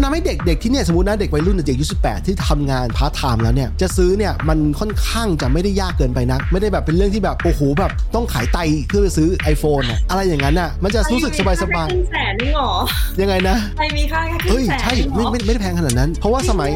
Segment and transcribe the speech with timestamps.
[0.00, 1.96] มันทำให้เด็กเด็กที่เนี่ยสมมตินะเด็กวัยรุ่นเด็กอายุสิบ
[2.26, 8.58] ที่ทำงานพาร์ทไทม์แล้วเนี่ยจะซื้อเนี่ยมันค่อนข้างจะไม่ได้ยากเกินไปนัก ไม่ได้แบบเป็นเรื่องที่แบบโอ้โหแบบต้องขายไต
[8.88, 16.70] เพื่อไปซื้อ iPhone อะอะไรอย่างนั้นอะมันจะรู้สึกสบายสบายครึ่งแสนนี่หรอๆยังไงนะไทยมีค่าแค่ครึ่งแสนเฮ้ยใช่เองเหรไม่ไม่ไม่ได้แพงขนาดนั้น เพราะว่าสมัย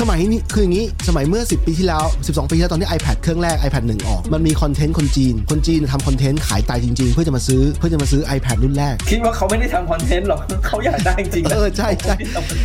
[0.00, 6.40] สมัยนี้คืออย่างนี้สมัยเมื่อ 10 ปีที่แล้ว 12 ปีที่แล้วตอนที่ iPad เครื่องแรก iPad 1 ออก มันมี content คนจีน คนจีนทำ content
[6.48, 12.14] ขายไตจริง ๆ เพื่อจะมาซื้อเพื่อจะมาซื้อ iPad รุ่นแรก คิดว่าเขาไม่ได้ทำคอนเทนต์หรอกเขาอยากได้จริงๆนะเออใช่ใช่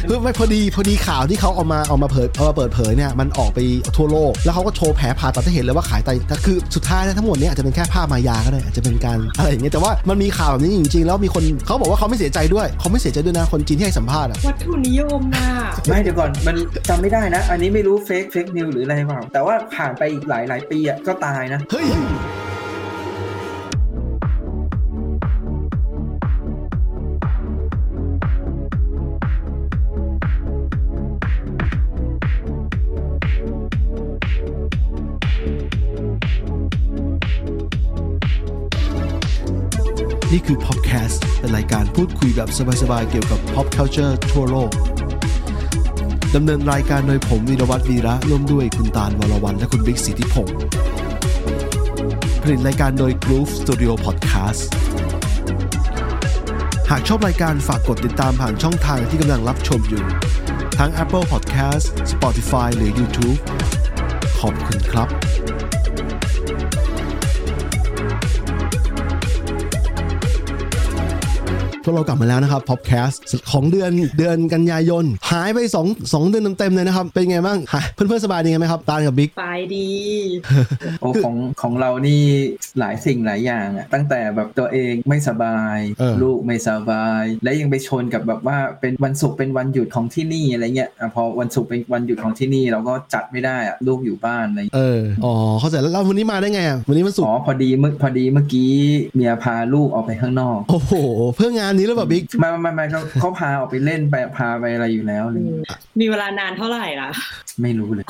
[0.10, 3.60] คือไม่พอดีพอดีข่าวที่เขาเอามาเอามาเผยเอามาเปิดเผยเนี่ยมันออกไป
[3.98, 15.48] ทั่วโลก แล้วเขาก็โชว์แผลผ่าตัดให้เห็นเลยว่าขายไตแต่คือสุดท้ายแล้วทั้งหมดเนี่ยอาจจะเป็นแค่ภาพมายาก็ได้อาจจะเป็นการอะไรอย่างเงี้ยแต่ว่ามันมีข่าวแบบนี้จริงๆ แล้วมีคนเขาบอกว่าเขาไม่เสียใจด้วยเขาไม่เสียใจด้วยนะคนจีนที่ให้สัมภาษณ์อะวัตถุนิยมน่ะ
[15.88, 16.56] ไม่เดี๋ยวก่อนมัน
[16.90, 21.88] จำไม่ได้นะ อันนี้ไม่รู้เฟกเฟกนิวหรืออะไรเปล่าแต่ว่าผ่านไปอีกหลายหลายปีอะก็ตายนะเฮ้ย
[40.38, 42.50] นี่คือ Popcast เป็นรายการพูดคุยแบบ
[42.82, 44.72] สบายๆ เกี่ยวกับ pop culture ทั่วโลก
[46.36, 50.58] ดำเนินรายการโดยผมวีรวัตรวีระร่วมด้วยคุณตาลวรวันและคุณบิ๊กสิทธิพงศ์
[52.42, 54.62] ผลิตรายการโดย Groove Studio Podcast
[56.90, 60.04] หากชอบรายการฝากกดติดตามผ่านช่องทางที่กำลังรับชมอยู่
[60.80, 63.38] ทั้ง Apple Podcast Spotify หรือ YouTube
[64.40, 65.10] ขอบคุณครับ
[71.86, 73.18] พวกเรากลับมาแล้วนะครับ Popcast
[73.52, 79.88] ของเดือนเดือนกันยายน หายไป2 2เดือนเต็มๆเลยนะครับ เป็นไงบ้างหายเพื่อนๆสบายดีกันไหมครับตาลกับบิ๊กไปดี
[81.02, 82.22] โอ้ของของเรานี่
[82.80, 98.72] หลายสิ่งหลายอย่างอะตั้งแต่แบบตัวเองไม่สบายเออลูกไม่สบาย และยังไปชนกับแบบว่าเป็นวันศุกร์เป็นวันหยุดของที่นี่อะไรเงี้ยอะพอวันศุกร์เป็นวันหยุดของที่นี่เราก็จัดไม่ได้อะลูกอยู่บ้านอะไรเงี้ยเอออ๋อเข้าใจแล้วแล้ววันนี้มาได้ไงอะวันนี้มันสุกอ๋อพอดีเมื่อพอดีเมื่อกี้
[99.16, 100.94] เมียพาลูกออกไปข้างนอกโอ้โห
[101.36, 107.10] เพื่องานนี้แล้วแบบบิ๊กไม่ไม่ไม่เขาเขาพาออกไปเล่นไปพาไปอะไรอยู่แล้วอะไรเงี้ยมีเวลานานเท่าไหร่ล่ะ
[107.62, 108.06] ไม่รู้เลย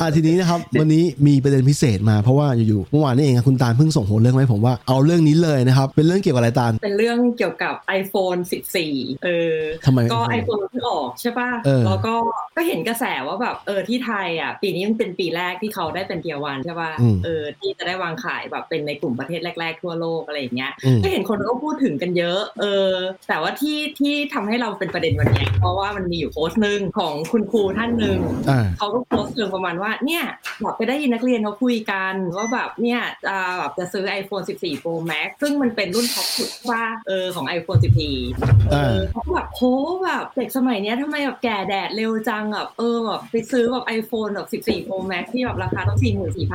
[0.00, 8.40] อะทีนี้นะครับ วันนี้มีประเด็นพิเศษมาเพราะว่าอยู่ๆเมื่อวานนี้เองอะคุณตาลเพิ่งส่งหัวเรื่องมาให้ผมว่าเอาเรื่องนี้เลยนะครับ เป็นเรื่องเกี่ยวกับอะไรตาลเป็นเรื่องเกี่ยวกับ iPhone
[8.82, 9.56] 14 เออ
[9.86, 12.14] ทำไมก็ iPhone iPhone เพิ่งออกใช่ป่ะเออแล้วก็
[12.56, 22.90] ก็เห็นกระแสว่าแบบเออที่ไทยอะปีนี้มันเป็นปีแรกที่เขาได้เป็นเทียวันใช่ป่ะอืมเออที่จะได้วางขายแบบเป็นในกลุ่มประเทศแรก ๆ ทั่วโลกอะไรอย่างเงี้ยอืมก็เห็นคนก็พูดถึงกันเยอะ เออ
[23.28, 28.18] แต่ว่าที่ที่ทำให้เราเป็นประเด็นวันเนี้ยเพราะว่ามันมีอยู่โพสต์หนึ่งของคุณครูท่านหนึ่ง
[28.50, 30.24] อ่าเขาก็โพสต์เรื่องประมาณว่าเนี่ย
[30.62, 39.62] แบบไปได้ยินนักเรียนเขาคุยกันว่าแบบเนี่ยจะแบบจะซื้อ iPhone 14 Pro Max ซึ่งมันเป็นรุ่นท็อปสุดว่าเออของ iPhone 14เออเขาก็แบบโห
[40.04, 45.98] แบบเด็กสมัยเนี้ยทำไมแบบแก่แดดเร็วจังแบบเออแบบไปซื้อแบบ iPhone แบบ14 Pro Max ที่แบบราคาต้อง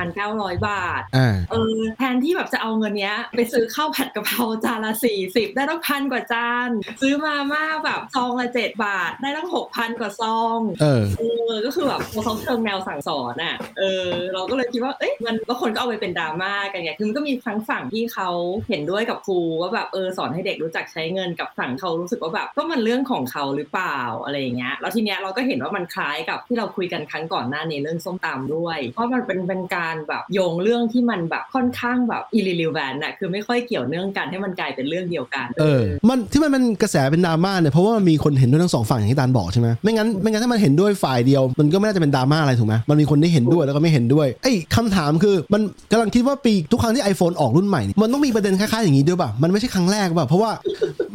[0.06, 6.70] 44,900 บาทอ่าเออแทนที่แบบจะเอาเงินเนี้ยไปซื้อข้าวผัดกะเพราจานละสี่สิบได้ตั้งพันกว่าจาน
[7.02, 18.30] ซื้อมาม่าแบบซองละเจ็ดบาท ได้ตั้งหกพันกว่าซองเออเออก็คือแบบเขาเชิงแนวสั่งสอนอะเออเราก็เลยคิดว่าเอ้ยมันแล้วคนก็เอาไปเป็นดราม่ากันไงคือมันก็มีทั้งฝั่งที่เขา
[18.70, 50.52] เห็นด้วยกับครูว่าแบบเออสอนให้เด็กรู้จักใช้เงินกับฝั่งเขารู้สึกว่าแบบก็มันเรื่องของเขาหรือเปล่าอะไรอย่างเงี้ยแล้วทีเนี้ยเราก็เห็นว่ามันคล้ายกับที่เราคุยกันครั้งก่อนหน้านี้เรื่องส้มตำด้วย เพราะมันเป็นเป็นการแบบโยงเรื่องที่มันแบบค่อนข้างแบบอิริลิวแวนน่ะคือไม่ค่อยเกี่ยวเนื่องกันให้มันกลายเป็นเรื่องเดียวกัน เออ มันที่มันเป็นกระแสเป็นดราม่าเนี่ยเพราะว่ามันมีคนเห็นด้วยทั้งสองฝั่งอย่างที่ตาลบอกใช่ไหมไม่งั้นไม่งั้นถ้ามันเห็นด้วยฝ่ายเดียว มันก็ไม่น่าจะเป็นดราม่าอะไรถูกไหมมันมีคนที่เห็นด้วยแล้วก็ไม่เห็นด้วยไอ้คำถามคือมันกำลังคิดว่าปีทุกครั้งที่ iPhone ออกรุ่นใหม่นี่มันต้องมีประเด็นคล้ายๆอย่างนี้ด้วยป่ะมันไม่ใช่ครั้งแรกป่ะเพราะว่า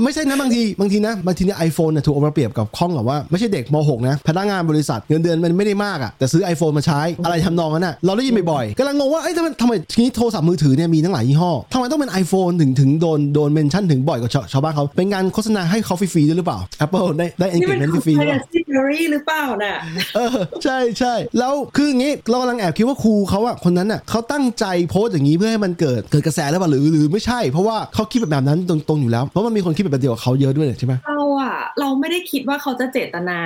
[0.04, 19.76] ไม่ใช่นะบางทีบางทีนะบางทีเนี่ยไอโฟนเนี่ยถูกเอามาเปรียบกับข้องกับว่าไม่ใช่เด็กม .6 นะพนักงานบริษัทเงินเดือนมันไม่ได้มากอะแต่ซื้อ iPhone มาใช้อะไรทำนองนั้นอะเราได้ยินบ่อยๆกำลังงงว่าเอ้ยทำไมทำไมทีนี้โทรศัพท์มือถือเนี่ยมีทั้งหลายยี่ห้อทำไมต้องเป็น iPhone ถึงถึงโดนโดนเมนชั่นถึงบ่อยกว่าชาวบ้านเขาเป็นงานโฆษณาให้เขาฟรีๆด้วยหรือเปล่า Apple ได้ได้นี่มัน engagement ฟรีๆหรือเปล่า conspiracy theory หรือเปล่าน่ะ
[20.14, 31.29] เออใช่ใช่แล้วคืออย่างงี้เรากำลังแอบคิดว่าครูเขาอะคนนั้นอะเขาตั้งใจโพสต์อย่างนี้เพื่อให้มันเกิดเกิดกระแสแล้วเปล่าหรือหรือไม่ใช่เพราะว่าเขาคิดแบบนั้นตรงๆอยู่แล้วเพราะมันมีคนคิดแบบเดียวกับเขาเยอะด้วยเนี่ยใช่ไหมเราอะ
[31.80, 33.40] เราไม่ได้คิดว่าเขาจะเจตนา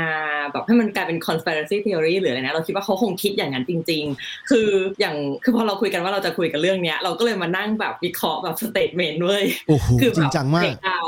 [0.52, 4.68] แบบให้มันกลายเป็น conspiracy theory หรืออะไรนะเราคิดว่าเขาคงคิดอย่างนั้นจริง ๆ คือ
[5.00, 11.00] อย่างคือพอเราคุยกันว่าเราจะคุยกันเรื่องเนี้ย เราก็เลยมานั่งแบบวิเคราะห์แบบ statement ด้วยโอ้โหคือจริงจังมากเด็กเอา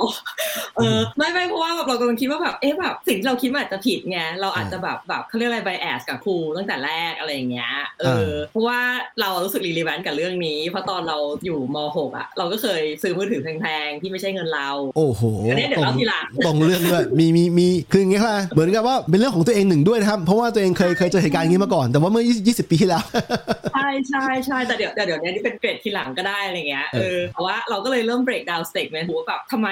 [0.77, 8.81] เออไม่ไม่เพราะว่าแบบเรากำลังคิดว่าแบบเอ๊ะแบบสิ่งที่เราคิดมันอาจจะผิดไงเราอาจจะแบบแบบเขาเรียกอะไร bias กับครูตั้งแต่แรกอะไรอย่างเงี้ยเออเพราะว่า
[9.21, 23.03] เรารู้สึก relevant กับเรื่องนี้เพราะตอนเราอยู่ม .6 อะเราก็เคยซื้อมือถือแพงๆที่ไม่ใช่เงินเราโอ้โหอันนี้เดี๋ยวเล่าทีหลังตรงเรื่องด้วยมีมีมีคืออย่างเงี้ยค่ะเหมือนกับว่าเป็นเรื่องของตัวเองหนึ่งด้วยนะครับ เพราะว่าตัวเองเคยเคยเจอเหตุการณ์อย่างนี้มาก่อน แต่ว่าเมื่อ 20 ปีที่แล้ว
[23.75, 29.69] ใช่ใช่ใช่แต่เดี๋ยวแต่เดี๋ยวนี้นี่เป็นเกรดทีหลังก็ได้อะไรเงี้ยเอเอออแต่ว่าเราก็เลยเริ่ม break down statement ว่าแบบทำไม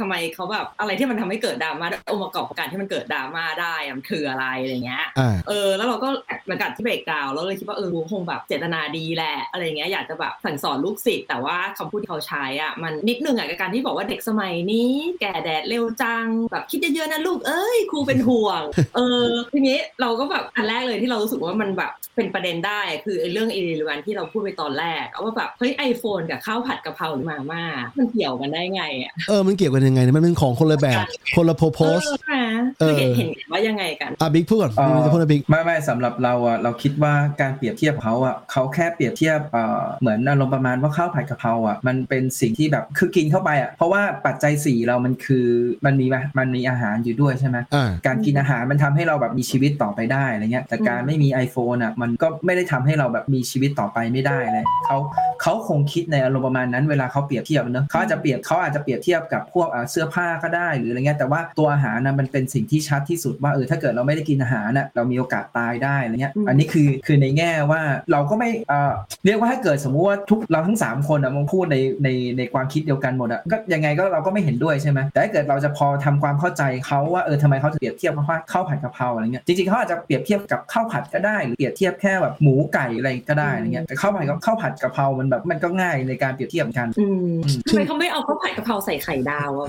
[0.00, 6.08] ทำไมเขาแบบอะไรที่มันทำให้เกิดดราม่าองค์ประกอบการที่มันเกิดดราม่าได้อะมันคืออะไรอะไรเงี้ยอ่าเออแล้วเราก็
[6.44, 14.90] เหมือนกับที่เบรกดาวน์เราเลยคิดว่าเออรู้คงแบบเจตนาดีแหละอะไรเงี้ยอยากจะแบบสั่งสอนลูกศิษย์แต่ว่าคำพูดที่เขาใช้อะมันนิดนึงอะกับการที่บอกว่าเด็กสมัยนี้
[15.20, 18.62] แก่แดดเร็วจังแบบคิดเยอะๆนะลูกเอ้ยครูเป็นห่วง
[18.96, 27.62] เออทีนี้เราก็แบบอันแรกเลยที่เรารู้สึกว่ามันแบบเป็นประเด็นได้คือไอ้เรื่องอีเรวันที่เราพูดไปตอนแรกเอาว่าแบบเฮ้ยไอโฟนกับข้าวผัดกะเพราหรือมาม่า
[27.98, 31.04] มันเกี่ยวกันได้ไงอะเออมันเกี่ยวกันยังไงเนี่ยมันเป็นของคนละแบบ
[31.36, 32.34] คนละโพสเออใช่ไหม
[32.80, 45.46] เออคือเห็นเห็นว่ายังไงกันอะบิ๊กพูดก่อนเอ่อมีจะพูดนะบิ๊กไม่ไม่สำหรับเราอะเราคิดว่าการเปรียบเทียบเขาอะเขาแค่เปรียบเทียบเอ่อเหมือนอารมณ์ประมาณว่าข้าวผัดกะเพราอะมันเป็นสิ่งที่แบบคือกินเข้าไปอะเพราะว่าปัจจัยสี่เรามันคือ
[45.84, 46.06] มันมี
[46.38, 54.96] มันมีอาหารอยู่ด้วยใช่ไหมอ่าการกินอาหารมันทำให้เราแบบมีชีวิตต่อไปได้อะไรเงี้ยแต่การไม่มี iPhone อะมันก็ไม่ได้ทำให้เราแบบมีชีวิตต่อไปไม่ได้เลยเขา
[55.46, 67.82] เขาคงคิดในอารมณ์ประมาณนั้นเวลาเขาเปรียบเทียบเนอะเขาอาจจะเปรียบเขาอาจจะเปรียบเทียบกับพวกอ่าเสื้อผ้าก็ได้หรืออะไรเงี้ยแต่ว่าตัวอาหารนะมันเป็นสิ่งที่ชัดที่สุดว่าเออถ้าเกิดเราไม่ได้กินอาหารน่ะเรามีโอกาสตายได้อะไรเงี้ยอืมอันนี้คือคือในแง่ว่า
[68.12, 68.92] เราก็ไม่เอ่อ
[69.24, 72.08] เรียกว่าถ้าเกิดสมมุติว่าทุกเราทั้งสามคนอะมึงพูดในใน
[72.38, 87.36] ในความคิดเดียวกันหมดอะก็ยังไงก็เราก็ไม่เห็นด้วยใช่ไหมแต่ถ้าเกิดเราจะพอทำความเข้าใจเขาว่าเออทำไมเขาถึงเปรียบเทียบว่าข้าวผัดกะเพราอะไรเงี้ยจริงๆเขาอาจจะเปรียบเทียบกับข้าวผัดก็ได้หรือเปรียบเทียบแค่แบบหมูไก่อะไรก็ได้อะไรเงี้ยแต่ข้าวผัดกับข้าวผัดกะเพรามันแบบมันก็ง่ายในการเปรียบเทียบกันอืม
[87.68, 89.68] ทำไมเขาไม่เอาข้าวผัดกะเพราใส่ไข่ดาวอะ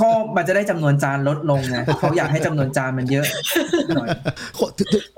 [0.00, 3.24] ก็มันจะได้จำนวนจานลดลงไงเขาอยากให้จำนวนจานมันเยอะ
[3.96, 4.08] หน่อย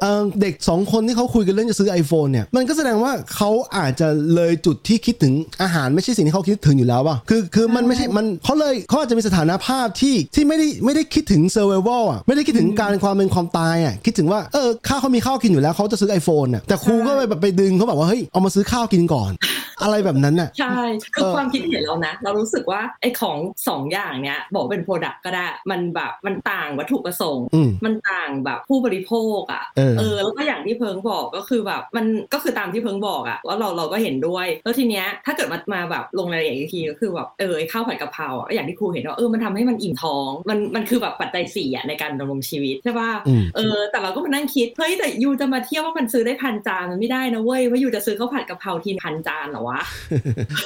[0.00, 19.32] เอ่อเด็กสองคนที่เขาคุยกันเรื่องจะซื้อ iPhone เนี่ยมันก็แสดงว่าเขาอาจจะเลยจุดที่คิดถึงอาหารไม่ใช่สิ่งที่เขาคิดถึงอยู่แล้วป่ะคือคือมันไม่ใช่มันเขาเลยเขาอาจจะมีสถานภาพที่ที่ไม่ได้ไม่ได้คิดถึง survival อะไม่ได้คิดถึงการความเป็นความตายอะคิดถึงว่าเออข้าวเขามีข้าวกินอยู่แล้วเขาจะซื้อ iPhone อะแต่ครูก็ไปแบบไปดึงเขาแบบว่าเฮ้ยเอามาซื้อข้าวกินก่อน
[19.82, 20.78] อะไรแบบนั้นน่ะใช่
[21.14, 23.38] คือเออความคิดเห็นเรานะ เรารู้สึกว่าไอ้ของ
[23.68, 29.64] สองอย่างเนี้ยบอกเป็นโปรดักต์ก็ได้ มันแบบมันต่างวัตถุประสงค์อืมมันต่างแบบผู้บริโภคอะ
[29.98, 49.71] เออแล้วก็อย่างที่เพิงบอกก็คือแบบมันก็คือตามที่เพิงบอกอะว่าเราเราก็เห็นด้วย แล้วทีเนี้ยถ้าเกิดมามาแบบลงรายละเอียดอีกทีก็คือแบบเออไอ้ข้าวผัดกะเพราอะก็อย่างที่ครูเห็นว่าเออมันทำให้มันอิ่มท้อง มันมันคือแบบปัจจัยสี่อะในการดำรงชีวิตใช่ป่ะอืมเออแต่เราก็มานั่งคิดเฮ้ยแต่ยูจะมาเที่ยวว่ามันซื้อได้พันจานมันไม่ได้นะเว้ยว่ายูจะซื้อข้าวผัดกะเพราทีพันจานเหรอวะ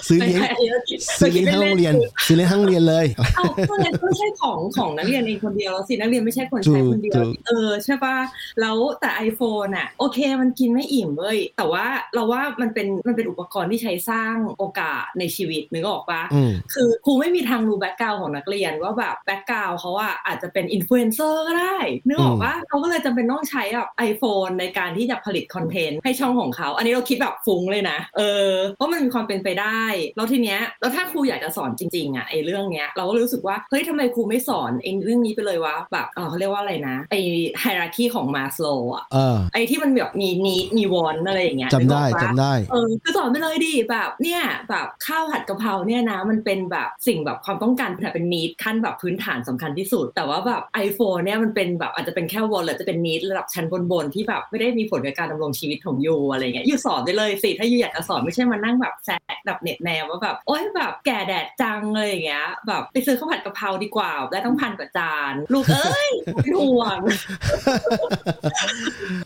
[0.08, 1.94] ซื้อเลี้ยงไม่ใช่อันนี้เราคิดซื้อเลี้ยงทั้งโรงเรียน
[2.26, 3.06] ซื้อเลี้ยงทั้งโรงเรียนเลย
[3.36, 8.16] เอาก็เลยไม่ใช่ของของนักเรียนเองคนเดียวแล้วสินักเรียนไม่ใช่คนใช้คนเดียวถูกเออใช่ป่ะ
[8.60, 21.76] แล้วแต่ iPhone อะ โอเคมันกินไม่อิ่มเว้ยแต่ว่าเราว่ามันเป็นมันเป็นอุปกรณ์ที่ใช้สร้างโอกาสในชีวิตนึกออกปะอืมคือครูไม่มีทางรู้ background ของนักเรียนว่าแบบ background เขาอะอาจจะเป็นอินฟลูเอนเซอร์ก็ได้
[22.06, 29.82] นึกออกปะเขาก็เลยจำเป็นต้องใช้แบบ iPhone ในการที่จะผลิต content ให้ช่องของเขา อันนี้เราคิดแบบฟุ้งเลยนะ เออเพราะมันมีความเป็นไปได้
[30.16, 37.14] แล้วทีเนี้ยแล้วถ้าครูอยากจะสอนจริงๆอะไอเรื่องเนี้ยเราก็รู้สึกว่าเฮ้ยทำไมครูไม่สอนไอเรื่องนี้ไปเลยวะแบบเออเขาเรียกว่าอะไรนะไอ
[37.60, 66.10] ไฮรักีของมาสโลอะเออไอที่มันแบบมีนีมีวอนอะไรอย่างเงี้ยจำได้นึกออกปะจำได้เออคือสอนไปเลยดิแบบเนี่ยแบบข้าวผัดกะเพราเนี่ยนะมันเป็นแบบสิ่งแบบความต้องการเป็นนีดขั้นแบบพื้นฐานสำคัญที่สุด แต่ว่าแบบ iPhone เนี่ยมันเป็นแบบอาจจะเป็นแค่วอลหรือจะเป็นนีดระดับชั้นบนๆที่แบบไม่ได้มีผลกับการดำรงชีวิตของยูอะไรเงี้ยยูสอนไปเลยสิถ้ายูอยากจะสอนไม่ใช่มานั่งแบบแซกแบบเน็ตแนวว่าแบบโอ๊ยแบบแก่แดดจังเลยอย่างเงี้ย แบบไปซื้อข้าวผัดกะเพราดีกว่าได้ต้องพันกว่าจานลูกเอ้ย
[66.42, 66.98] เป็นห่วง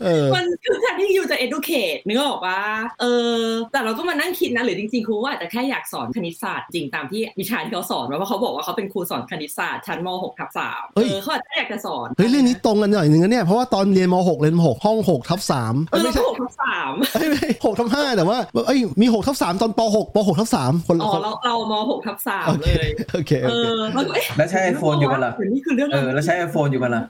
[0.03, 2.61] เออมันคือแทนที่ยูจะ educate นึกออกปะ
[3.01, 3.05] เอ
[3.41, 22.17] อ แต่เราก็มานั่งคิดนะหรือจริงๆครูว่าอาจจะแค่อยากสอนคณิตศาสตร์จริงตามที่วิชาที่เขาสอนเพราะเขาบอกว่าเขาเป็นครูสอนคณิตศาสตร์ชั้นม .6 ทับ3เฮ้เอยอเขาอาจจะอยากจะสอนเฮ้ยเรื่องนี้ตรงกันหน่อยหนึ่งนะเนี่ยเพราะว่าตอนเรียนม .6 เรียนม .6 ห้อง6ทับ3เออไม่เราใช่ก็6ทับ3เอ้ยไม่หกทับห้าแต่ว่าเอ้ยมี6ทับ3ตอนป .6 ป .6 ทับ3คนละอ๋อคนเราเราม .6 ทับ
[22.47, 27.03] โอ3เคเลยโอเคเอโอเคอแล้วก็เอ๊ะแล้วใช้ iPhone อยู่กันเหรอหนี่คือเรื่องเออแล้วใช้ iPhone อยู่กันล่ะ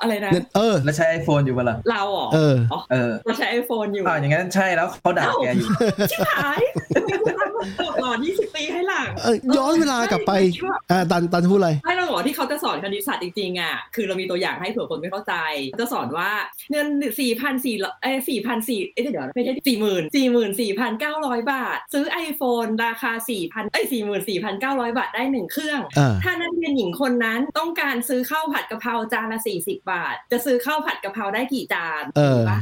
[0.00, 2.56] อะไรนะเนี่ยเออแล้วใช้ iPhone อยู่กันล่ะเราเหรอเออ
[2.92, 5.68] เออเราใช้ iPhone อยู่อ่าอย่างนั้นใช่แล้วเขาด่าแกอยู่
[6.10, 6.62] ชิบหาย
[7.08, 15.34] มีคนทำมาก่อน20 ปีให้หลังเออย้อนเวลากลับไปใช่อ่าตันตันจะพูดอะไรไม่เราบอกว่าที่เขาจะสอนคณิตศาสตร์จริงๆอะคือเรามีตัวอย่างให้เผื่อคนไม่เข้าใจ
[15.80, 16.30] จะสอนว่า
[16.70, 16.86] เงิน
[17.20, 32.60] สี่พันสี่เอ้สี่พันสี่เอ้ยเดี๋ยวไม่ใช่สี่หมื่นสี่หมื่นสี่พันเก้าร้อยบาท ซื้อ iPhone ราคาสี่พันเอ้ยสี่หมื่นสี่พันเก้าร้อยบาทได้หนึ่งเครื่องอ่าถ้านักเรียนหญิงคนนั้นต้องการซื้อข้าวผัดกะเพราจานละสี่สิบบาท จะซื้อข้าวผัดกะเพราได้กี่จานเอเออถูกปะ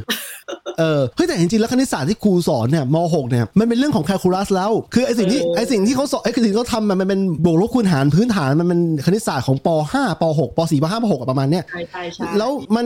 [0.79, 12.85] เออเฮ้ยแต่จริงๆแล้วคณิตศาสตร์ที่ครูสอนเนี่ยม .6 เนี่ยมันเป็นเรื่องของแคลคูลัสแล้ว คือไอสิ่งที่เออไอสิ่งที่เขาสอนไอสิ่งที่เขาทำมันมันเป็นบวกลบคูณหารพื้นฐานมันเป็นคณิตศาสตร์ของป .5 ป .6 ป .4 ป .5 ป .6 อะประมาณเนี้ยใช่ใช่ใช่แล้วมัน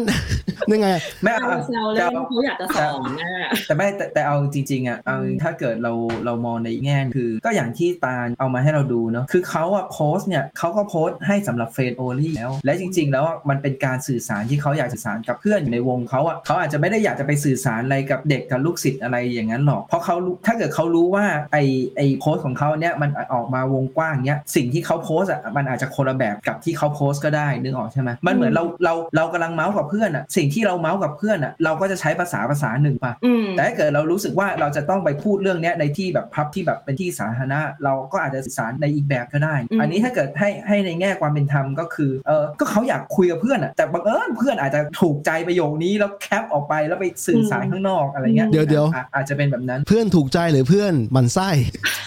[0.74, 5.94] ยังไงอะไม่เราเอาแซวเล่นเขาอยากจะสอนน่ะแต่ไม่แต่แต่เอาจริงๆอะเอาถ้าเกิดเรา
[6.26, 21.58] เรามองในแง่คือ ก็อย่างที่ตาลเอามาให้เราดูเนาะคือเขาอะโพสต์เนี่ยเขาก็โพสต์ให้สำหรับ friend only แล้ว และจริง ๆ แล้วอะมันเป็นการสื่อสารที่เขาอยากสื่อสารกับเพื่อนอยู่ในวงเขาอะเขาอาจจะไม่ได้อยากจะไปสื่อสารอะไรกับเด็กกับลูกศิษย์อะไรอย่างนั้นหรอก เพราะเขารู้ถ้าเกิดเขารู้ว่าไอ
[21.98, 51.50] ไอโพสต์ของเขาเนี่ยมันออกมาวงกว้างเนี้ยสิ่งที่เขาโพสต์อะมันอาจจะคนละแบบกับที่เขาโพสต์ก็ได้นึกออกใช่ไหมมันเหมือนเราเราเรากำลังเมาส์กับเพื่อนอะสิ่งที่เราเมาส์กับเพื่อนอะเราก็จะใช้ภาษาภาษาหนึ่งป่ะอืมแต่ถ้าเกิดเรารู้สึกว่าเราจะต้องไปพูดเรื่องเนี้ยในที่แบบพับที่แบบเป็นที่สาธารณะเราก็อาจจะสื่อสารในอีกแบบก็ได้อืมอันนี้ถ้าเกิดให้ให้ในแง่ความเป็นธรรมก็คือเออก็เขาอยากคุยกับเพื่อนอะแต่บังเอิญเพื่อนอาจจะถูกใจประโยคนี้แล้วแคปออกไปแล้วไปสื่อสารข้างนอกอะไรเงี้ยเดี๋ยวเดี๋ยวอะอาจจะเป็นแบบนั้นเพื่อนถูกใจหรือเพื่อนหมันไส้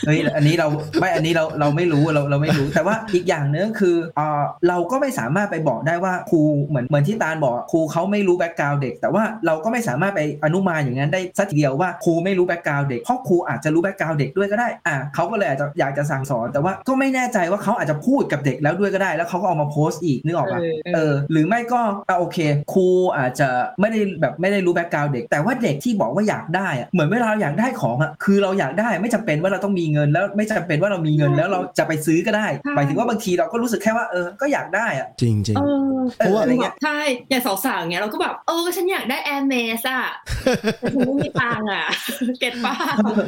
[0.07, 0.69] เฮ้ยอันนี้เรา
[1.00, 22.38] ไม่อันนี้เราเราไม่รู้เราเราไม่รู้ แต่ว่าอีกอย่างหนึงคือเออเราก็ไม่สามารถไปบอกได้ว่าครูเหมือนเหมือนที่ตาลบอกอะครูเขาไม่รู้ background เด็ก แต่ว่าเราก็ไม่สามารถไปอนุมานอย่างนั้นได้สักทีเดียวว่าครูไม่รู้ background เด็กเพราะครูอาจจะรู้ background เด็กด้วยก็ได้อะเขาก็เลยอาจจะอยากจะสั่งสอน แต่ว่าก็ไม่แน่ใจว่าเขาอาจจะพูดกับเด็กแล้วด้วยก็ได้ แล้วเขาก็เอามาโพสต์อีกนึกออกปะเออเออหรือไม่ก็อะโอเค
[22.73, 22.87] ครู
[23.18, 23.49] อาจจะ
[23.80, 36.99] ไม่ได้แบบไม่ได้รู้ background เด็ก แต่ว่าเด็กที่บอกว่าอยากได้อะเหมือนเวลาเราอยากได้ของอะคือเราอยากได้ไม่จำเป็นว่าเราต้องมีเงินแล้วไม่จำเป็นว่าเรามีเงินแล้วเราจะไปซื้อก็ได้ใช่หมายถึงว่าบางทีเราก็รู้สึกแค่ว่าเออก็อยากได้อะจริงจริงเออเพราะว่าอะไรเงี้ยใช่
[37.30, 40.04] อย่างสาวๆอย่างเงี้ยเราก็แบบเออฉันอยากได้ Hermès อะ
[40.80, 41.85] แต่ฉันไม่มีตังค์อะ
[42.41, 42.75] get ป้า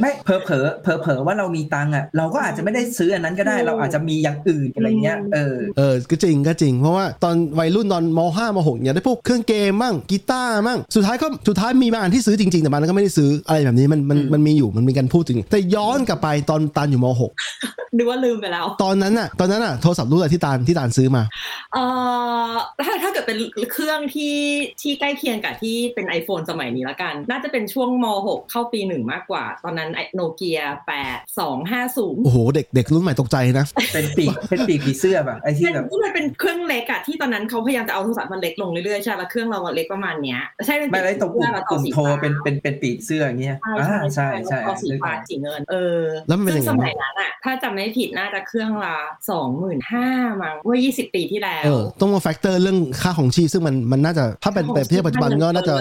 [0.01, 21.23] ไม่เผลอเผลอเผลอเผลอๆว่าเรามีตังค์อะเราก็อาจจะไม่ได้ซื้ออันนั้นก็ได้อืมเราอาจจะมีอย่างอื่นอะไรเงี้ยเออเออก็จริงก็จริง เพราะว่าตอนวัยรุ่นตอนม .5 ม .6 เนี่ยได้พวกเครื่องเกมมั่งกีตาร์มั่งสุดท้ายก็สุดท้ายมีบางอันที่ซื้อจริงๆแต่มันก็ไม่ได้ซื้ออะไรแบบนี้มันมันอืมมันมีอยู่มันมีการพูดถึง แต่ย้อนกลับไปตอนตานอยู่ม .6 นึกว่าลืมไปแล้ว ตอนนั้นน่ะตอนนั้นน่ะโทรศัพท์รุ่นอะไรที่ตานที่ตานซื้อมา
[21.73, 21.85] เอ่
[22.51, 22.53] อ
[22.85, 23.39] ถ้าถ้าเกิดเป็น
[23.73, 24.37] เครื่องที่
[24.81, 30.61] ที่ใกล้เคียงกับที่เป็น iPhone สมัยนี้ละกัน น่าจะเป็นช่วงม .6 เข้าปีหนึ่งมากกว่า ตอนนั้นโนเกีย
[31.43, 48.97] 8250โอ้โห เด็กเด็กรุ่นใหม่ตกใจนะ เป็นปีกเป็นปีกผีเสื้อป่ะไอ้ที่เป็นแบบที่มันเป็นเครื่องเล็กอะที่ตอนนั้นเขาพยายามจะเอาโทรศัพท์มันเล็กลงเรื่อยๆใช่แล้วเครื่องเราอะเล็กประมาณเนี้ยใช่เป็นไม่ได้ตรงกลุ่มแล้วกลุ่มสีโทรฟ้าเป็นเป็นเป็นปีกเสื้ออย่างเงี้ยใช่อ่าใช่ใช่แล้วก็สีนึกอฟ้าอกสีเงินเออแล้วมันเป็นซึ่ยังงไงสมัยนั้นอะถ้าจำไม่ผิดน่าจะเครื่องละ
[49.31, 50.09] สองหมื่นห้า
[50.43, 55.75] มั้งเมื่อยี่สิบปีที่แล้วเออต้องมาแฟกเตอร์เรื่องค่าของชีพซึ่งมันมันน่าจะถ้าเป็นแบบเทียบปัจจุบันก็น่าจะ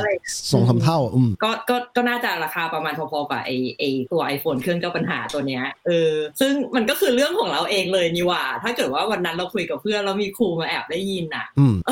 [0.51, 11.91] สองสามเท่าอืมก็ก็ก็น่าจะราคาประมาณพอๆกับไอไอตัว iPhone เครื่องเจ้าปัญหาตัวเนี้ยเออซึ่งมันก็คือเรื่องของเราเองเลยนี่หว่า ถ้าเกิดว่าวันนั้นเราคุยกับเพื่อนแล้วมีครูมาแอบได้ยินอะอืมเอ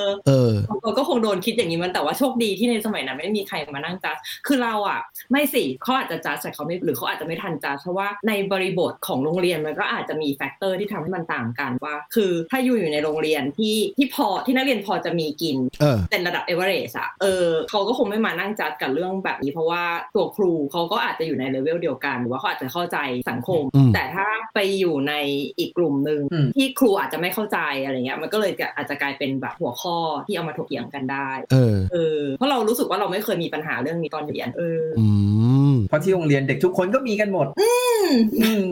[0.00, 0.52] อเออ
[0.82, 4.16] เราก็คงโดนคิดอย่างนี้มันแต่ว่าโชคดีที่ในสมัยนั้นไม่มีใครมานั่งจัด
[4.46, 5.00] คือเราอะ
[5.30, 19.82] ไม่สิเขาอาจจะจัดแต่เขาไม่หรือเขาอาจจะไม่ทันจัดเพราะว่าในบริบทของโรงเรียนมันก็อาจจะมี factor ที่ทำให้มันต่างกันว่า คือถ้าอยู่อยู่ในโรงเรียนที่ที่พอที่นักเรียนพอจะมีกินเออเป็นระดับเอเวอเรสอะเออเขาก็คงไม่มานั่งจัดกับเรื่องแบบนี้ เพราะว่า
[20.14, 22.98] ตัวครูเขาก็อาจจะอยู่ในเลเวลเดียวกันหรือว่าเขาอาจจะเข้าใจ
[23.30, 25.14] สังคมอืมแต่ถ้าไปอยู่ใน
[25.58, 35.06] อีกกลุ่มหนึ่งอืมที่ครูอาจจะไม่เข้าใจอะไรเงี้ยมันก็เลยจะอาจจะกลายเป็นแบบหัวข้อที่เอามาถกเถียงกันได้เออเออ เพราะเรารู้สึกว่าเราไม่เคยมีปัญหาเรื่องนี้ตอนเรียน เอออื
[35.41, 35.41] ม
[35.88, 37.68] เพราะที่โรงเรียนเด็กทุกคนก็มีกันหมดอื
[38.04, 38.08] ม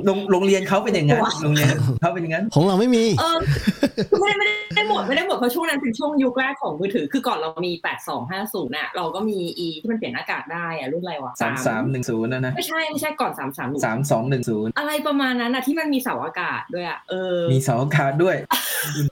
[0.06, 3.38] โรงโรงเรียนเขาเป็นอย่างนั้นว้าวโรงเรียนเขาเป็นอย่างนั้น ของเราไม่มีเออ
[4.10, 7.72] คือไม่ได้ไม่ได้ไม่ได้หมดไม่ได้หมดเพราะช่วงนั้นเป็นช่วงยุคแรกของมือถือ คือก่อนเรามี
[8.24, 18.36] 8250น่ะเราก็มี e ที่มันเปลี่ยนอากาศได้อะรุ่นอะไรวะสามสามหนึ่งศูนย์นะนะไม่ใช่ไม่ใช่ก่อน3 3สามสองหนึ่งศูนย์อะไรประมาณนั้นนะที่มันมีเสาอากาศด้วยอะเออมีเสาอากาศด้วย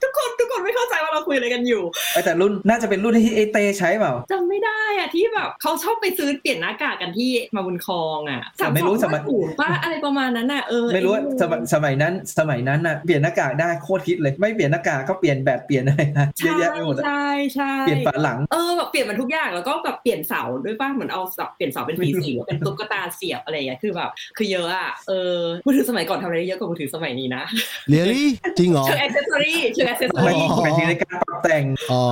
[0.03, 27.43] ทุกคนทุกคนไม่เข้าใจว่าเราคุยอะไรกันอยู่เอ้ยแต่รุ่นน่าจะเป็นรุ่นที่เอเตใช้เปล่าจำไม่ได้อะที่แบบเขาชอบไปซื้อเปลี่ยนหน้ากากกันที่มาบุญคลองอะแต่ไม่รู้สมัยถูกป้าอะไรประมาณนั้นน่ะเออไม่รู้ว่าสมัยสมัยนั้นสมัยนั้นน่ะเปลี่ยนหน้ากากได้โคตรฮิตเลยไม่เปลี่ยนหน้ากากก็เปลี่ยนแบบเปลี่ยนอะไรนะเยใช่อะแยะไปหมดอะใช่ใช่เปลี่ยนฝาหลังเออแบบเปลี่ยนมันทุกอย่างแล้วก็แบบเปลี่ยนเสาด้วยป่ะเหมือนเอาเสาเปลี่ยนเสาเป็นสีสีหรือเป็นตุ๊กตาเสียบอะไรอย่างเงี้ยคือแบบคือเยอะอะเออมือถือสมัยก่อนทำอะไรได้เยอะกว่ามือถือสมัยนี้นะ
[27.89, 32.03] เรียลี่จริงเหรอเชิงอ c เซสซอรี่เชิงอ c เซสซอหมายรี่หมายถึงในการปรับแต่งอ๋อ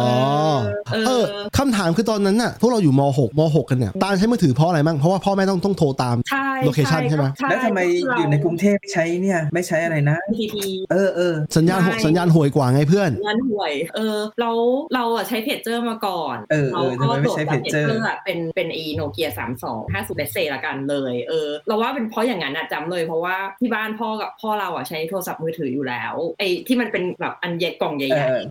[0.94, 1.24] เออเออ
[1.58, 7.80] คำถามคือตอนนั้นน่ะพวกเราอยู่ม .6 ม .6 กันเนี่ยตาใช้มือถือเพราะอะไรมั่งเพราะว่าพ่อแม่ต้องต้องโทรตามใช่ location ใช่ไหมแล้วทำไม
[8.18, 14.52] อยู่ในกรุงเทพใช้เนี่ยไม่ใช้อะไรนะทีทีเออเออสัญญาณหกสัญญาณห่วยกว่าไงเพื่อนงานห่วยเออเรา
[14.96, 28.42] เราอะใช้เพจเจอร์มาก่อนเออเออทำไมไม่ใช้โหลดจาก Pager อะเป็นเป็นอีโนเกียสามสองห้าสิบเซละกันเลยเออเราว่าเป็นเพราะอย่างนั้นอะจำเลยเพราะว่าที่บ้านพ่อกับพ่อเราอะใช้โทรศัพท์มือถืออยู่แล้วไอ้ที่มันเป็นแบบอันใหญ่กล่องใหญ่เออเออ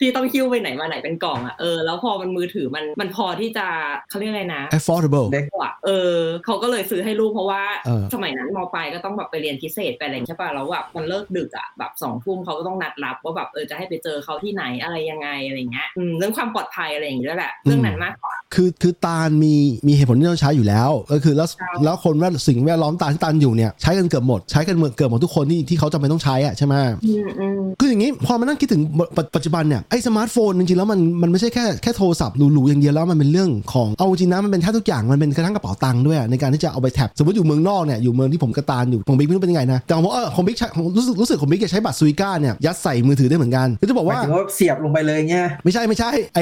[0.00, 3.66] ที่ต้องคิ้วไปไหนมาไหนเป็นกล่องอะเออแล้วพอมันมือถือมันมันพอที่จะ
[4.08, 19.54] เขาเรียกอะไรนะ affordable เด็กอะเออเขาก็เลยซื้อให้ลูกเพราะว่าเออสมัยนั้นมปลายก็ต้องแบบไปเรียนพิเศษไปอะไรอย่างเงี้ยใช่ป่ะแล้วแบบมันเลิกดึกอะแบบสองทุ่มเขาก็ต้องนัดรับว่าแบบเออจะให้ไปเจอเขาที่ไหนอะไรยังไงอะไรเงี้ยอืมเรื่องความปลอดภัยอะไรอย่างเงี้ยด้วยแหละเรื่องนั้นมากกว่าคือคือตาลมี
[19.86, 26.74] มีเหตุผลที่ต้องใช้อยู่แล้ว ก็คือแล้วใช่แล้วคนแวดสิ่งแวดล้อมตาลที่ตาลอยู่เนี่ยใช้กันเกือบหมดใช้กันเกือบหมดทุกคนที่ที่เขาจำเป็นต้องใช้อะใช่ไหม
[27.06, 28.82] อืมอืมคืออย่างนี้พอมานั่งคิดถึง
[29.16, 46.38] ปปัจจุบันเนี่ยไอ้สมาร์ทโฟนจริงๆแล้วมันมันไม่ใช่แค่แค่โทรศัพท์หรูๆอย่างเดียวแล้วมันเป็นเรื่องของเอาจริงนะมันเป็นแค่ทุกอย่างมันเป็นกระทั่งกระเป๋าตังค์ด้วยอะในการที่จะเอาไป tap สมมติอยู่เมืองนอกเนี่ยอยู่เมืองที่ผมกระตานอยู่ของบิ๊กไม่รู้เป็นยังไงนะแต่ของผมเออของบิ๊กใช้ของรู้สึกรู้สึกของบิ๊กจะใช้บัตร Suica เนี่ยยัดใส่มือถือได้เหมือนกันคือจะบอกหมายว่าถึงว่าเสียบลงไปเลยเงี้ยไม่ใช่ไม่ใช่ไอ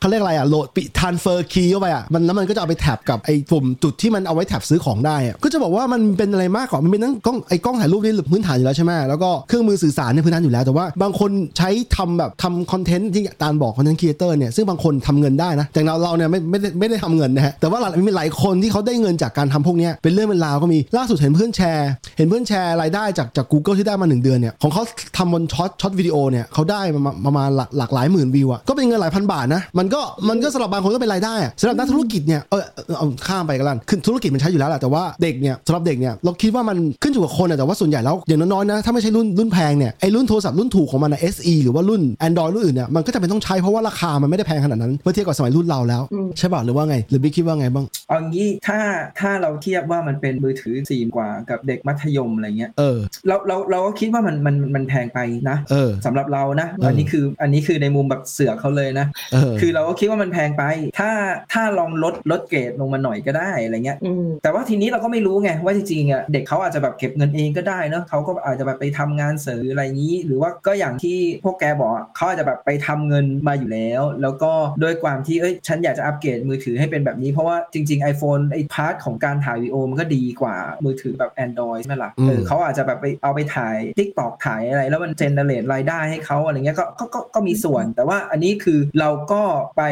[0.00, 23.46] เขาเรียกอะไรอะโหลดไอ transfer key เข้าไปอะมันแล้วมันก็จะเอาไป tap กับไอปุ่มจุดที่มันเอาไว้ tap ซื้อของได้อะก็จะบอกว่ามันเป็นอะไรมากกว่ามันเป็นทั้งกล้องไอกล้องถ่ายรูปนี่พื้นฐานอยู่แล้วใช่ไหมแล้วก็เครื่องมือสื่อสารเนี่ยพื้นฐานอยู่แล้ว แต่ว่าบางคนใช้ทำแบบทำ content ที่ตาลบอก content creator เนี่ยซึ่งบางคนทำเงินได้นะแต่เราเราเนี่ยไม่ไม่ได้ไม่ได้ทำเงินนะฮะแต่ว่าหลายมีหลายคนที่เขาได้เงินจากการทำพวกเนี้ยเป็นเรื่องเป็นราวก็มีล่าสุดเห็นเพื่อนแชร์ เห็นเพื่อนแชร์รายได้จากจาก
[23.52, 24.82] Google ที่ได้มาหนึ่งเดือนเนี่ยของเขา
[25.16, 48.78] ทำบน short short video เนี่ยเขาได้ประมาณประมาณหลักหลากหลายหมื่นวิวอะก็เป็นเงินหลายพันบาทนะมันก็มันก็สำหรับบางคนก็เป็นรายได้อะสำหรับนักธุรกิจเนี่ยเออเอาเอาข้ามไปกันละคือธุรกิจมันใช้อยู่แล้วแหละแต่ว่าเด็กเนี่ยสำหรับเด็กเนี่ยเราคิดว่ามันขึ้นอยู่กับคนอะแต่ว่าส่วนใหญ่แล้วอย่างน้อยๆนะถ้าไม่ใช่รุ่นรุ่นแพงเนี่ยไอ้รุ่นโทรศัพท์รุ่นถูกของมันนะ SE หรือว่ารุ่น Android รุ่นอื่นเนี่ยมันก็จะเป็นต้องใช้เพราะว่าราคามันไม่ได้แพงขนาดนั้นเมื่อเทียบกับสมัยรุ่นเราแล้วอืมใช่ป่ะหรือว่าไง หรือบิ๊กคิดว่าไงบ้างเอางี้ถ้า
[49.20, 55.18] ถ้าเราเทียบว่ามันเป็นมือถือสี่กว่ากับเด็กมัธยมอะไรเงี้ยเออเราเราเราก็คิดว่ามันมันมันแพงไป
[55.50, 60.64] นะเออสำหรับเรานะเอออัอันนี้คืออันนี้คือในมุมแบบเสือกเขาเลยนะเออคือเราก็คิดว่ามันแพงไป
[60.98, 61.10] ถ้า
[61.52, 89.42] ถ้าลองลดลดเกรดลงมาหน่อยก็ได้อะไรเงี้ยอืมแต่ว่าทีนี้เราก็ไม่รู้ไงว่าจริงๆอะเด็กเขาอาจจะแบบเก็บเงินเองก็ได้เนอะเขาก็อาจจะแบบไปทำงานเสริมอะไรอย่างนี้ หรือว่าก็อย่างที่พวกแกบอกอะเขาอาจจะแบบไปทำเงินมาอยู่แล้ว แล้วก็โดยความที่เอ้ยฉันอยากจะอัปเกรดมือถือให้เป็นแบบนี้เพราะว่าจริง ๆ iPhone ไอ้ part ของการถ่ายวีดีโอมันก็ดีกว่ามือถือแบบ Android ใช่ไหมล่ะอืมเออเขาอาจจะแบบไปเอาไปถ่าย TikTok ถ่ายอะไร แล้วมันเจนเนเรตรายได้ให้เขาอะไรเงี้ยก็ก็ก็ก็มีส่วน แต่ว่าอันนี้คือเราก็
[89.76, 89.82] ไป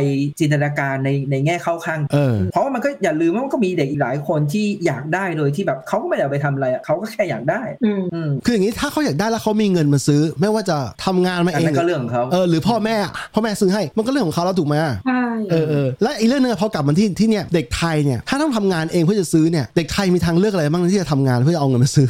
[0.40, 12.96] จินตนาการในในแง่เข้าข้างเออเพราะว่ามันก็อย่าลืมว่ามันก็มีเด็กอีกหลายคนที่อยากได้โดยที่แบบเขาก็ไม่ได้เอาไปทำอะไรอะเขาก็แค่อยากได้อืมอืมคืออย่างนี้ถ้าเขาอยากได้แล้วเขามีเงินมาซื้อ ไม่ว่าจะทำงานมาอันเองนั้นก็เรื่องของเขาเออหรือพ่อแม่
[13.34, 14.74] พ่อแม่ซื้อให้มันก็เรื่องของเขาแล้วถูกไหม
[15.06, 22.08] ใช่เออเออและอีกเรื่องหนึงอะพอกลับมาที่ที่เนี่ยเด็กไทยเนี่ยถ้าต้องทำงานเองเพื่อจะซื้อเนี่ยเด็กไทยมีทางเลือกอะไรบ้างที่จะทำงานเพื่อเอาเงินมาซื้อ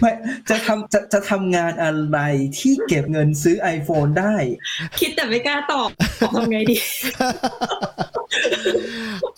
[0.00, 0.10] ไม่
[0.50, 2.18] จะทำจะจะทำงานอะไร
[2.58, 4.34] ที่เก็บเงินซื้อ iPhone ได้
[4.98, 5.88] คิดแต่ไม่กล้าตอบ
[6.34, 6.76] ทำไงดี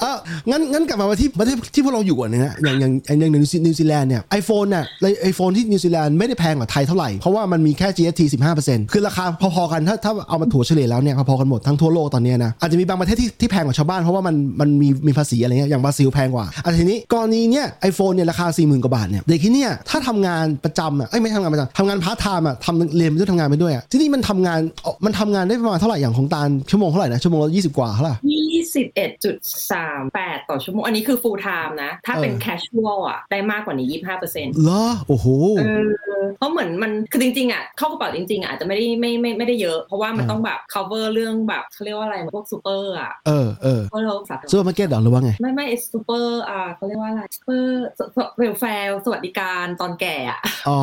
[0.00, 0.16] เออ
[0.50, 4.84] งั้นงั้นกลับมาที่ประเทศที่พวกเราอยู่ก่อนนะฮะอย่างอย่างอย่างนิวซีนิวซีแลนด์เนี่ย iPhone เนี่ย
[5.22, 8.20] iPhone ที่นิวซีแลนด์ไม่ได้แพงกว่าไทยเท่าไหร่ เพราะว่ามันมีแค่ GST
[8.58, 24.60] 15%คือราคาพอๆกันถ้าถ้าเอามาถัวเฉลี่ยแล้วเนี่ยพอๆกันหมดทั้งทั่วโลกตอนเนี้ยนะอาจจะมีบางประเทศที่ที่แพงกว่าชาวบ้านเพราะว่ามันมันมีมีภาษีอะไรเงี้ยอย่างบราซิลแพงกว่าอะทีนี้กรณีเนี่ย iPhone เนี่ยราคา40,000กว่าบาทเนี่ยเด็กที่เนี่ยถ้าทำงานประจำอะเอ้ยไม่ทำงานประจำทำงานพาร์ทไทม์อะทำเรียนไปด้วยทำงานไปด้วยอะที่นี่มันทำงาน
[25.04, 29.36] มันทำงานได้ประมาณเท่าไหร่อย่างของตาลชั่วโมงเท่าไหร่นะชั่วโมงละ20กว่าเท่าไหร่ยี่สิบเอ็ดจุด
[29.72, 35.26] สามแปดต่อชั่วโมง อันนี้คือ full time นะ ถ้าเป็นเออ casual อะได้มากกว่านี้ยี่ห้าเปอร์เซ็นต์เหรอโอ้โห
[35.58, 50.78] เออเพราะเหมือนมันคือจริงๆอะเข้ากระเป๋าจริงๆอะอาจจะไม่ได้ไม่ไม่ไม่ได้เยอะ เพราะว่ามันอ่าต้องแบบ cover เรื่องแบบเขาเรียกว่าอะไรพวกซูเปอร์อะเออเออเพราะเราสาซูเปอร์มาร์เก็ตเหรอหรือว่าไงไม่ไม่ซูเปอร์อ่าเขาเรียกว่าอะไร super welfare สวัสดิการตอนแก่อะอ๋อ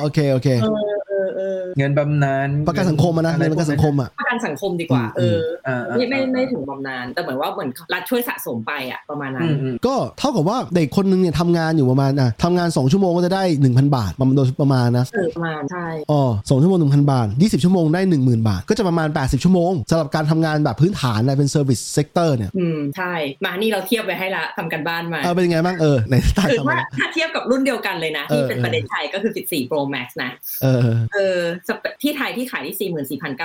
[0.00, 23.12] โอเคโอเคเออเออเออเงินบำนาญประกันสังคมอะนะอในไประกันสังคมอะประกันสังคมดีกว่าเอออ่าอ่าไม่ไม่ไม่ถึงบำนาญแต่เหมือนว่าเหมือนรัฐช่วยสะสมไปอะประมาณนั้อืมอืมก็เท่ากับว่าเด็กคนนึงเนี่ยทำงานอยู่ประมาณอะทำงาน 2 ชั่วโมงก็จะได้ 1,000 บาทประมาณโดยประมาณนะเออประมาณใช่อ๋อสองชั่วโมง1,000บาท20ชั่วโมงได้10,000บาท ก็จะประมาณ 80 ชั่วโมงสำหรับการทำงานแบบพื้นฐานนะเป็น service sector เนี่ยอืมใช่
[23.44, 30.30] มานี่เราเทียบไว้ให้ละทำกันบ้านมาเออเป็นยังไงบ้างเออในตาคือทำว่ามาถ้าเทียบกับรุ่นเดียวกันเลยนะที่เป็นเออประเด็นไทยก็คือ 14 Pro Max นะ
[30.62, 30.80] เออ
[31.12, 32.92] เออสเปที่ไทยที่ขายที่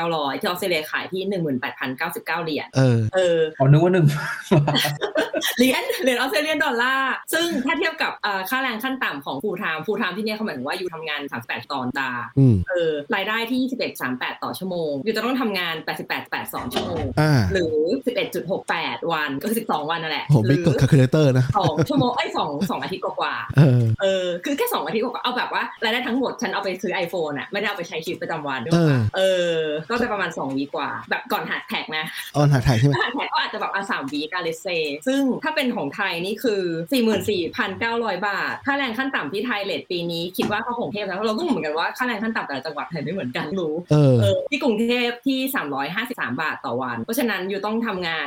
[0.02, 1.22] 44,900 ที่ออสเตรเลียขายที่
[1.90, 4.08] 18,099 เหรียญ เออ เอออ๋อนึกว่าหนึ่ง
[5.58, 13.70] เหรียญ เหรียญออสเตรเลียนดอลลาร์ ซึ่งถ้าเทียบกับเอ่อค่าแรงขั้นต่ำของฟูลไทม์ฟูลไทม์ที่เนี่ยเขาหมายถึงว่าอยู่ทำงาน 38 ตอนตาอืมเออ รายได้ที่
[14.02, 15.76] 21.38 ต่อชั่วโมง อยู่จะต้องทำงาน
[16.24, 17.76] 88.82 ชั่วโมงอ่าหรือ
[18.46, 29.22] 11.68 วัน ก็คือ 12 วันนั่นแหละโหหบิ๊รืกกดคาลคูลเลเตอร์นะสองชั่วโมงไอ้ยสองสองอาทิตย์กว่าๆเออเออ คือแค่สองอาทิตย์กว่าๆเอาแบบว่ารายได้ทั้งหมดฉันเอาไปซื้อ iPhone อะไม่ได้เอาไปใช้ชีวิตประจำวันด้วยเออเอ
[29.56, 29.58] อ
[29.90, 34.68] ก็จะประมาณ 2 วีกว่า แบบก่อนหักแท็กนะออนหาถ่ายใช่ไหมหักแท็กก็อาจจจะแบบอาสามวีการเลเซ
[35.08, 36.62] ซึ่งถ้าเป็นของไทยนี่คือ
[37.44, 45.40] 44,900 บาท ค่าแรงขั้นต่ำที่ไทยเลทปีนี้คิดว่าเขาคงเทพแล้วเราก็เหมือนกันว่าค่าแรงขั้นต่ำแต่ละจังหวัดไทยไม่เหมือนกันรู้เออเออที่กรุงเทพที่
[45.92, 48.26] 353 บาทต่อวัน เพราะฉะนั้น you ต้องทำงาน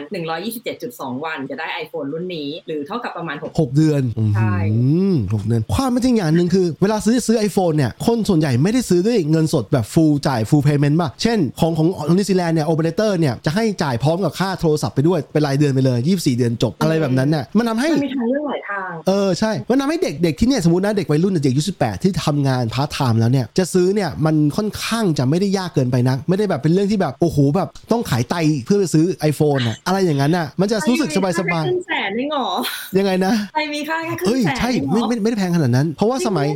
[0.62, 4.02] 127.2 วันจะได้ iPhone รุ่นนี้ หรือเท่ากับประมาณ6หกเดือน
[4.36, 36.46] ใช่อืมหกเดือนความเป็นจริงอย่างหนึ่งคือเวลาซื้อซื้อ iPhone เนี่ย คนส่วนใหญ่ไม่ได้ซื้อด้วยเงินสดแบบ full จ่าย full payment ป่ะ เช่นของของของนิวซีแลนด์เนี่ยโอเปอเรเตอร์เนี่ยจะให้จ่ายพร้อมกับค่าโทรศัพท์ไปด้วย เป็นรายเดือนไปเลย 24 เดือนจบอะไรแบบนั้นเนี่ยมันทำให้มันมีทางเลือกหลายทางเออใช่มันทำให้เด็กเด็กที่เนี่ยสมมตินะเด็กวัยรุ่นเด็กอายุสิที่ทำงานพาร์ทไทม์แล้วเนี่ยจะซื้อเนี่ยมันค่อนข้างจะไม่ได้ยากเกินไปนักไม่ได้แบบเป็นเรื่องที่แบบโอ้โหแบบต้องขายไตเพื่อไปซื้อ iPhone อะอะไรอย่างนั้นน่ะมันจะรู้สึกสบายสบายไทมีค่แค่ครึ่งแสนนี่หรอๆยังไงนะไทยมีค่าแค่ครึ่เอ้งยแสนใช่เองเหรไม่อไม่ไม่ได้แพงขนาดนั้น เพราะว่าสมัย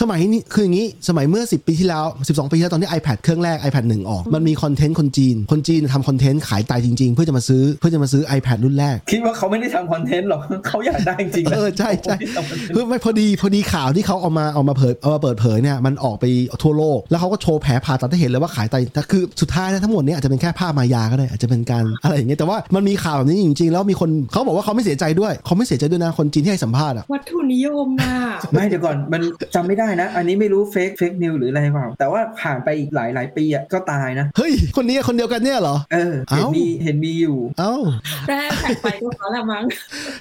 [0.00, 8.58] สมัยนี้คืออย่างนี้สมัยเมื่อ 10 ปีที่แล้ว 12 ปีที่แล้วตอนที่ iPad เครื่องแรก iPad 1 ออก มันมีคอนเทนต์คนจีน คนจีนทำคอนเทนต์ขายไตจริง ๆ เพื่อจะมาซื้อเพื่อจะมาซื้อ iPad
[8.64, 16.24] รุ่นแรก คิดว่าเขาไม่ได้ทำคอนเทนต์หรอกเขาอยากได้จริงๆนะเออใช่ใช่เขาไม่ได้ทำคอนเทนต์คือไม่พอดีพอดีข่าวที่เขาเอามาเอามาเผยเอามาเปิดเผยเนี่ยมันออกไป
[16.62, 28.14] ทั่วโลก แล้วเขาก็โชว์แผลผ่าตัดให้เห็นเลยว่าขายไตแต่คือสุดท้ายนะทั้งหมดเนี้อาจจะเป็นแค่ภาพมายาก็ได้อาจจะเป็นการอะไรอย่างเงี้ยแต่ว่ามันมีข่าวแบบนี้จริงๆ แล้วมีคนเขาบอกว่าเขาไม่เสียใจด้วยเขาไม่เสียใจด้วยนะคนจีนที่ให้สัมภาษณ์อะวัตถุนิยมน่ะ
[28.52, 29.20] ไม่เดี๋ยวก่อนมัน
[29.54, 37.74] จำไม่ได้นะ อันนี้ไม่รู้เฟกเฟกนิวหรืออะไรเปล่า แต่ว่าผ่านไปอีกหลายหลายปีอะก็ตายนะ เฮ้ย คนนี้คนเดียวกันเนี่ยเหรอ เออ เห็นเอ้ามีมีเห็นมีอยู่ เอ้า
[38.26, 39.64] แต่แท็กไปก็เขาละมั้ง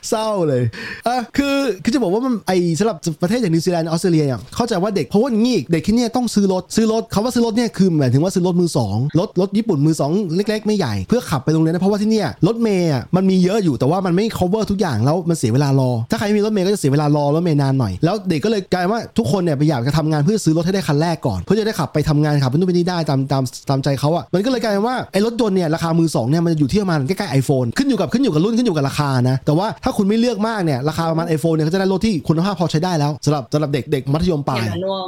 [0.10, 0.64] เศร้าเลย
[1.08, 35.06] อะคือคือจะบอกว่ามันไอสำหรับประเทศอย่างนิวซีแลนด์ออสเตรเลียอะเข้าใจว่าเด็กเพราะว่าอย่างงี้อีกเด็กที่เนี่ยต้องซื้อรถซื้อรถเขาว่าซื้อรถเนี่ยคือหมายถึงว่าซื้อรถมือสองรถรถญี่ปุ่นมือสองเล็ก ๆ ไม่ใหญ่เพื่อขับไปโรงเรียนนะเพราะว่าที่เนี่ยรถเมย์อะมันมีเยอะอยู่แต่ว่ามันไม่ cover ทุกอย่างแล้วมันเสียเวลารอ ถ้าใครไม่มีรถเมย์ก็จะเสียเวลารอรถเมย์นานหน่อยแล้วเด็กก็เลยกลายว่าทุกคนเนี่ยไปอยากจะทำงานเพื่อซื้อรถให้ได้คันแรกก่อนเพื่อจะได้ขับไปทำงานขับไปนู่นไปนี่ได้ตามตามตามใจเขาอะมันก็เลยกลายเป็นว่าไอ้รถยนต์เนี่ยราคามือสองเนี่ยมันจะอยู่ที่ประมาณใกล้ๆ iPhone ขึ้นอยู่กับขึ้นอยู่กับรุ่นขึ้นอยู่กับราคานะแต่ว่าถ้าคุณไม่เลือกมากเนี่ยราคาประมาณ iPhone เนี่ยก็จะได้รถที่คุณภาพพอใช้ได้แล้วสำหรับสำหรับเด็กเด็กมัธยมปลาเกียร์ manual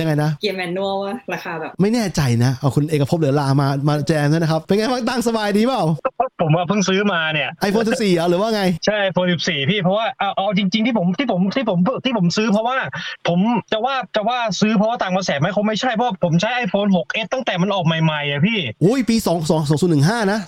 [0.00, 5.82] ยังไงนะเกียร์แมนนวลว่าราคาแบบไม่แน่ใจนะเอาคุณเอกภพเหลือลามามาแจมด้วยนะครับเป็นไงบ้างตั้งสบายดีเปล่า
[6.40, 12.76] ผมว่าเพิ่งซื้อมาเนี่ย iPhone 14เหรอหรือว่าไงใช่ iPhone 14พี่เพราะว่าเอาเอาจริง ๆที่ผมที่ผมที่ผมที่ผมซื้อเพราะว่า
[13.28, 13.38] ผม
[13.72, 20.38] จะว่าจะว่าซื้อเพราะว่าต่างกระแสไหมคงไม่ใช่เพราะว่าผมใช้ iPhone 6s ตั้งแต่มันออกใหม่ๆอะพี่โอ้ยปี2 2 2015นะ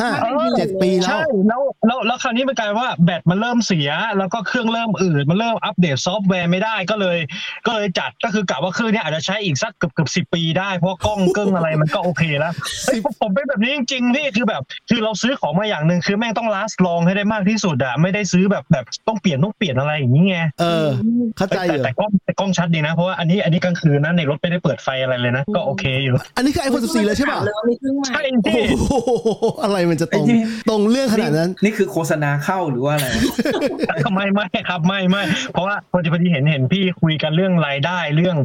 [0.00, 7.18] 2015 7ปีแล้วใช่แล้วแล้วแล้วคราวนี้มันกลายว่าแบตมันเริ่มเสีย แล้วก็เครื่องเริ่มอืดมันเริ่มอัปเดตซอฟต์แวร์ไม่ได้ก็เลย
[7.66, 12.52] ก็เลยจัดก็คือกะว่าเครื่องเนี้อาจจะใช้อีกสักเกือบเกือบสิบปีได้เพราะกล้องเกิ้งอะไรมันก็โอเคแล้ว
[12.84, 20.88] เฮ้ยผมเป็นแบบนี้จริงๆพี่คือแบบ คือเราซื้อของมาอย่างหนึ่งคือแม่งต้อง last long ให้ได้มากที่สุดอะไม่ได้ซื้อแบบแบบต้องเปลี่ยนต้องเปลี่ยนอะไรอย่างนี้ไงเออ
[21.36, 28.92] เข้าใจแต่อยู่แต่กล้องแต่กล้องชัดดีนะ เพราะว่าอันนี้อันนี้กลางคืนนะในรถไม่ได้เปิดไฟอะไรเลยนะ ก็โอเคอยู่ อันนี้คือ iPhone 14เลยใช่ป่ะเลยว่ามีเครื่องใหม่ใช่โอ้พี่โห
[29.62, 33.06] อะไรมันจะตรงไอ้ที่ตรงเรื่องขนาดนั้น นี่คือโฆษณาเข้าหรือว่าอะไร
[34.14, 38.36] ไม่ไม่ครับไม่ไม่เพราะว่าพอดีพอดีเห็นเห็นพี่คุยกันเรื่องรายได้เรื่อง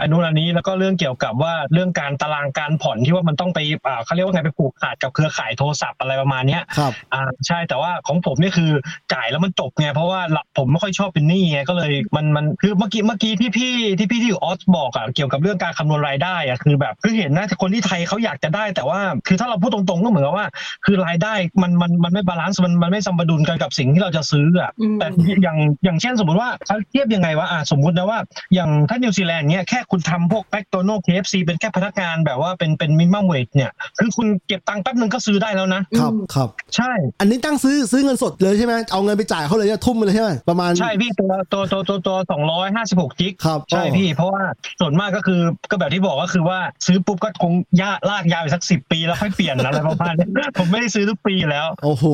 [0.00, 8.70] อันนู้นอันนี้แล้วก็เรื่องเกี่ยวกับว่าเรื่องการตารางการผ่อนที่ว่ามันต้องไปอ่าเขาเรียกว่าไงไปผูกขาดกับเครือข่ายโทรศัพท์อะไรประมาณเนี้ยครับอ่าใช่แต่ว่าของผมนี่คือ
[9.12, 20.46] จ่ายแล้วมันจบไงเพราะว่าหลักผมไม่ค่อยชอบเป็นหนี้ไงก็เลยมันมันคือเมื่อกี้เมื่อกี้ที่พี่ที่พี่ที่อยู่ออสบอกอะเกี่ยวกับเรื่องการคำนวณรายได้อะคือแบบคือเห็นนะคนที่ไทยเขาอยากจะได้ แต่ว่าคือถ้าเราพูดตรงๆก็เหมือนกับว่า
[20.84, 25.06] คือรายได้มันมันมันไม่ balance มันมันไม่สมดุลกันกับสิ่งที่เราจะซื้ออะอืมแต่
[25.42, 28.18] อย่างอย่างเช่นสมมติว่าเขาเทียบยังไงวะอะสมมุตินะว่า
[28.54, 44.44] อย่างถ้านิวซีแลนด์เนี้ยแค่คุณทำพวก McDonald KFC เป็นแค่พนักงานแบบว่าเป็นเป็น minimum wage เนี่ยคือคุณเก็บตังค์แป๊บนึงก็ซื้อได้แล้วนะครับครับใช่ อันนี้ตั้งซื้อซื้อเงินสดเลยใช่ไหมเอาเงินไปจ่ายเขาเลยจะทุ่มไปเลยใช่ไหมประมาณใช่พี่ตัวตัวตัวตัวตัวสองร้อยห้าสิบหกจิกครับใช่พี่เพราะว่า
[44.80, 52.04] ส่วนมากก็คือก็แบบที่บอกก็คือว่าซื้อปุ๊บก็คงยาลากยาวไปสักสิบปีแล้วค่อยเปลี่ยนอะไรประมาณนี้ผมไม่ได้ซื้อทุกปีแล้ว โอ้โห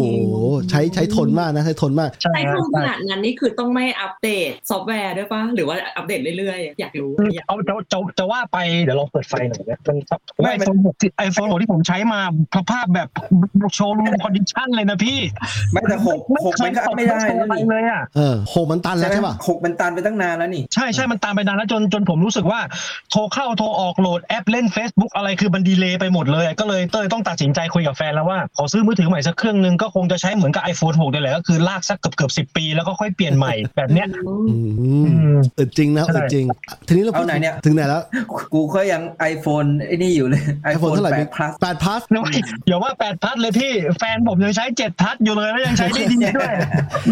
[0.70, 9.96] ใช้ใช้ทนมากนะใช้ทนมากใช่ไอคโฟรับนขใช่นาดนั้นนี่คือต้องไม่อัปเดตซอฟต์แวร์ด้วยปะหรือว่าอัปเดตเรื่อยๆ อยากรู้อยากเอาจะจะจะว่าไปเดี๋ยวลองเปิดไฟหน่อยนะมัน
[10.42, 12.20] ไม่ไอมันโฟนหกไอโฟนหกที่ผมใช้มา
[12.56, 13.08] สภาพแบบ
[13.74, 15.18] โชว์รูมคอนดิชันเลยนะพี่
[15.72, 22.60] ไม่แต่หกหกมันก็อัพไม่ได้โชว์แล้วอะไรนี่เลยอะเออโหมันตันแล้วใช่ป่ะหกมันตันไปตั้งนานแล้วนี่ใช่ใช่มันตามไปนานแล้วจนจนผมรู้สึกว่า
[23.10, 34.34] โทรเข้าโทรออกโหลดแอปเล่น Facebook อะไรคือมันดีเลย์ไปหมดเลย ก็เลยเต้ยต้องตัดสินใจคุยกับแฟนแล้วว่าขอซื้อมือถือใหม่สักเครื่องนึงก็คงจะใช้เหมือนกับ iPhone 6นี่แหละก็คือลากสักเกือบเกือบสิปีแล้วก็ค่อยเปลี่ยนใหม่แบบเนี้ยอื
[34.68, 36.46] มอืมอืมอึดจริงนะใช่อึดจริง
[36.86, 38.02] ทีนี้เราพูดเอาไหนเนี่ยถึงไหนแล้ว
[38.54, 42.00] กูก็ยัง iPhone ไอ้นี่อยู่เลย iPhone iPhone เท่าไหร่8 plus แปดพัส
[42.66, 46.52] อย่าว่าแปดพัดเลยพี่แฟนผมยังใช้เจ็ดทัชอยู่เลยแล้วยังใช้ได้ดีด้วย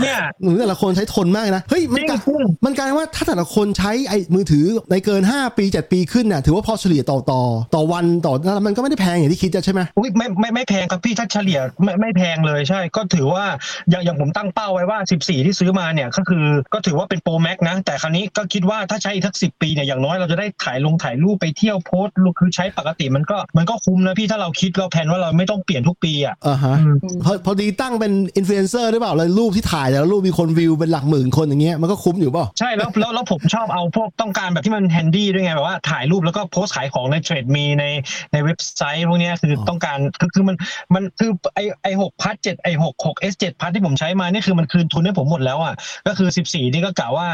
[0.00, 7.42] เนี่ยหนูแต่ละคนใช้ทนมากนะเฮ้ยมันกลายจริงมันกลายว่าถ้าแต่ละคนใช้ไอ้มือถือในเกิน 5 ปี 7 ปีขึ้นน่ะถือว่าพอเฉลี่ยต่อต่อ
[7.74, 13.44] ต่อวันต่อแล้วมันก็ไม่ได้แพงอย่างที่คิดจะใช่ไหมอุ้ยไม่ไม่ไม่แพงครับพี่ถ้าเฉลี่ยไม่ไม่แพงเลยใช่ ก็ถือว่า
[13.90, 37.85] อย่างอย่างผมตั้งเป้าไว้ว่า 14 ที่ซื้อมาเนี่ยก็คือก็ถือว่าเป็นโปรแม็กนะ แต่คราวนี้ก็คิดว่าถ้าใช้อีกทักสิปีเนี่ยอย่างน้อยเราจะได้ถ่ายลงถ่ายรูปไปเที่ยวโพสต์คือใช้ปกติมันก็มันก็คุ้มนะพี่ถ้าเราคิดเราแผนว่าเราไม่ต้องเปลี่ยนทุกปีอะอ่าฮะอืมพอพอดีตั้งเป็นอินฟลูเอนเซอร์หรือเปล่าแล้วรูปที่ถ่ายแต่ละรูปมีคนวิวเป็นหลักหมื่นคนอย่างเงี้ยมันก็คุ้มอยู่เปล่าใช่แล้วแล้วแล้วผมชอบเอาพวกต้องการแบบที่มัน handy ด้วยไงแบบว่าถ่ายรูปแล้วก็โพสต์ขายของใน Trade Me ใน
[38.33, 40.56] ในเว็บไซต์พวกเนี้ยคือต้องการคือคือมัน
[40.94, 45.74] มันคือไอไอหกพัทเจ็ดไอหกหก S เจ็ด plus ที่ผมใช้มานี่คือมันคืนทุนให้ผมหมดแล้วอะ
[46.06, 47.28] ก็คือ14นี่ก็กะว่า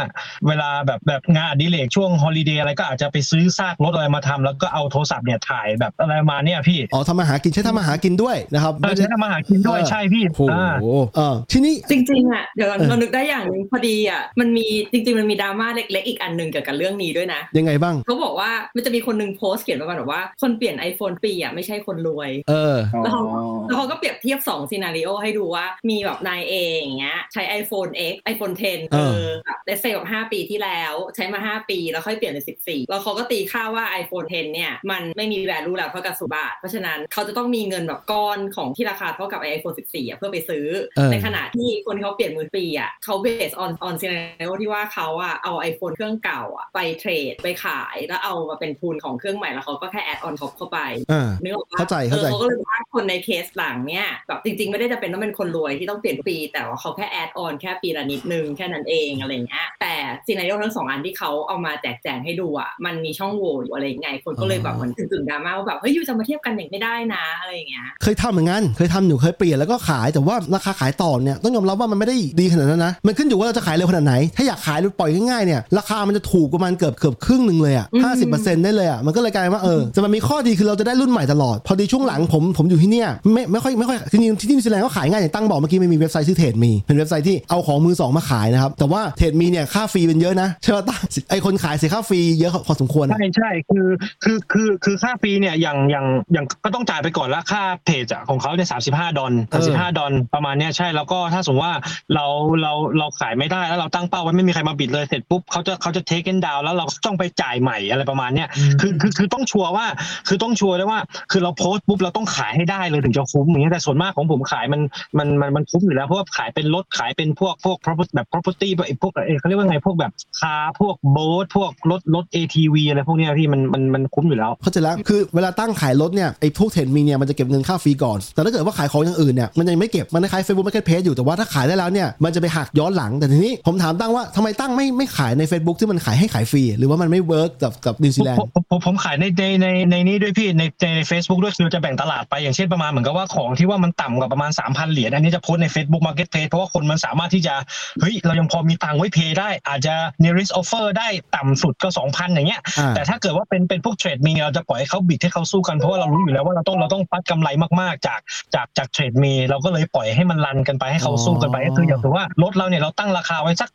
[0.47, 10.73] เวลาแบบแบบงานอดิเรกช่วง holiday อะไรก็อาจจะไปซื้อซากรถอะไรมาทำแล้วก็เอาโทรศัพท์เนี่ยถ่ายแบบอะไรมาเนี่ยพี่อ๋อทำมาหากินใช้ทำมาหากินด้วยนะครับเออใช้ทำมาหากินด้วยใช่พี่โอ้โหอ่า
[11.17, 23.23] เออทีนี้จริงๆอะเดี๋ยวเออเรานึกได้อย่างหนึงพอดีอะมันมีจริง ๆ มันมีดราม่าเล็กๆอีกอันหนึ่งเกี่ยวกับเรื่องนี้ด้วยนะ ยังไงบ้าง เขาบอกว่ามันจะมีคนหนึ่งโพสต์เขียนประมาณแบบว่าคนเปลี่ยน iPhone ปีอะไม่ใช่คนรวย เออแล้วเขา
[23.67, 36.55] แล้วเขาก็เปรียบเทียบ2ซีนารีโอให้ดูว่ามีแบบนายเองอย่างเงี้ยใช้ iPhone X iPhone 10 เออแบบเลเซลแบบ5ปีที่แล้วใช้มา 5 ปี แล้วค่อยเปลี่ยนเป็น14 แล้วเขาก็ตีค่าว่า iPhone 10 เนี่ย มันไม่มี value แล้วเท่ากับสุบาท
[36.59, 50.53] เพราะฉะนั้นเขาจะต้องมีเงินแบบก้อนของที่ราคาเท่ากับ iPhone 14อะเพื่อไปซื้อเออในขณะที่คนที่เขาเปลี่ยนทุกปีอะเขา based on on scenario ที่ว่าเขาอะเอา iPhone เครื่องเก่าอะไป trade ไปขายแล้วเอามาเป็นทุนของเครื่องใหม่แล้วเขาก็แค่ add on top
[50.57, 50.79] เข้าไป
[51.13, 59.95] อ่านึกออกปะเข้าใจเข้าใจออเขาก็เลยบอกว่าคนในเคสหลังเนี่ยแบบจริง ๆ ไม่ได้จะเป็นต้องเป็นคนรวยที่ต้องเปลี่ยนทุกปี แต่ว่าเขาแค่ add on แค่ปีละนิดนึงแค่นั้นเองอะไรเงี้ยแต่
[60.27, 90.99] scenario ทั้งสองอันที่เขาเอามาแจกแจงให้ดูอะมันมีช่องโหว่อ you่อะไรยังไงคนก็เลยแบบเหมือนถึงๆดราม่าว่าแบบเฮ้ยยูจะมาเทียบกันอย่างไม่ได้นะอะไรอย่างเงี้ยเคยทำเหมือนกันเคยทำอยู่เคยเปลี่ยนแล้วก็ขายแต่ว่าราคาขายต่อเนี่ยต้องยอมรับว่ามันไม่ได้ดีขนาดนั้นนะมันขึ้นอยู่ว่าเราจะขายเร็วขนาดไหนถ้าอยากขายปล่อยง่ายๆเนี่ยราคามันจะถูกประมาณเกือบเกือบครึ่งหนึ่งเลยอะอืมห้าสิบเปอร์เซ็นต์ได้เลยอะมันก็เลยกลายเป็นว่าเออแต่มันมีข้อดีคือเราจะได้รุ่นใหม่ตลอด พอดีช่วงหลังผมผมอยู่ที่เนี่ยไม่ไม่ค่อยไม่ค่อยจริงๆที่นิวซีแลนด์ก็ขายง่ายอย่างตั้งบอกเมื่อกี้มันมีเว็บไซต์ชื่อ Trade Me เป็นเว็บไซต์ที่เอาของมือสองมาขายนะครับแต่ว่า Trade Me เนี่ยค่า fee เป็นเยอะนะใช่ป่ะตั้ง
[91.31, 93.89] ไอคนขายเสียค่า fee เยอะพอสมควรนะใช่ใช่คือ
[94.25, 101.77] คือคือคือค่าฟรีเนี่ยอย่างอย่างอย่างก็ต้องจ่ายไปก่อนละค่าเพจอะของเขาเนี่ยสามสิบห้าดอลเอสามสิบห้าอดอลประมาณเนี้ยใช่แล้วก็ถ้าสมมติว่า
[102.15, 102.27] เรา
[102.63, 108.49] เราเราขายไม่ได้แล้วเราตั้งเป้าไว้ไม่มีใครมาบิดเลยเสร็จปุ๊บเขาจะเขาจะเทคเกนดาวแล้วเราต้องไปจ่ายใหม่อะไรประมาณเนี้ย
[108.81, 109.87] คือคือคือต้องชัวร์ว่า
[110.29, 114.81] คือต้องชัวร์ได้ว่า คือเราโพสต์ปุ๊บเราต้องขายให้ได้เลยถึงจะคุ้มอย่างเงี้ยแต่ส่วนมากของผมขายมัน
[115.19, 130.43] มันมันมันคุ้มอยู่แล้วเพราะว่าขายเป็นรถขายเป็นพวกพวก property แบบ property แบบไอ้พวกเอ้ยเขาเรียกว่าไงพวกแบบcar พวก boat พวกรถรถ ATV อะไรพวกเนี้ยพี่มันมันมันคุ้มอยู่แล้วเข้าใจแล้วคือเวลาตั้งขายรถเนี่ยไอ้พวก Trade Me เนี่ยมันจะเก็บเงินค่า fee ก่อน แต่ถ้าเกิดว่าขายของอย่างอื่นเนี่ยมันยังไม่เก็บมันคล้าย
[130.45, 140.63] Facebook Marketplace อยู่แต่ว่าถ้าขายได้แล้วเนี่ยมันจะไปหักย้อนหลังแต่ทีนี้ผมถามตั้งว่าทำไมตั้งไม่ไม่ขายใน Facebook ที่มันขายให้ขายฟรี หรือว่ามันไม่ work กับกับนิวซีแลนด์ผมผมขายในในในในนี้ด้วยพี่ใน
[140.97, 147.55] ใน Facebook ด้วยคือจะแบ่งตลาดไปอย่างเช่นประมาณเหมือนกับว่าของที่ว่ามันต่ำกว่าประมาณ 3,000 เหรียญอันนี้จะโพสต์ใน Facebook Marketplace เพราะว่าคนมันสามารถที่จะ
[148.01, 157.49] เฮ้ยเรายังพอมีตังค์ไว้เพย์ได้ อาจจะ nearest offer ได้ต่ำสุดก็ 2,000 อย่างเงี้ยอ่าแต่ถ้าเกิดว่าเป็นเป็นพวกเทรดมีเราจะปล่อยให้เขาบิดให้เขาสู้กันเพราะว่าเรารู้อยู่แล้วว่าเราต้องเราต้องปัดกำไร
[157.81, 158.21] มากๆ จาก
[158.55, 163.71] จากจากเทรดมีเราก็เลยปล่อยให้มันรันกันไปให้เขาสู้กันไปก็คืออย่างถือว่ารถเราเนี่ยเราตั้งราคาไว้สัก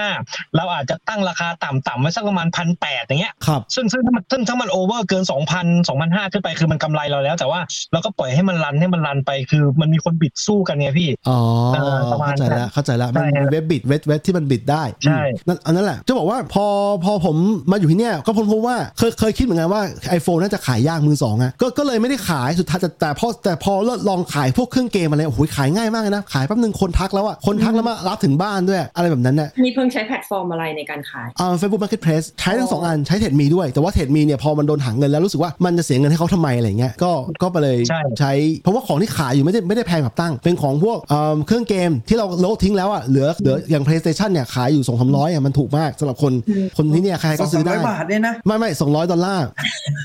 [0.00, 7.60] 4,500เราอาจจะตั้งราคาต่ำๆไว้สักประมาณ1,800อย่างเงี้ยครับซึ่งซึ่งถ้ามันซึ่งถ้ามันโอเวอร์เกิน2,000 2,500ขึ้นไปคือมันกำไรเราแล้ว แต่ว่า
[7.92, 11.38] เราก็ปล่อยให้มันรันให้มันรันไปคือมันมีคนบิดสู้กันไงพี่อ๋อ
[11.72, 16.66] เออประมาณเข้าใจแล้วเข้าใจแล้วมันใช่มีฮะเว็บ bid เว็บเว็บที่มัน bid ได้ใช่นั่นอันนั้นแหละจะบอกว่าพอ
[17.04, 17.36] พอผม
[17.70, 19.82] มาอยู่ที่เนี่ยก็ค้นพบว่าเคยเคยคิดเหมือนกันว่า
[20.18, 37.12] iPhone น่าจะขายยากมือสองอะก็ก็เลยไม่ได้ขายสุดท้ายแต่แต่พอแต่พอเลิกลองขายพวกเครื่องเกมอะไรโอ้โหขายง่ายมากเลยนะขายแป๊บนึงคนทักแล้วอะคนทักแล้วมารับถึงบ้านด้วยอะไรแบบนั้นน่ะพี่เพิงใช้แพลตฟอร์มอะไรในการขายอ่า Facebook Marketplace ใช้ทั้งสองอันใช้ Trade Me ด้วย แต่ว่า Trade Me เนี่ยพอมันโดนหักเงินแล้วรู้สึกว่ามันจะเสียเงินให้เขาทำไมอะไรเงี้ยก็
[37.42, 46.32] ก็ไปเลยใช่ใช้เพราะว่าของที่ขายอยู่ไม่ได้ไม่ได้แพงแบบตั้ง เป็นของพวกเอิ่มเครื่องเกมที่เราโละทิ้งแล้วอะเหลือเหลืออย่าง PlayStation เนี่ยขายอยู่2 3 0 0อะมันถูกมากสำหรับคน
[46.76, 49.46] คนที่เนี่ยใครก็ซื้อได้สองสามร้ยบาทเนี่ยนะไม่ไม่สองร้อยดอลลาร์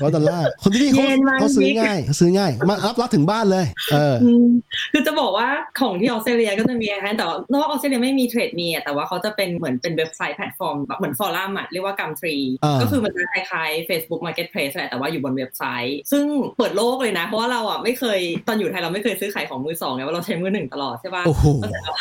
[0.02, 4.46] ร้อยดอลลาร์คนที่นี่เขาเย็นมากเขาซื้อบิ๊กง่ายเขาซื้อง่ายมารับรับถึงบ้านเลยเอออืม
[4.92, 5.48] คือจะบอกว่า
[5.80, 16.24] ของที่ออสเตรเลียก็จะมีคล้ายๆแต่ว่านอกออสเตรเลียไม่มี Trade Me อะแต่ว่าเขาจะเป็นเหมือนเป็นเว็บไซต์แพลตฟอร์มแบบเหมือน forum อะเรียกว่า Gumtreeอ่าก็คือมันจะคล้ายๆ Facebook Marketplace แหละแต่ว่าอยู่บนเว็บไซต์ ซึ่ง
[16.58, 21.94] เปิดโลกเลยนะ เพราะว่าเราอะไม่เคยตอนอยู่ไทยเราไม่เคยซื้อขายของมือสองไงว่าเราใช้มือหนึ่งตลอดใช่ป่ะโอ้โหก็จะเอา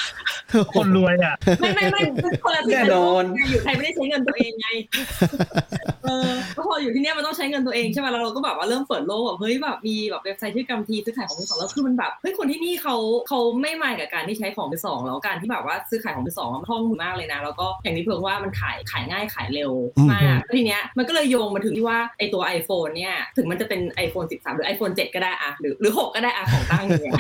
[0.76, 2.02] คนรวยอะ ไม่ไม่ไม่
[2.44, 4.68] คนละสิแน่นอนอยู่ไทยไม่ได้ใช้เงินตัวเองไง
[6.04, 12.96] เออก็พออยู่ที่เนี่ยมันต้องใช้เงินตัวเองใช่ไหมแล้วเราก็แบบว่าเริ่มเปิดโลกแบบเฮ้ยแบบมีแบบเว็บไซต์ชื่อกำทีซื้อขายของมือสองแล้วคือมันแบบเฮ้ยคนที่นี่เขา
[13.28, 19.72] เขาไม่มายกับการที่ใช้ของมือสองแล้วการที่แบบว่าซื้อขายของมือสองมันคล่องมือมากเลยนะแล้วก็อย่างที่เพิ่งว่ามันขายขายง่ายขายเร็ว
[20.12, 27.16] มากทีเนี้ยมันก็เลยโยงมาถึงที่ว่าไอตัว iPhone เนี่ยถึงมันจะเป็น iPhone 13 หรือ iPhone 7 ก็ได้อะหรือหรือ 6 ก็ได้อะของตั้งเนี่ย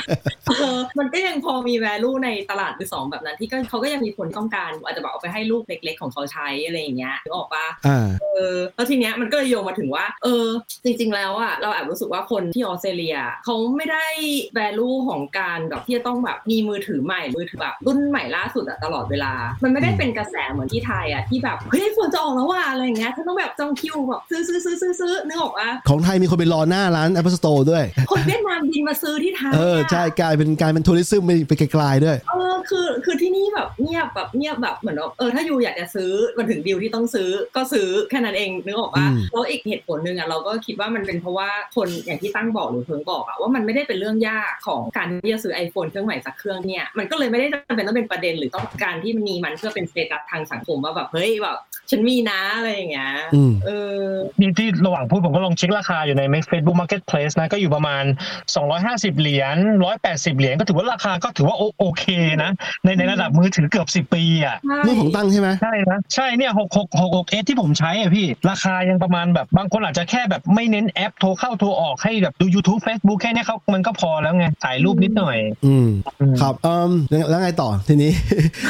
[0.47, 10.45] เออมันก็ยังพอมี value ในตลาดมือสองแบบนั้นที่ก็เขาก็ยังมีคนต้องการอาจจะแบบเอาไปให้ลูกเล็ก ๆ ของเขาใช้อะไรอย่างเงี้ยนึกออกปะอ่าเออแล้วทีเนี้ยมันก็เลยโยงมาถึงว่า เออ
[10.83, 14.05] จริง ๆ แล้วอะเราแอบรู้สึกว่าคนที่ออสเตรเลียเขาไม่ได้
[14.59, 49.85] value ของการแบบที่จะต้องแบบมีมือถือใหม่มือถือแบบรุ่นใหม่ล่าสุดอะตลอดเวลา มันไม่ได้เป็นกระแสเหมือนที่ไทยอะที่แบบเฮ้ย iPhone จะออกแล้วว่ะอะไรอย่างเงี้ยเธอต้องแบบจองคิวแบบซื้อซื้อซื้อซื้อซื้อนึกออกปะของไทยมีคนไปรอหน้าร้าน Apple Store ด้วย คนเวียดนามบินมาซื้อที่ไทยเอออะใช่กลายเป็นกลายเป็น tourism ไปไปไกลๆด้วยเออคือคือที่นี่แบบเงียบแบบเงียบแบบเหมือนแบบเออถ้าอยู่อยากจะซื้อมันถึง due ที่ต้องซื้อก็ซื้อแค่นั้นเองนึกออกปะอืมแล้วอีกเหตุผลหนึ่งอะเราก็คิดว่ามันเป็นเพราะว่าคนอย่างที่ตั้งบอกหรือเพิงบอกอะว่ามันไม่ได้เป็นเรื่องยากของการที่จะซื้อ iPhone เครื่องใหม่สักเครื่องเนี่ยมันก็เลยไม่ได้จำเป็นต้องเป็นประเด็นหรือต้องการที่มีมันเพื่อเป็น
[49.91, 51.57] status ทางสังคมว่าแบบเฮ้ยแบบ
[51.89, 53.99] ฉันมีนะอะไรอย่างเงี้ยอืมเออ
[54.39, 58.03] นี่ที่ระหว่างพูดผมก็ลองเช็คราคาอยู่ใน Facebook Marketplace นะก็อยู่ประมาณ
[58.61, 59.57] 250 เหรียญ
[59.97, 62.05] 180 เหรียญก็ถือว่าราคาก็ถือว่าโอโอเค
[62.43, 62.51] นะ
[62.83, 75.87] ในในระดับมือถือเกือบ 10 ปีอะนี่ของตั้งใช่ไหมใช่นะใช่เนี่ย6 6 6 6 s ที่ผมใช้อะพี่ ราคายังประมาณแบบบางคนอาจจะแค่แบบไม่เน้นแอปโทรเข้าโทรออกให้แบบดู YouTube Facebook แค่เนี้ยเขามันก็พอแล้วไงถ่ายรูปนิดหน่อย อืม
[76.19, 76.91] อืมครับเอืม
[77.29, 78.11] แล้วไงต่อทีนี้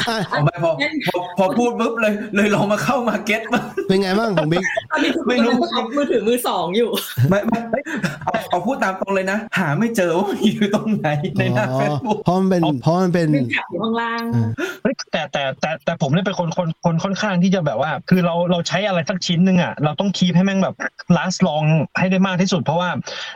[0.08, 0.72] อะเอาไม่พอ
[1.06, 6.90] พอพอพูดปุ๊บเลยเลยลองมาเข้า market บ้างเป็นไงบ้างของบิ๊กตอนนี้ทุกคนไม่รู้กำลัง shop มือถือมือสองอยู่
[7.30, 7.82] ไม่ไม่เฮ้ย
[8.24, 11.08] เอาเอาพูดตามตรงเลยนะ หาไม่เจอว่ามันอยู่ตรงไหน
[11.38, 14.48] ในหน้าอ๋อเฟซบุ๊กเพราะมันเป็นเพราะมันเป็นมีแถบอยู่ข้างล่างอ่า
[14.82, 20.74] เฮ้ยแต่แต่แต่แต่ผมเนี่ยเป็นคนคนคนค่อนข้างที่จะแบบว่า คือเราเราใช้อะไรสักชิ้นหนึ่งอะเราต้อง keep ให้แม่งแบบ
[21.16, 21.66] last long
[21.98, 22.88] ให้ได้มากที่สุด เพราะว่า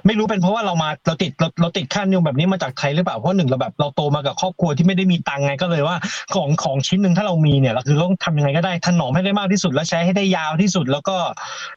[0.07, 5.97] ไม่รู้เป็นเพราะว่าเรามาเราติดเราเราติดค่านิยมแบบนี้มาจากไทยหรือเปล่าเพราะหนึ่งเราแบบเราโตมากับครอบครัวที่ไม่ได้มีตังค์ไงก็เลยว่า
[6.35, 11.17] ของของชิ้นหนึ่งถ้าเรามีเนี่ยเราคือต้องทำยังไงก็ได้ถนอมให้ได้มากที่สุดและใช้ให้ได้ยาวที่สุด แล้วก็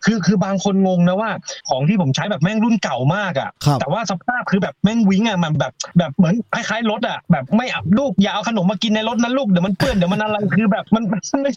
[0.06, 1.32] คือคือบางคนงงนะว่า
[1.70, 11.52] ของที่ผมใช้แบบแม่งรุ่นเก่ามากอะครับแต่ว่าสภาพคือแบบแม่งวิ้งอะมันแบบแบบเหมือนคล้ายๆรถอะแบบไม่อับลูกอย่าเอาขนมมากินในรถนะลูกเดี๋ยวมันเปื้อนเดี๋ยวมันอะไรคือแบบมันมันไม่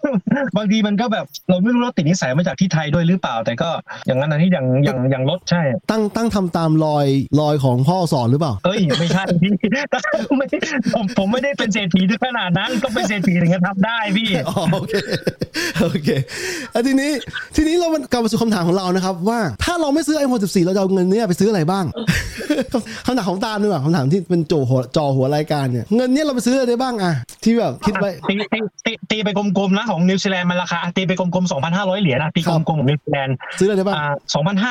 [0.56, 3.68] บางทีมันก็แบบเราไม่รู้ว่าติดนิสัยมาจากที่ไทยด้วยหรือเปล่า แต่ก็
[4.06, 7.06] อย่างนั้นนะที่อย่างอย่างอย่างรถใช่ ตั้งตั้งทำตามรอย
[7.40, 9.52] รอยของพ่อสอนหรือเปล่าเโอ้ยไม่ใช่พี่
[10.36, 10.46] ไม่
[10.94, 14.94] ผมผมไม่ได้เป็นเศรษฐีถึงขนาดนั้นก็เป็นเศรษฐีถึงจะทำได้พี่อ๋อโอเค
[15.82, 16.08] โอเค
[16.72, 17.10] แล้วทีนี้
[17.56, 21.84] ทีนี้เรามันกลับมาสู่คำถามของเรานะครับ ว่าถ้าเราไม่ซื้อ iPhone 14 เราจะเอาเงินเนี้ไปซื้ออะไรบ้าง
[23.06, 27.12] คำถามของตาลดีกว่าคำถามที่เป็นจ่อหัวจ่อหัวรายการเนี่ย เงินเนี้ยเราไปซื้ออะไรได้บ้างอะ
[27.44, 34.06] ที่แบบคิดไว้ตีตีตีตีไปกลมๆนะของนิวซีแลนด์มันราคาตีไปกลมๆ2,500เหรียญนะตีกลมๆของนิวซีแลนด์ซื้ออะไรได้บ้างอ่า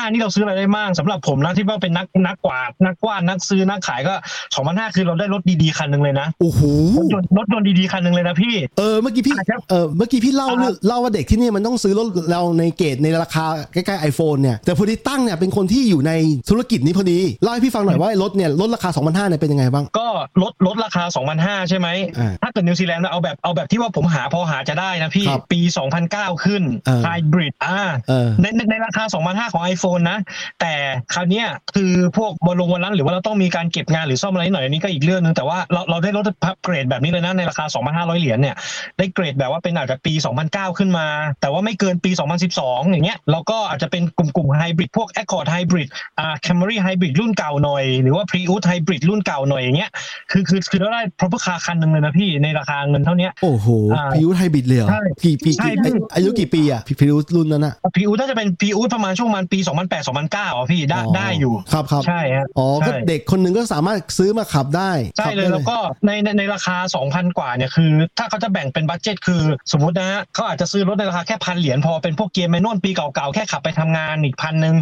[0.04, 4.14] 2,500นี่เราซื้ออะไรได้บ้างสำหรับผมนะที่ว่าเป็นนักนักกวาดนักกวาดนักซื้อนักขายก็
[4.54, 6.60] 2,500คือเราได้รถดีๆคันหนึ่งเลยนะโอ้โห
[6.98, 16.12] รถยนต์รถยนต์ดีๆคันหนึ่งเลยนะพี่เออเมื่อกี้พี่อะครับเออเมื่อกี้พี่เล่าอ่าเรื่องเล่าว่าเด็กที่นี่มันต้องซื้อรถเราในเกรดในราคาใกล้ๆ iPhone เนี่ยแต่พอดีตั้งเนี่ยเป็นคนที่อยู่ใน
[16.50, 20.08] ธุรกิจนี้พอดีเล่าให้พี่ฟังหน่อยว่ารถเนี่ยรถราคา 2,500เนี่ยเป็นยังไงบ้าง ก็
[20.42, 21.04] ลดลดราคา
[21.36, 25.60] 2,500 ใช่ไหมอ่าถ้าเกิดนิวซีแลนด์เอาแบบเอาแบบที่ว่าผมหาพอหาจะได้นะพี่ครับปี
[26.02, 30.18] 2009 ขึ้นเออไฮบริดอ่าเออในในในราคา 2,500 ของ iPhone นะ
[30.60, 30.72] แต่
[31.14, 36.24] คราวเนี้ยคือพวกบอลลงวันนั้นหรือว่าเราต้องมีการเก็บงานหรือซ่อมอะไรหน่อยอันนี้ก็อีกเรื่องหนึงแต่ว่าเราเราได้ลด
[36.62, 38.56] เกรดแบบนี้เลยนะในราคา 2,500 เหรียญเนี่ย
[38.98, 40.12] ได้เกรดแบบว่าเป็นอาจจะปี
[40.46, 41.06] 2009 ขึ้นมา
[41.40, 42.10] แต่ว่าไม่เกินปี
[42.52, 49.90] 2012 อย่างเงี้ยแล้วก็อาจจะเป็นกลุ่มกลุ่มไฮบริดพวก Accord Hybrid อ่า Camry Hybrid รุ่นเก่าหน่อย หรือว่า Prius Hybrid รุ่นเก่าหน่อยอย่างเงี้ย
[50.30, 65.76] คือคือคือเราได้ proper car คันหนึ่งเลยนะพี่ในราคาเงินเท่าเนี้ยโอ้โหอ่าพิวไฮบริดเลยเหรอใช่กี่ปีใช่กี่พี่อายุกี่ปีอะพิวรุ่นนั้นอะพีอูน่าจะเป็นพีอูประมาณช่วงประมาณปี 2008 2009อะพี่ได้ได้อยู่ครับครับใช่ฮะอ๋อก็ใช่เด็กคนหนึ่งก็สามารถซื้อมาขับได้ใช่ขับเลได้เลยแล้วก็
[66.06, 66.76] ในในในราคา
[67.06, 74.76] 2,000 กว่าเนี่ยคือ ถ้าเขาจะแบ่งเป็น budget คือสมมตินะฮะเขาอาจจะซื้อรถในราคาแค่พันเหรียญพอเป็นพวกเกียร์ manual ปีเก่าๆแค่ขับไปทำงานอีกพันหนึ่ง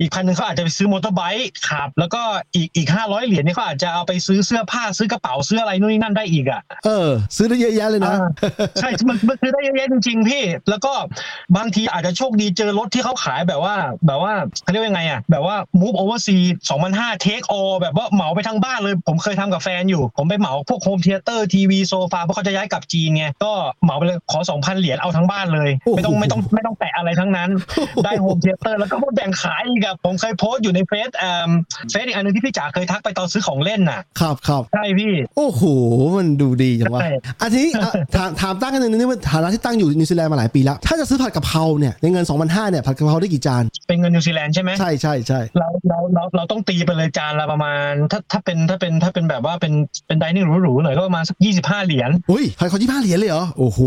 [0.00, 2.22] อีกพันหนึ่งเขาอาจจะไปซื้อ motorbike ขับแล้วก็
[2.54, 8.28] อีกอีก500เหรียญเนี่ยเขาอาจจะเอาไปซื้อเสื้อผ้าซื้อกระเป๋าซื้ออะไรนู่นนี่นั่นได้อีกอะเออ ซื้อได้เยอะแยะเลยนะอ่า
[8.80, 10.92] ใช่มันมันซื้อได้เยอะแยะจริงๆพี่ แล้วก็
[11.56, 13.74] บางทีอาจจะโชคดีเจอรถที่เขาขายแบบว่า
[14.06, 16.42] แบบว่าเขาเรียกว่ายังไงอะแบบว่า move oversea
[16.84, 23.52] 2005 take all แบบว่าเหมาไปทั้งบ้านเลย ผมเคยทำกับแฟนอยู่ ผมไปเหมาพวก home theater ทีวีโซฟาเพราะเขาจะย้ายกลับจีนไงก็
[23.84, 27.50] เหมาไปเลยขอ 2,000 เหรียญเอาทั้งบ้านเลย ไม่ต้องไม่ต้องไม่ต้องแตะอะไรทั้งนั้น
[28.04, 31.50] ได้ home theater แล้วก็มาแบ่งขายอีกอะผมเคยโพสต์อยู่ในเฟซเอ่อ
[31.90, 35.62] เฟซอีกอันหนึงที่พี่จ๋าเคยทักไปตอนซื้อของเล่นน่ะ ครับครับใช่พี่ โอ้โห
[36.16, 37.10] มันดูดีจังวะว่ะใช่
[37.42, 49.72] อันนี้อะถามถามตั้งกันหนึ่งนี่ว่าฐานะที่ตั้งอยู่นิวซีแลนด์มาหลายปีแล้ว ถ้าจะซื้อผัดกะเพราเนี่ยในเงิน 2,500เนี่ยผัดกะเพราได้กี่จาน เป็นเงินนิวซีแลนด์ใช่ไหมใช่ใช่ใช่เราเราเราเราต้องตีไปเลยจานละประมาณ ถ้าถ้าเป็นถ้าเป็นถ้าเป็นแบบว่าเป็น
[50.06, 53.80] เป็นไดนิ่งหรูๆหน่อยก็ประมาณสักยี่สิบห้าเหรียญอุ้ยผัดเขายี่ห้าเหรียญเลยเหรอโอ้โห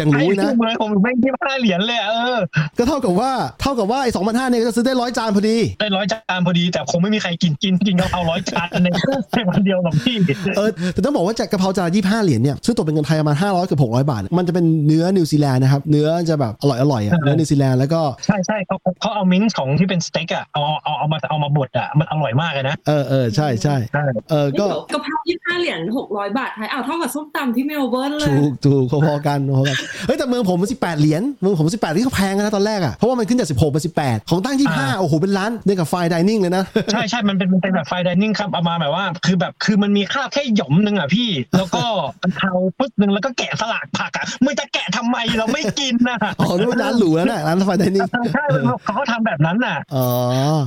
[0.00, 2.40] ยังไอ้รู้นะทุ่มเลยผมไม่ยี่สิบห้าเหรียญเลยอะเออ
[2.78, 8.88] ก็เท่ากับว่าเท่ากับว่าไอ้2,500เนี่ยก็จะซื้อได้ร้อยจานพอดีได้ร้อยจานพอดีแต่คงไม่มีใครกินกินกินกะเพราร้อยจานใน
[9.32, 10.16] ในวันเดียวหรอกพี่
[10.56, 41.84] เออแต่ต้องบอกว่าจากกะเพราจานยี่ห้าเหรียญเนี่ยซึ่งตกเป็นเงินไทยประมาณห้าร้อยกับหกร้อยบาทเนี่ยมันจะเป็นเนื้อนิวซีแลนด์นะครับ เนื้อจะแบบอร่อยอร่อยๆอะเนื้อนิวซีแลนด์แล้วก็ใช่ใช่เขาเขาเอา mince ของที่เป็นสเต็กอะเอาเอาเอามาเอามาบดอะมันอร่อยมากเลยนะเออเออใช่ใช่ใช่เออก็เดี๋ยวกะเพรายี่ห้าเหรียญหกร้อยบาทไทยอ้าวเท่ากับส้มตำที่เมลเบิร์นเลยถูกถูกพอๆกันพอๆกันเฮ้ยแต่เมืองผมมันสิบแปดเหรียญเมืองผมสิบแปดที่เขาแพงนะตอนแรกอะเพราะว่ามันขึ้นจากสิบหกเป็นสิบแปดของตั้งยี่ห้าโอ้โหเป็นร้านเดียวกับ fine dining เลยนะใช่ใช่มันเป็นมันเป็นแบบ fine dining ครับเอามาแบบว่า คือแบบคือมันมีข้าวแค่หย่อมหนึ่งอะพี่ แล้วก็
[42.22, 50.06] กะเพราปึ๊ดหนึ่งแล้วก็แกะสลักผักอะมึงจะแกะทำไมเราไม่กินนะอ๋อนี่มันร้านหรูแล้วนะร้าน fine dining ใช่เขาเขาทำแบบนั้นน่ะอ๋อ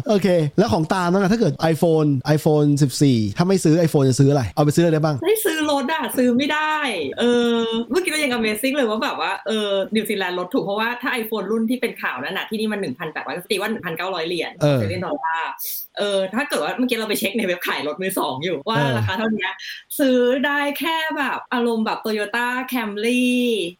[0.07, 0.27] โอเค
[0.57, 2.67] แล้วของตามนั่นนะถ้าเกิด iPhone iPhone
[3.03, 6.75] 14 ถ้าไม่ซื้อ iPhone จะซื้ออะไร เอาไปซื้ออะไรได้บ้างได้ซื้อรถอะซื้อไม่ได้
[7.19, 7.23] เอ
[7.53, 7.61] อ
[7.91, 15.51] เมื่อกี้เรายัง Amazing เลยว่าแบบว่าเออนิวซีแลนด์รถถูกเพราะว่าถ้า iPhone รุ่นที่เป็นข่าวนั่นน่ะที่นี่มัน1,800ก็ตีว่า1,900เหรียญเออเซเว่นดอลลาร์
[15.99, 19.47] เออถ้าเกิดว่าเมื่อกี้เราไปเช็คในเว็บขายรถมือสองอยู่ว่าเออราคาเท่านี้
[19.99, 23.23] ซื้อได้แค่แบบอารมณ์แบบ Toyota Camry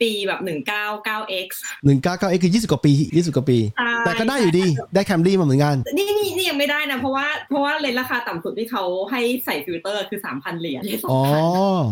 [0.02, 1.50] ปีแบบ 199X
[1.88, 11.22] 199คือ 20 กว่าปี 20 กว่าปีใช่แต่ก็ได้อยู่ดีได้แคมรี่มาเหมือนกัน นี่นี่นี่ยังไม่ได้นะ เพราะว่าเพราะว่า range ราคาต่ำสุดที่เขาให้ใส่ฟิลเตอร์คือ 3,000 เหรียญไม่ใช่อ๋อ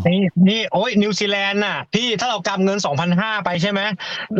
[0.05, 2.77] 2,000นี่นี่โอ้ยนิวซีแลนด์น่ะพี่ถ้าเรากำเงิน
[3.11, 3.81] 2,500 ไปใช่ไหม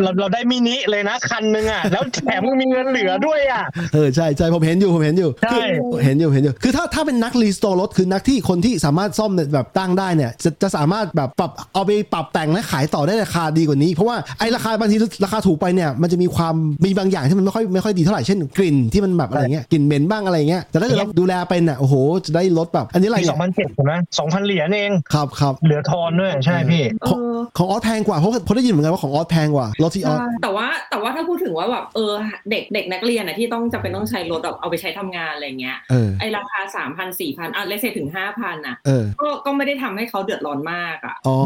[0.02, 5.62] เราเราได้มินิเลยนะคันหนึ่งอะแล้วแถมมึงมีเงินเหลือด้วยอะเออใช่ใช่ผมเห็นอยู่ผมเห็นอยู่ใช่คือ
[6.04, 16.54] เห็นอยู่เห็นอยู่คือถ้าถ้าเป็นนักรีสโตร์รถคือนักที่คนที่สามารถซ่อมแบบตั้งได้เนี่ยจะจะสามารถแบบปรับเอาไปปรับแต่งและขายต่อได้ราคาดีกว่านี้ เพราะว่าไอ้ราคาบางทีราคาถูกไปเนี่ยมันจะมีความ
[16.84, 21.94] มีบางอย่างที่มันไม่ค่อยไม่ค่อยดีเท่าไหร่เช่นกลิ่นที่มันแบบอะไรเงี้ยกลิ่นเหม็นบ้างอะไรเงี้ยแต่ถ้าเกิดเราดูแลเป็นอะโอ้โห
[22.26, 32.12] จะได้ลดแบบอันนี้อะไรปีเนี่ย2007ถูกไหม2,000เหรียญเองครับครับเหลือทอนด้วยใช่พี่เออของออสแพงกว่าเพราะเพราะได้ยินเหมือนกันว่าของออสแพงกว่ารถที่ออสใช่แต่ว่าแต่ว่าถ้าพูดถึงว่าแบบเออ
[32.50, 41.36] เด็กเด็กนักเรียนอะที่ต้องจำเป็นต้องใช้รถแบบเอาไปใช้ทำงานอะไรเงี้ยเออไอราคาสามพันสี่พันอะเลเซถึงห้าพันอะเออก็ก็ไม่ได้ทำให้เขาเดือดร้อนมากอะอ๋อ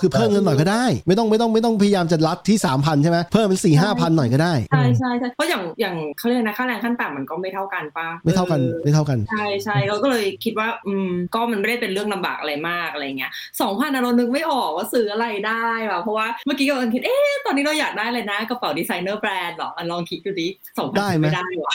[0.00, 13.30] คือเพิ่มเงินหน่อยก็ได้ ไม่ต้องไม่ต้องไม่ต้องพยายามจะรัดที่3,000ใช่ไหมเพิ่มเป็น4 5 0 0หน่อยก็ได้ใช่ใช่ใช่เพราะอย่างอย่างเขาเรียกนะค่าแรงขั้นต่ำมันก็ไม่เท่ากันปะไม่เท่ากันออไม่เท่ากันใช่ใช่เราก็เลยคิดว่าอืมก็มันไม่ได้เป็นเรื่องลำบากอะไรมากอะไรเงี้ย
[13.60, 21.74] สองพันเรานึกไม่ออกว่าซื้ออะไรได้ว่ะเพราะว่าเมื่อกี้กำลังคิดเอ๊ะตอนนี้เราอยากได้เลยนะกระเป๋า designer brand หรออันลองคิดดูดิสองพันได้ไหมไม่ได้ว่ะ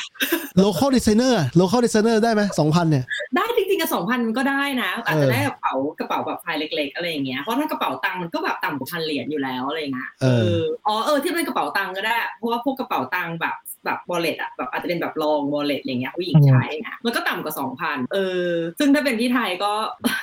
[0.64, 3.04] local designer local designer ได้ไหม2,000เนี่ย
[3.36, 10.26] ได้จริงๆกับสองพันมันก็ได้นะอาจเอจะอได้กระเป๋ากระเป๋าแบบไซส์เล็ก ๆ อะไรอย่างเงี้ยเพราะถ้ากระเป๋าตังค์มันก็แบบต่ำกว่าพันเหรียญอยู่แล้วอะไรเงี้ยเอ
[10.58, 13.56] ออ๋อเออที่เป็นกระเป๋าตังค์ก็ได้เพราะว่าพวกกระเป๋าตังค์แบบ
[13.86, 18.18] แบบ wallet อะแบบอาจจะเป็นแบบ long wallet อะไรเงี้ยผู้หญิงใช้นะมันก็ต่ำกว่าสองพันเอ
[18.48, 19.74] อ ซึ่งถ้าเป็นที่ไทยก็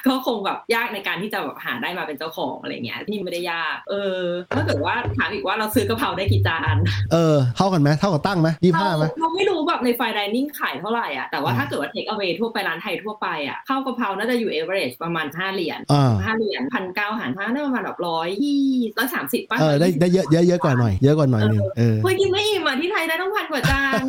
[0.07, 4.23] ก็คงแบบยากในการที่จะแบบหาได้มาเป็นเจ้าของอะไรเงี้ยที่ไม่ได้ยาก เออ
[4.57, 6.77] ถ้าเกิดว่าถามอีกว่าเราซื้อกระเพราได้กี่จาน
[7.13, 18.61] เออเท่ากันไหมเท่ากับตั้งไหมยี่ห้าไหมเราไม่รู้แบบในไฟดิเนิ่งขายเท่าไหร่อะแต่ว่าอ่าถ้าเกิดว่าเทคเอา a y ทั่วไปร้านไทยทั่วไปอะข้าวกะเพราน่าจะอยู่เอเวอเรจประมาณห้าเหรียญอ่าห้าเหรียญพันเก้าหารห้าได้ประมาณแบบร้อยยี่
[18.99, 24.03] ร้อยสามสิบป่ะเออได้ได้เยอะเยอะเยอะกว่าหน่อยเยอะกว่าหน่อยหนึงเออเฮ้ยกินไม่อิ่มอะที่ไทยได้ต้องพันกว่าจาน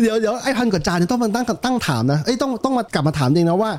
[0.00, 3.70] เดี๋ยวเดี๋ยวไอ้พันกว่าจานเนี่ยต้องมาตั้งตั้งถามนะเอ้ยต้องต้องมากลับมาถามเองนะว่า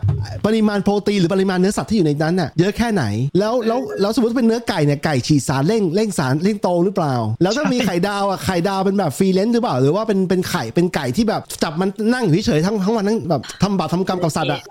[0.46, 3.04] ปริมาณโปรตีนหรือปริมาณเนื้อสัตว์ที่อยู่ในนั้นน่ะเยอะแค่ไหน
[3.40, 14.62] แล้วแล้วแล้วสมมติว่าเป็นเนื้อไก่เนี่ยไก่ฉีดสารเร่งเร่งสารเร่งโตหรือเปล่า แล้วถ้ามีไข่ดาวอะไข่ดาวเป็นแบบ free range หรือเปล่า หรือว่าเป็นเป็นไข่เป็นไก่ที่แบบจับมันนั่งอยู่เฉยๆทั้งทั้งวันทั้งแบบทำบาปทำกรรมกับสัตว์อะ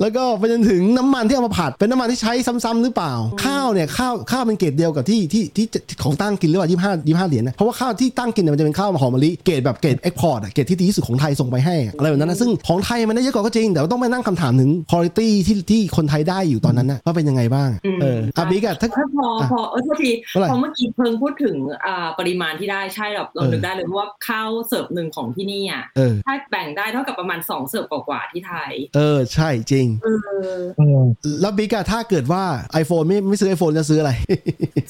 [0.00, 2.32] แล้วก็ไปจนถึงน้ำมันที่เอามาผัดเป็นน้ำมันที่ใช้
[2.64, 3.12] ซ้ำๆหรือเปล่า
[3.44, 15.30] ข้าวเนี่ยข้าวข้าวเป็นเกรดเดียวกับที่ที่ที่ที่ของตั้งกินหรือเปล่ายี่ห้ายี่ห้าเหรียญนะเพราะว่าข้าวที่ตั้งกินเนี่ยมันจะเป็นข้าวหอมมะลิเกรดแบบเกรด export อะเกรดที่ดีที่สุดของไทยส่งไปให้อะอะไรแบบนั้นนะซึ่งของไทยมันได้เยอะกว่าก็จริง แต่ว่าต้องไปนั่งคำถามถึงคุณภาพที่
[15.70, 21.56] ที่คนไทยได้อยู่ตอนนั้นนะว่าเป็นยังไงบ้างอืมเอออาบิ๊กอะถ้าถ้าพออะพอเออโทษทีเท่าไหร่พอเมื่อกี้เพิ่งพูดถึง
[21.86, 30.08] อ่าปริมาณที่ได้ใช่แบบเราเออนึกได้เลยเพราะว่าข้าวเสิร์ฟหนึ่งของที่นี่อะเออถ้าแบ่งได้เท่ากับประมาณสองเสิร์ฟกว่าๆที่ไทย เออใช่จริงเอ
[30.56, 31.02] ออืม
[31.40, 32.44] แล้วบิ๊กอะถ้าเกิดว่า
[32.82, 34.12] iPhone ไม่ไม่ซื้อ iPhone จะซื้ออะไร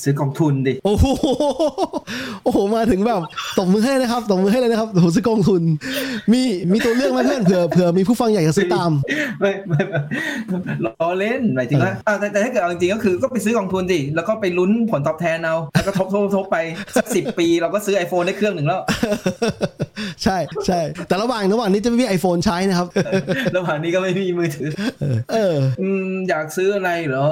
[0.05, 1.07] ซื้อกองทุนดิ โอ้โห
[2.45, 3.18] โอ้โหมาถึงแบบ
[3.59, 5.63] ตบมือให้นะครับตบมือให้เลยนะครับโอ้โหผมซื้อกองทุน
[6.33, 6.43] มี
[6.73, 8.91] มีตัวเลือกไหมเพื่อนเผื่อเผื่อมีผู้ฟังอยากจะซื้อตาม
[9.41, 9.99] ไม่ไม่ไม่
[10.85, 16.57] ล้อเล่นหมายถึงว่าอ่าแต่แต่ถ้าเกิดเอาจริงๆก็คือก็ไปซื้อกองทุนดิแล้วก็ไปลุ้นผลตอบแทนเอาแล้วก็ทบทบทบไป
[16.97, 18.81] สักสิปี เราก็ซื้อ iPhone ได้เครื่องหนึ่งแล้ว
[20.23, 22.89] ใช่ใช่แต่ระหว่างระหว่างนี้จะไม่มี iPhone ใช้นะครับ
[23.57, 24.71] ระหว่างนี้ก็ไม่มีมือถือ
[25.33, 27.27] เอออืมอยากซื้ออะไรเหรอ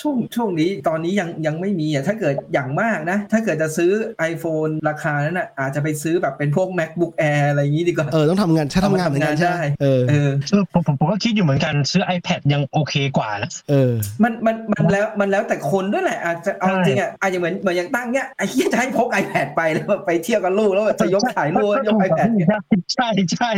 [0.00, 3.90] ช่วงช่วงนี้ตอนนี้ยังยังไม่มีอะถ้าเกิดอย่างมากนะ ถ้าเกิดจะซื้อ
[4.32, 13.92] iPhone ราคานั้นอะอาจจะไปซื้อแบบเป็นพวก MacBook Air อะไรอย่างนี้ดีกว่า เออ ต้องทำงานใช้ทำงานเหมือนกันใช่ไหมได้เออเออเออผมผมผมก็คิดอยู่เหมือนกันซื้อ iPad ยังโอเคกว่านะเออ
[14.22, 22.48] มันมันมันแล้วมันแล้วแต่คนด้วยแหละ อาจจะเอาใช่จริงอะอาจจะเหมือนเหมือนอย่างตั้งเนี้ยไอ้ที่จะให้พก iPad ไปแล้วแบบไปเที่ยวกับลูกแล้วแบบจะยกถ่ายรูปยก iPad เนี่ย
[22.94, 23.50] ใช่ใช่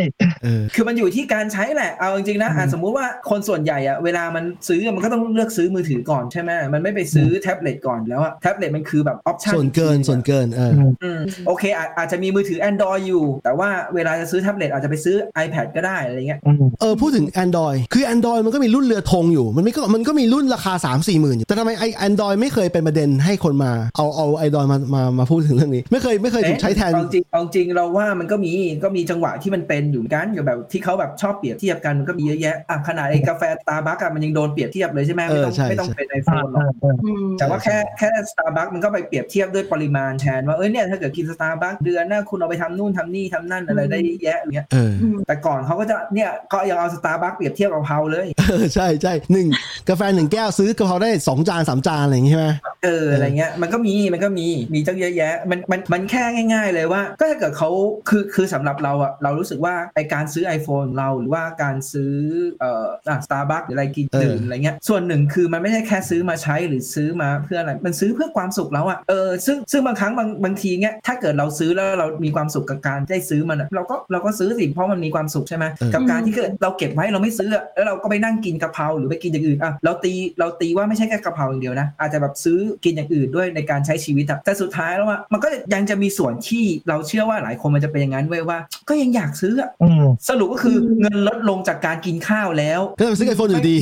[0.42, 24.68] เออคือมันอยู่ที่การใช้แหละเอาจริงๆนะอะอืมสมมุติว่าคนส่วนใหญ่อะเวลามันซื้อมันก็ต้องเลือกซื้อมือถือก่อนใช่ไหมมันไม่ไปซื้อแท็บเล็ตก่อนแล้วอะแท็บเล็ตมันคือแบบออปชั่นส่วนเกินส่วนเกินเอออืมโอเคอาจอาจจะมีมือถือ Android อยู่ แต่ว่าเวลาจะซื้อแท็บเล็ตอาจจะไปซื้อ iPad ก็ได้อะไรเงี้ยอืมเออพูดถึง Android คือ Android มันก็มีรุ่นเรือธงอยู่มันไม่ก็มันก็มีรุ่นราคา 3 4หมื่นอยู่แต่ทำไมไอ Android ไม่เคยเป็นประเด็นให้คนมาเอาเอา Android
[24.72, 44.92] มามามาพูดถึงเรื่องนี้ ไม่เคยไม่เคยถูกใช้แทนเอาจริงเอาจริงเราว่ามันก็มีก็มีจังหวะที่มันเป็นอยู่เหมือนกันอยู่แบบที่เขาแบบชอบเปรียบเทียบกันมันก็มีเยอะแยะอะขนาดไอ้กาแฟตาบัคอะมันยังโดนเปรียบเทียบเลยใช่ไหมไม่ต้องเออใช่ไม่ต้องใช่เป็น iPhone หรอกอ่าอืมแต่ว่าแค่แค่สตาร์บัคมันก็ไปเปรียบเทียบด้วยปริมาณแทนว่าเอ้ยเนี่ยถ้าเกิดกินสตาร์บัคเดือนหน้าคุณเอาไปทำนู่นทำนี่ทำนั่นอะไรได้เยอะแยะอย่างเงี้ยเออ
[45.26, 49.48] แต่ก่อนเขาก็จะเนี่ยก็ยังเอาสตาร์บัคเปรียบเทียบกับกะเพราเลยเออใช่ใช่หนึ่ง
[49.88, 52.48] กาแฟหนึ่งแก้วซื้อกะเพราได้2จาน3จานอะไรอย่างงี้ใช่ไหม
[52.84, 57.70] เอออะไรเงี้ยมันก็มีมันก็มีมีตั้งเยอะแยะมันมันมันแค่ง่าย ๆ เลยว่า ก็ถ้าเกิดเขา
[58.08, 62.12] คือคือสำหรับเราอะเรารู้สึกว่าไอการซื้อ iPhone เราหรือว่าการซื้อ
[62.60, 75.64] เอ่ออะสตาร์บัคหรืออะไรกินดื่มอะไรเงี้ยส่วนหนึ่งคือมันไม่ใช่แค่ซื้อมาใช้หรือซื้อมาเพื่ออะไรมันซื้อเพื่อความสุขแล้วอะเออซึ่งซึ่งบางครั้งบางบางทีเงี้ยถ้าเกิดเราซื้อแล้วเรามีความสุขกับการได้ซื้อมันอะเราก็เราก็ซื้อสิเพราะมันมีความสุขใช่ไหม
[75.94, 88.58] กับการที่เกิดเราเก็บไว้เราไม่ซื้ออะแล้วเราก็ไปนั่งกินกะเพราหรือไปกินอย่างอื่นอะเราตีเราตีว่าไม่ใช่แค่กะเพราอย่างเดียวนะอาจจะแบบซื้อกินอย่างอื่นด้วยในการใช้ชีวิตอะแต่สุดท้ายแล้วอะมันก็ยังจะมีส่วนที่เราเชื่อว่าหลายคนมันจะเป็นอย่างนั้นเว้ยว่า
[88.88, 93.76] ก็ยังอยากซื้ออะอืมสรุปก็คือเงินลดลงจากการกินข้าวแล้วก็ไปซื้อไอโฟนอยู่ดี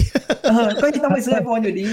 [0.51, 1.89] เออก็ยังต้องไปซื้อไอโฟนอยู่ดี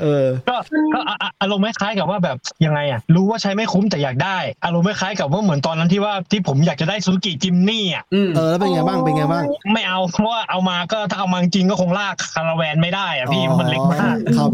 [0.00, 0.56] เออก็
[0.94, 14.50] ก็อะอะอารมณ์คล้ายๆกับว่าแบบยังไงอะรู้ว่าใช้ไม่คุ้มแต่อยากได้อารมณ์คล้ายๆกับว่าเหมือนตอนนั้นที่ว่าที่ผมอยากจะได้ซูซูกิจิมนี่อะอืมเออแล้วเป็นไงบ้างเป็นไงบ้าง ไม่เอาเพราะว่าเอามาก็ถ้าเอามาจริงก็คงลากคาราแวนไม่ได้อะพี่มันเล็กมากครับ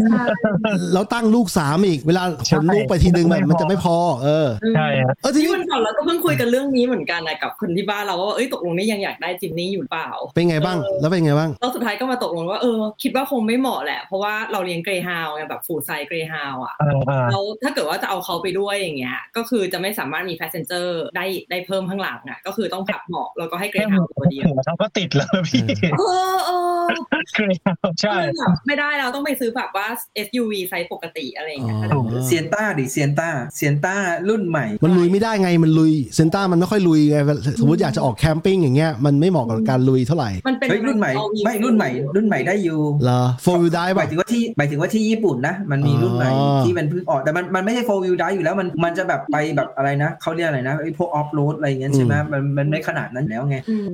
[0.92, 25.64] แล้วตั้งลูกสามอีกเวลาขนลูกไปทีนึงแบบมันจะไม่พอ เออใช่ฮะเออทีที่นี้วันก่อนเราก็เพิ่งคุยกันเรื่องนี้เหมือนกันนะกับคนที่บ้านเราว่าเอ้ยตกลงนี่ยังอยากได้จิมนี่อยู่เปล่า เป็นไงบ้าง แล้วเป็นไงบ้างแล้วสุดท้ายก็มาตกลงว่าเออคิดว่าคงไม่เหมาะแหละ เพราะว่าเราเลี้ยงเกรย์ฮาวไงแบบฟูดไซเกรย์ฮาวอะเออเออแล้วถ้าเกิดว่าจะเอาเขาไปด้วยอย่างเงี้ยก็คือจะไม่สามารถมี passenger ได้ได้เพิ่มข้างหลังอะ ก็คือต้องพับเบาะแล้วก็ให้ Greyhound แค่หัวตัวเดียวหัวเราก็ติดแล้วพี่
[25.98, 26.02] เอ
[26.34, 26.84] อเออ
[27.34, 27.62] Grey
[28.00, 29.86] ใช่ก็เลยแบบไม่ได้แล้วต้องไปซื้อแบบว่า
[30.26, 33.94] SUV ไซส์ปกติอะไรอย่างเงี้ยอ๋อ Sientaดิ Sienta Sienta
[34.28, 37.18] รุ่นใหม่ มันลุยไม่ได้ไงมันลุย Sienta มันไม่ค่อยลุยไง
[37.60, 51.54] สมมติอยากจะออก camping อย่างเงี้ยมันไม่เหมาะกับการลุยเท่าไหร่มันเป็นเฮ้ยรุ่นใหม่ all wheel ไม่รุ่นใหม่ รุ่นใหม่ได้อยู่เหรอ four wheel ได้ป่ะมายถึงว่าที่หมายถึงว่าที่ญี่ปุ่นนะมันมีรุ่นใหม่อ๋อที่มันเพิ่งออกแต่มันมันไม่ใช่ four wheel drive อยู่แล้วมันมันจะแบบไปแบบอะไรนะเขาเรียกอะไรนะไอ้พวก off road
[51.58, 53.84] อะไรอย่างเงี้ยใช่ไหมมันมันไม่ขนาดนั้นแล้วไงอืม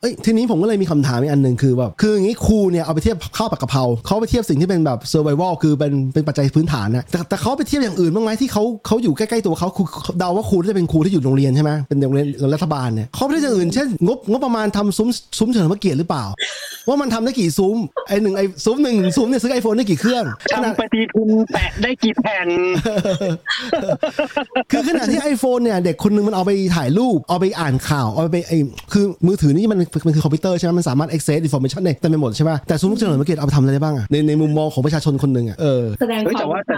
[0.00, 9.82] เอ้ยทีนี้ผมก็เลยมีคำถามอีกอันหนึ่งคือแบบคืออย่างนี้ครูเนี่ยเอาไปเทียบข้าวผัดกะเพราเขาไปเทียบสิ่งที่เป็นแบบ survival คือเป็นเป็นปัจจัยพื้นฐานนะแต่แต่เขาไปเทียบอย่างอื่นบ้างไหมที่เขาเขาอยู่ใกล้ๆตัวเขาครู
[10.18, 15.08] เดาว่าครูที่จะเป็นครูที่อยู่โรงเรียนใช่ไหมเป็นโรงเรียนรัฐบาลเนี่ยเขาไปเทียบอย่างอื่นเช่นงบงบประมาณทำซุ้ม
[15.38, 16.24] ซุ้มเฉลิมพระเกียรติหรือเปล่า
[16.88, 17.76] ว่ามันทำได้กี่ซุ้ม
[18.08, 22.48] ไอหนึ่งไอซุ้มหนึ่งซุ้มเนี่ยซื้อไอโฟนได้กี่เครื่องขนาดทำปฏิทินแปะได้กี่แผ่น
[24.70, 28.52] คือขณะที่ iPhone เนี่ยเด็กคนนึงมันเอาไปถ่ายรูป เอาไปอ่านข่าวเอาไปไอ
[28.92, 36.76] คือมือถือนี่มันมันคือคอมพิวเตอร์ใช่ไหมมันสามารถ access information ได้เต็มไปหมดใช่ไหมแต่ซุ้มเฉลิมพระเกียรติเอาไปทำอะไรได้บ้างอะในในมุมมองของประชาชนคนหนึ่งอะเออแสดงเฮ้ยคแต่วามว่าใจ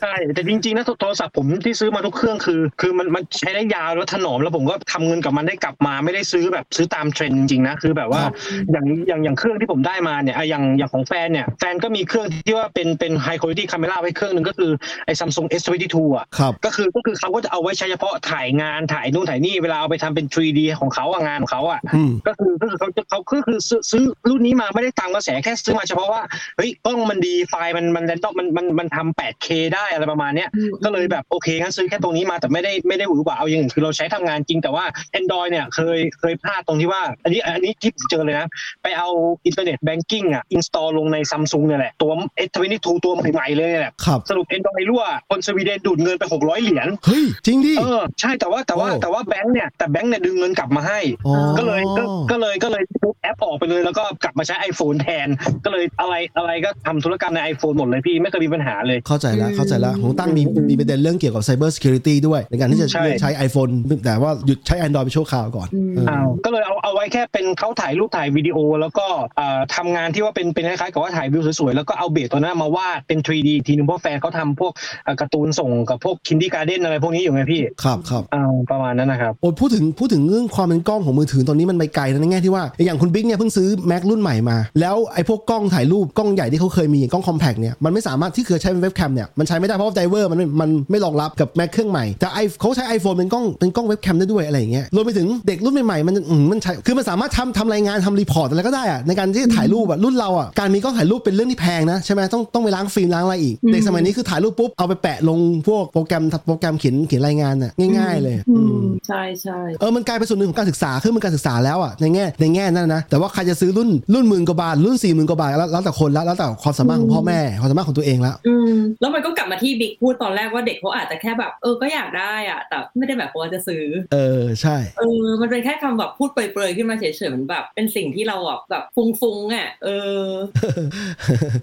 [0.00, 8.32] ใช่แต่จริงๆนะโทรศัพท์ผมที่ซื้อมาทุกเครื่องคือ คือมันมันใช้ได้ยาวแล้วถนอมแล้วผมก็ทำเงินกับมันได้กลับมาไม่ได้ซื้อแบบซื้อตามเทรนด์จริงๆนะคือแบบว่าครับ
[8.72, 14.70] อย่างอย่างอย่างเครื่องที่ผมได้มาเนี่ยอะอย่างอย่างของแฟนเนี่ยแฟนก็มีเครื่องที่ว่าเป็นเป็น high quality camera ไว้เครื่องหนึ่งก็คือ
[15.06, 26.22] ไอ้ Samsung S22 อะครับก็คือก็คือเขาก็จะเอาไว้ใช้เฉพาะถ่ายงานถ่ายนู่นถ่ายนี่เวลาเอาไปทำเป็น 3D ของเขาอะงานของเขาอะอืมก็คือก็คือเขาจะเขาก็คือซื้อซื้อรุ่นนี้มาไม่ได้ตามกระแสแค่ซื้อมาเฉพาะว่า
[26.56, 30.48] เฮ้ยกล้องมันดีไฟล์มันมันต้องมันมันมันทำ 8K ได้อะไรประมาณเนี้ย
[30.84, 34.84] ก็เลยแบบโอเคงั้นซื้อแค่ตรงนี้มาแต่ไม่ได้ไม่ได้หวือหวาเอาอย่างอื่นคือเราใช้ทำงานจริงแต่ว่า
[35.18, 38.46] Android เนี่ยเคยเคยพลาดตรงที่ว่า อันนี้อันนี้ที่เจอเลยนะ
[38.82, 39.08] ไปเอา
[39.46, 42.12] internet banking อะ install ลงในซัมซุงเนี่ยแหละตัว
[42.48, 55.28] S22 ตัวใหม่ๆเลยเนี่ยแหละครับสรุป Android รั่วคนสวีเดนดูดเงินไป600เหรียญเฮ้ยจริงดิเออใช่แต่ว่าแต่ว่าโอ้แต่ว่าแบงค์เนี่ยแต่แบงค์เนี่ยดึงเงินกลับมาให้อ๋อก็เลยก็ก็เลยก็เลยทุบแอปออกไปเลย แล้วก็กลับมาใช้ iPhone แทน
[55.64, 63.70] ก็เลยอะไรอะไรก็ทำธุรกรรมใน iPhone หมดเลยพี่ไม่เคยมีปัญหาเลยเข้าใจแล้วอืมเข้าใจแล้วของตั้งมีมีประเด็นเรื่องเกี่ยวกับ Cyber Security ด้วย ในการที่จะใช่เลือกใช้ iPhone
[64.04, 69.06] แต่ว่าหยุดใช้ Android ไปชั่วคราวก่อนอืมเอออ้าวก็เลยเอาเอาไว้แค่เป็นเขาถ่ายรูปถ่ายวิดีโอ แล้วก็
[69.36, 74.72] เอ่อทำงานที่ว่าเป็นเป็นคล้ายๆกับว่าถ่ายวิวสวยๆแล้วก็เอา base ตัวนั้นมาวาดเป็น 3D อีกทีนึงเพราะแฟนเขาทำพวก
[75.04, 98.48] เอ่อการ์ตูนส่งกับพวก kindergarten อะไรพวกนี้อยู่ไงพี่ ครับครับอ่าประมาณนั้นนะครับโอ้ยพูดถึงพูดถึงเรื่องความเป็นกล้องของมือถือตอนนี้มันไปไกลนะในแง่ที่ว่าอย่างคุณบิ๊กเนี่ยเพิ่งซื้อ Mac รุ่นใหม่มา แล้วไอ้พวกกล้องถ่ายรูปกล้องใหญ่ที่เขาเคยมีอย่างกล้อง compact เนี่ยมันไม่สามารถที่เคยใช้เป็นเว็บแคมเนี่ยมันใช้ไม่ได้เพราะว่า driver มันไม่มันไม่รองรับกับ Mac เครื่องใหม่แต่ไอเขาใช้ iPhone เป็นกล้องเป็นกล้องเว็บแคมได้ด้วยอะไรอย่างเงี้ยรวมไปถึงเด็กรุ่นใหม่ๆมันอืมมันใช้คือมันสามารถทำทำรายงานทำ report
[98.50, 105.38] อะไรก็ได้อะในการที่จะถ่ายรูปอะรุ่นเราอะการมีกล้องถ่ายรูปเป็นเรื่องที่แพงนะใช่ไหมต้องต้องไปล้างฟิล์มล้างอะไรอีกอืมเด็กสมัยนี้คือถ่ายรูปปุ๊บเอาไปแปะลง
[105.68, 129.88] พวกโปรแกรมโปรแกรมเขียนเขียนรายงานน่ะง่าย ๆ เลยอือืมมใช่ใช่เออมันกลายเป็นส่วนหนึ่งของการศึกษาคือมันการศึกษาแล้วอะในแง่ในแง่นั้นนะแต่ว่าใครจะซื้อรุ่นรุ่นหมื่นกว่าบาทรุ่นสี่หมื่นกว่าบาทแล้วแล้วแต่คนแล้วแล้วแต่ความสามารถของพ่อแม่ความสามารถของตัวเองแล้วอืมแล้วมันก็กลับมาที่บิ๊กพูดตอนแรกว่าเด็กเขาอาจจะแค่แบบเออก็อยากได้อะแต่ไม่ได้แบบว่าจะซื้อ เออใช่เออมันเป็นแค่คำแบบพูดเปรยๆขึ้นมาเฉยๆมันแบบ เป็นสิ่งที่เราแบบแบบฟุ้งๆอะเอ
[130.24, 130.28] อ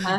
[0.07, 0.17] ฮะ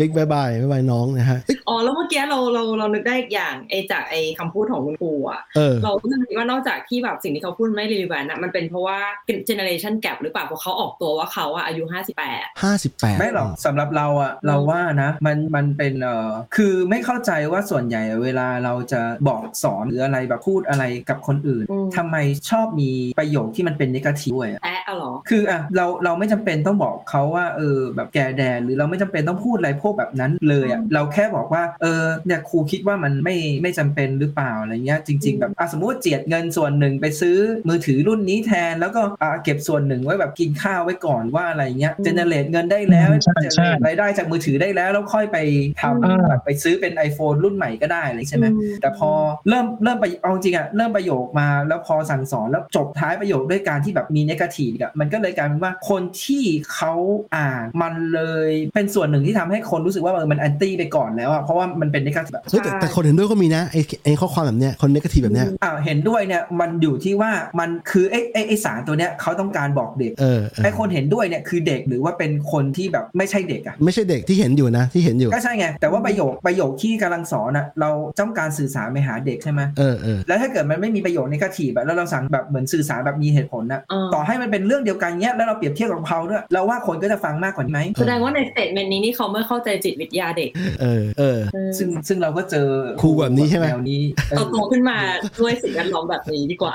[0.00, 8.98] บิ๊ก bye bye bye bye น้องนะฮะเอ้ยอ๋อแล้วเมื่อกี้เราเราเรานึกได้อีกอย่างไอจากไอคำพูดของคุณครูอะเออเราก็คิดว่านอกจากที่แบบสิ่งที่เขาพูดไม่รีวิวอะมันเป็นเพราะว่า
[9.46, 22.16] generation gap หรือเปล่าเพราะเขาออกตัวว่าเขาอะอายุ 58ห้าสิบแปดไม่หรอกสำหรับเราอะเราว่านะมันมันเป็นเอ่อคือไม่เข้าใจว่าส่วนใหญ่เวลาเราจะบอกสอนหรืออะไรแบบพูดอะไรกับคนอื่นอืมทำไม
[22.50, 37.36] ชอบมีประโยคที่มันเป็น negative ด้วยอะแอะอะเหรอคืออะเราเราไม่จำเป็นต้องบอกเขาว่าเออแบบแก่แดดหรือเราไม่จำเป็นต้องพูดอะไรพวกแบบนั้นเลยอะอืมเราแค่บอกว่าเออเนี่ยครูคิดว่ามันไม่ไม่จำเป็นหรือเปล่าอะไรเงี้ยจริง ๆ แบบอะสมมติว่าเจียดเงินส่วนหนึ่งไปซื้อ
[37.68, 45.38] มือถือรุ่นนี้แทน แล้วก็อะเก็บส่วนหนึ่งไว้แบบกินข้าวไว้ก่อนว่าอะไรเงี้ยเจเนเรตเงินได้แล้วใช่ใช่เจเนเรตรายได้จากมือถือได้แล้วแล้วค่อยไป
[45.80, 49.10] ทอืมำแบบไปซื้อเป็น iPhone รุ่นใหม่ก็ได้อะไรใช่ไหมอืมแต่พอ
[49.48, 56.44] เริ่มเริ่มไปเอาจริงอะเริ่มประโยคมาแล้วพอสั่งสอนแล้วจบท้ายประโยคด้วยการที่แบบมีเนกาทีฟอะมันก็เลยกลายเป็นว่าคนที่
[56.74, 56.92] เขา
[57.36, 77.90] อ่านมันเลยเป็นส่วนหนึ่งที่ทำให้คนรู้สึกว่าเออมันแอนตี้ไปก่อนแล้วอะเพราะว่ามันเป็นเนกาทีฟแบบเฮ้ยแต่แต่คนเห็นด้วยก็มีนะไอ้ไอ้ข้อความแบบเนี้ยคนนกาทีแบบเนี้ยอ่าเห็นด้วยเนี่ยมันอยู่ที่ว่ามันคือไอ้ไอ้ไอ้สารตัวเนี้ยเขาต้องการบอกเด็กเออเออไอ้คนเห็นด้วยเนี่ยคือเด็กหรือว่าเป็นคนที่แบบไม่ใช่เด็กอะไม่ใช่เด็กที่เห็นอยู่นะที่เห็นอยู่ก็ใช่ไงแต่ว่าประโยคประโยคที่กำลังสอนอะเรา
[78.20, 90.50] ต้องการสื่อสารไปหาเด็กใช่ไหมเออเออแล้วถ้าเกิดมันไม่มีประโยชน์ในกาทีแบบแล้วเราสั่งแบบเหมือนสื่อสารแบบมีเหตุผลนะเออต่อให้มันเป็นเรื่องเดียวกันเนี้ยแล้วเราเปรียบเทียบกับเขาด้วยเราว่าคนก็จะฟังมากกว่านี้ไหมแสดงว่าใน statement นี้นี่เขาไม่เข้าใจจิตวิทยาเด็ก
[90.82, 92.68] เออเออเออซึ่งซึ่งเราก็เจอ
[93.02, 94.98] ครูแบบนี้ใช่ไหมแนวนี้เอเราอโตขึ้นมา
[95.40, 96.74] ด้วยสิ่งแวดล้อมแบบนี้ดีกว่า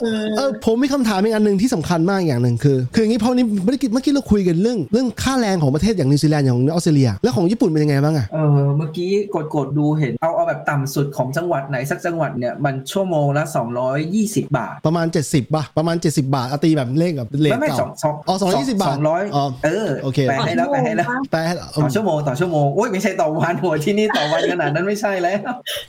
[0.00, 13.44] เออเออผมมีคำถามอีกอันหนึ่งที่สำคัญมากอย่างหนึ่งคือ คืออย่างนี้เพราะนี้เมื่อกี้เมื่อกี้เราคุยกันเรื่อง เรื่องค่าแรงของประเทศอย่างนิวซีแลนด์อย่างออสเตรเลีย แล้วของญี่ปุ่นเป็นยังไงบ้างอะเออเมื่อกี้กดกดดูเห็นเอาเอาแบบต่ำสุดของจังหวัดไหนสักจังหวัดเนี่ยมันชั่วโมงละ
[13.98, 21.52] 220 บาท ประมาณ 70ป่ะประมาณ 70 บาทอะตีแบบเลขแบบเลขไม่ไม่เก่าสองสองอ๋อ220บาทสองร้อยอ๋อเออโอเคแปลให้แล้วแปลให้แล้วแปลให้
[21.82, 25.38] ต่อชั่วโมงต่อชั่วโมงโอ้ยไม่ใช่ต่อวันหัวที่นี่ต่อวันขนาดนั้นไม่ใช่แล้ว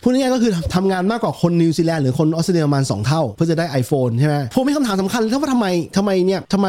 [0.02, 6.68] พูดง่ายๆก็คือทำงานมากกว่าคนนิวซีแลนด์หรือคนออสเตรเลียประมาณ2เท่า เพื่อจะได้ iPhone ใช่ไหมผมมีคำถามสำคัญเลยว่าทำไมทำไมเนี่ยทำไม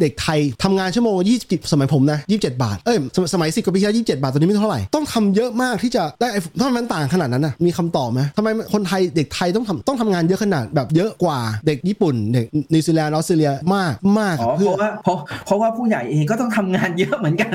[0.00, 1.14] เด็กไทยทำงานชั่วโมง
[1.44, 17.54] 20สมัยผมนะ27 บาท เอ้ยสมัยสมัยสิบกว่าปีที่แล้ว27 บาทตอนนี้ไม่เท่าไหร่ ต้องทำเยอะมากที่จะได้ iPhone ทำไมมันต่างขนาดนั้นนะมีคำตอบไหมทำไมคนไทยเด็กไทยต้องทำต้องทำงานเยอะขนาดแบบเยอะกว่าเด็กญี่ปุ่นเด็กนิวซีแลนด์ออสเตรเลียมากมากอ๋อเพเพื่อราะว่าเพราะเพราะว่าผู้ใหญ่เองก็ต้องทำงานเยอะเหมือนกัน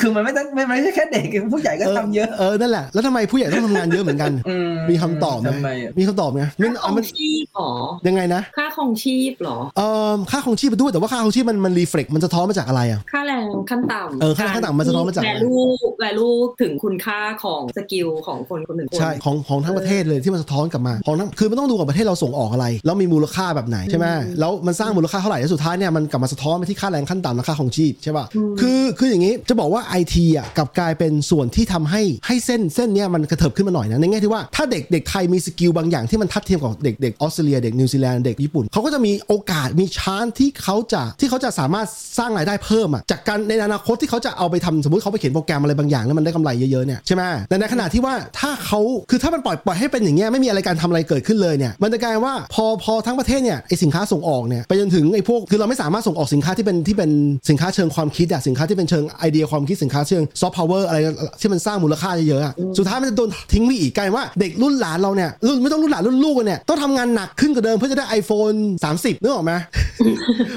[0.00, 4.56] คือมันไม่ต้องไม่ไม่ใช่แค่เด็กผู้ใหญ่ก็ทำเยอะเออนั่นแหละแล้วทำไมผู้ใหญ่ต้องทำงานเยอะเหมือนกันอื
[4.90, 7.72] มีคำตอบไหมทำไมอะมีคำตอบไหมมันค่าครมัอนงชีพเหรอ
[8.08, 15.56] ยังไงนะ ค่าครองชีพเหรอเอ่อค่าครองชีพไปด้วยแต่ว่าค่าครองชีพมันมัน reflect มันสะท้อนมาจากอะไรอะค่าแรงขั้นต่ำเออค่าแรงขั้นต่ำมันสะท้อนมาจากอะไรแวลู
[16.00, 24.06] แวลูถึงคุณค่าของ skill ของคนคนหนึ่งคนใช่ของของทั้งประเทศเลยที่มันสะท้อนกลับมาของทั้งคือมันต้องดูกับประเทศเราส่งออกอะไรแล้วมีมูลค่าแบบไหนใช่ไหม
[24.40, 28.24] แล้วมันสร้างมูลค่าเท่าไหร่แล้วสุดท้ายเนี่ยมันกลับมาสะท้อนไปที่ค่าแรงขั้นต่ำและค่าครองชีพใช่ป่ะ
[28.60, 41.86] คือคืออย่างนี้จะบอกว่าไอทีอะกลับกลายเป็นส่วนที่ทำให้ให้เส้นเส้นเนี้ยมันกระเถิบขึ้นมาหน่อยนะในแง่ที่ว่าถ้าเด็กเด็กไทยมี skill บางอย่างที่มันทัดเทียมกับเด็กเด็กออสเตรเลียเด็กนิวซีแลนด์เด็กญี่ปุ่นเขาก็จะมีโอกาสมี chance ที่เขาจะที่เขาจะสามารถ
[42.18, 48.80] สร้างรายได้เพิ่มอะจากการในอนาคตที่เขาจะเอาไปทำสมมติเขาไปเขียนโปรแกรมอะไรบางอย่างแล้วมันได้กำไรเยอะๆเนี่ยใช่ไหมแต่ในขณะที่ว่าถ้าเขา
[49.10, 57.10] คือถ้ามันปล่อยปล่อยให้เป็นอย่างเงี้ยไม่มีอะไรการทำอะไรเกิดขึ้นเลยเนี่ยมันจะกลายว่าพอพอทั้งประเทศเนี่ยไอสินค้าส่งออกเนี่ยไปจนถึงไอพวกคือเราไม่สามารถส่งออกสินค้าที่เป็นที่เป็น
[57.48, 60.98] สินค้าเชิงความคิดอะสินค้าที่เป็นเชิงไอเดียความคิดสินค้าเชิงซอฟต์พาวเวอร์อะไร
[61.40, 69.52] ที่มันสร้างมูลค่าเยอะๆสุดท้ายมันจะโดนทิ้งไปอีกกลายว่าเด็กรุ่นหลานเราเนี่ยรุ่นไม่ต้องรุ่นหลานรุ่นลูกกันเนี่ยต้องทำงานหนักขึ้นกว่าเดิมเพื่อจะได้ iPhone 30นึกออกไหม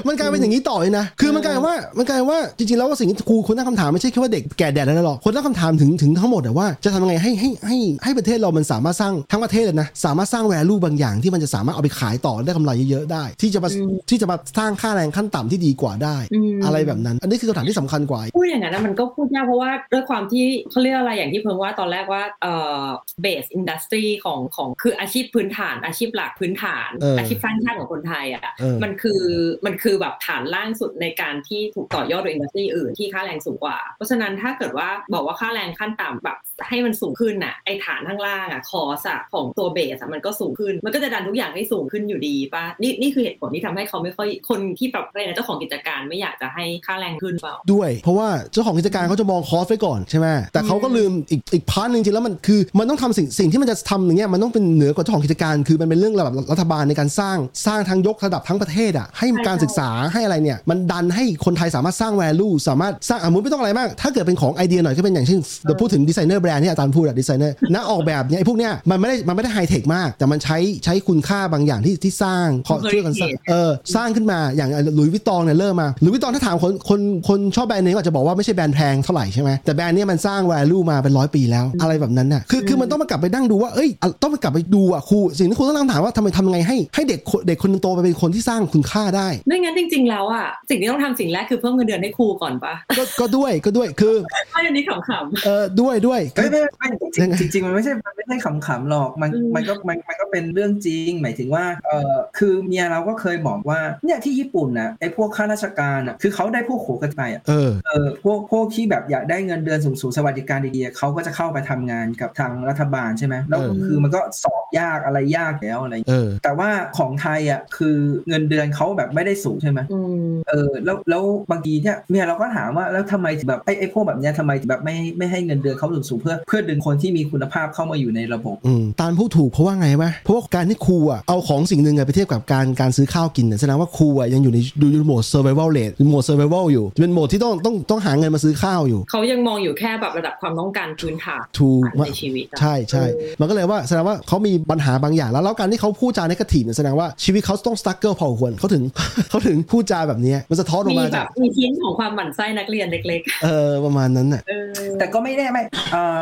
[0.06, 13.68] มันกลายเป็นอย่างนี้ต่อเลยนะ คือมันกลายเป็นว่ามันกลายเป็นว่าจริงๆแล้วว่าสิ่งที่ครูคนตั้งคำถามไม่ใช่แค่ว่าเด็กแก่แดดแล้วหรอกคนตั้งคำถามถึงถึงทั้งหมดอะว่าจะทำยังไงให้ให้ให้ให้ประเทศเรามันสามารถสร้างทั้งประเทศเลยนะสามารถสร้าง value บางอย่างที่มันจะสามารถเอาไปขายต่อได้กำไรเยอะๆได้ ที่จะมา
[14.10, 16.16] ที่จะมาสร้างค่าแรงขั้นต่ำที่ดีกว่าได้
[16.56, 22.54] มอะไรแบบนั้น อันนี้คือคำถามที่สำคัญกว่าพูดอย่างนั้นนะมันก็พูดยากเพราะว่าด้วยความที่เขาเรียกอะไรอย่างที่เพิ่งว่าตอนแรกว่าเอ่
[22.84, 22.86] อ
[23.22, 29.22] base industry ของของคืออาชีพพื้นฐานอาชีพหลักพื้นฐานเออออาชีพสร้างชาติของคนไทยอะเออมันคือ
[29.66, 57.36] มันคือแบบฐานล่างสุดในการที่ถูกต่อยอดโดย industry อื่นที่ค่าแรงสูงกว่า เพราะฉะนั้นถ้าเกิดว่าบอกว่าค่าแรงขั้นต่ำแบบให้มันสูงขึ้นน่ะไอฐานข้างล่างอะ cost อะของตัว base อะมันก็สูงขึ้น มันก็จะดันทุกอย่างให้สูงขึ้นอยู่ดีป่ะนี่นี่คือเหตุผลที่ทำให้เขาไม่ค่อยคนที่แบบอะไรนะเจ้าของกิจการไม่อยากจะให้ค่าแรงขึ้นเปล่าด้วย เพราะว่าเจ้าของกิจการเขาจะมอง cost ไว้ก่อนใช่ไหมแต่เขาก็ลืมอีกอีก part หนึ่งจริงๆแล้วมันคือมันต้องทำสิ่งสิ่งที่มันจะทำอย่างเงี้ยมันต้องเป็นเหนือกว่าเจ้าของกิจการ คือมันเป็นเรื่องระดับรัฐบาลในการสร้าง
[57.66, 94.16] สร้างทางยกระดับทั้งประเทศอะให้การศึกษาให้อะไรเนี่ยมันดันให้คนไทยสามารถสร้าง value สามารถสร้างอะมุนไม่ต้องอะไรมาก ถ้าเกิดเป็นของไอเดียหน่อยก็เป็นอย่างเช่นเดี๋ยวพูดถึง designer brand ที่อาจารย์พูดอะดีไซเนอร์นักออกแบบเนี่ยไอ้พวกเนี้ยมันไม่ได้มันไม่ได้ไฮเทคมาก แต่มันใช้ใช้คุณค่าบางอย่างที่ที่สร้างพอช่วยกันสร้างเออสร้างขึ้นมาอย่างหลุยส์วิตตองเนี่ยเริ่มมาหลุยส์วิตตองถ้าถามคนคนคนชอบแบรนด์เนมก็อาจจะบอกว่าไม่ใช่แบรนด์แพงเท่าไหร่ใช่ไหมแต่แบรนด์เนี้มันสร้าง value มาเป็นร้อยปีแล้วอะไรแบบนั้นน่ะคือคือมันต้องมากลับไปนั่งดูว่าเอ้ยอะต้องไปกลับไปดูอะครูสิ่งที่ครูต้องตั้งถามว่าทำไมทำยังไงให้ให้เด็กคนเด็กคนหนึงโตไปเป็นคนที่สร้างคุณค่าได้ไม่งั้นจริง ๆ แล้วอะสิ่งที่ต้องทำสิ่งแรกคือเพิ่มเงินเดือนให้ครูก่อนปะก็ก็ด้วยก็ด้วยคือ
[94.52, 96.88] ไม่อันนี้ขำๆเออด้วยด้วยคืเฮ้ยอไม่ไม่
[97.22, 117.96] ยังไงจริงจริงๆมันไม่ใช่มันไม่ใช่ขำๆหรอกมันอืมมันก็มันมันก็เป็นเรื่องจริง หมายถึงว่าเออคือเมียเราก็เคยบอกว่าเนี่ยที่ญี่ปุ่นนะไอ้พวกข้าราชการอะคือเขาได้พวกโขกันไปอะเออเออพวกพวกที่แบบอยากได้เงินเดือนสูงสูงๆสวัสดิการดีๆเขาก็จะเข้าไปทำงานกับทางรัฐบาลใช่ไหมแล้วเออคือมันก็สอบยากอะไรยากแล้วอะไรเออแต่ว่าของไทยอะคือ
[118.28, 148.82] เงินเดือนเขาแบบไม่ได้สูงใช่ไหมอืมเออแล้วแล้วบางทีเนี่ยเมียเราก็ถามว่าแล้วทำไมถึงแบบไอ้ไอ้พวกแบบเนี้ยทำไมถึงแบบไม่ไม่ให้เงินเดือนเขาสูงสูงๆเพื่อเพื่อดึงคนที่มีคุณภาพเข้ามาอยู่ในระบบอืมตาลพูดถูกเพราะว่าไงวะเพราะว่าการที่ครูอะเอาของสิ่งหนึ่งอะไปเทียบกับการการซื้อข้าวกินเนี่ยแสดงว่าครูอะยังอยู่ในดูอยู่ในโหมด survival rate โหมด survival อยู่เป็นโหมดที่ต้องต้องต้องหาเงินมาซื้อข้าวอยู่ เขายังมองอยู่แค่แบบระดับความต้องการพื้นฐานถูกในชีวิตอะใช่ใช่เออมันก็เลยว่าแสดงว่าเขามีปัญหาบางอย่างแล้วแล้วการที่เขาพูดจาในกระถิ่นยแสดงว่าชีวิตเขาต้องสตั๊กเกิลพอควรเขาถึง
[149.30, 155.62] เขาถึงพูดจาแบบเนี้ยมันสะท้อนออกมีมาแบจากบมีทิ้นของความหมั่นไส้นักเรียนเล็กเออประมาณนั้นน่ะๆเออแต่ก็ไม่แน่ไม่
[155.92, 156.20] เอ่อ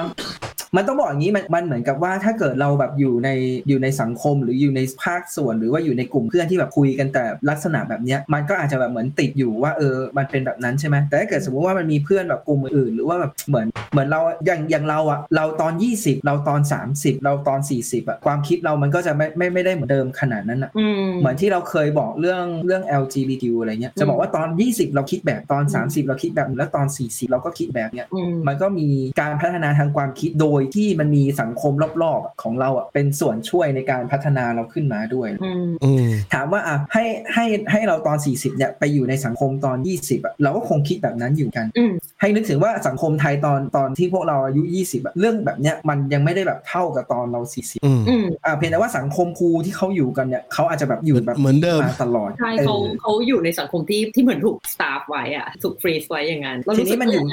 [0.77, 3.31] มันต้องบอกอย่างนี้มันมันเหมือนกับว่าถ้าเกิดเราแบบอยู่ใน
[3.69, 16.61] อยู่ในสังคมหรืออยู่ในภาคส่วน หรือว่าอยู่ในกลุ่มเพื่อนที่แบบคุยกันแต่ลักษณะแบบเนี้ยมันก็อาจจะแบบเหมือนติดอยู่ว่าเออมันเป็นแบบนั้นใช่ไหมแต่ถ้าเกิดสมมุติว่ามันมีเพื่อนแบบกลุ่มอื่นๆหรือว่าแบบเหมือนเหมือนเราอย่างอย่างเราอะเราตอน 20 เราตอน
[16.93, 28.89] 30 เราตอน 40อะความคิดเรามันก็จะไม่ไม่ไม่ได้เหมือนเดิมขนาดนั้นอะอืมเหมือนที่เราเคยบอกเรื่องเรื่อง LGBTQ อะไรเงี้ยจะบอกว่าตอน 20 เราคิดแบบตอน 30 เราคิดแบบนึงแล้วตอน 40 เราก็คิดแบบเนี้ยอืมมันก็มี
[29.21, 37.05] การพัฒนาทางความคิดโดยที่มันมีสังคมรอบๆอะของเราอะเป็นส่วนช่วยในการพัฒนาเราขึ้นมาด้วยอืมอืม ถามว่าอะให้
[37.35, 57.25] ให้ให้เราตอน 40เนี่ยไปอยู่ในสังคมตอน 20อะเราก็คงคิดแบบนั้นอยู่กันอืมให้นึกถึงว่าสังคมไทยตอนตอนที่พวกเราอายุ 20อะเรื่องแบบเนี้ยมันยังไม่ได้แบบเท่ากับตอนเรา 40อืมอืมอ่าเพียงแต่ว่าสังคมครูที่เขาอยู่กันเนี่ยเขาอาจจะแบบอยู่แบบเหมือนเดิมมาตลอดใช่เอเขาอเขาอยู่ในสังคมที่ที่เหมือนถูกสตาฟไว้อะถูกฟรีซไว้อย่างนั้นเราทีรู้สึนี้กมันอยู่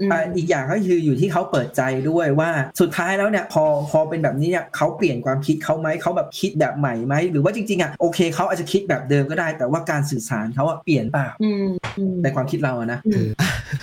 [0.00, 2.50] อืมอ่าอีกอย่างก็คืออยู่ที่เขาเปิดใจด้วยว่า
[2.80, 11.66] สุดท้ายแล้วเนี่ยพอพอเป็นแบบนี้เนี่ยเขาเปลี่ยนความคิดเขาไหมเขาแบบคิดแบบใหม่ไหมหรือว่าจริงๆอะโอเคเขาอาจจะคิดแบบเดิมก็ได้ แต่ว่าการสื่อสารเขาอะเปลี่ยนเปล่าอืม
[11.98, 12.98] อืมในความคิดเราอะนะ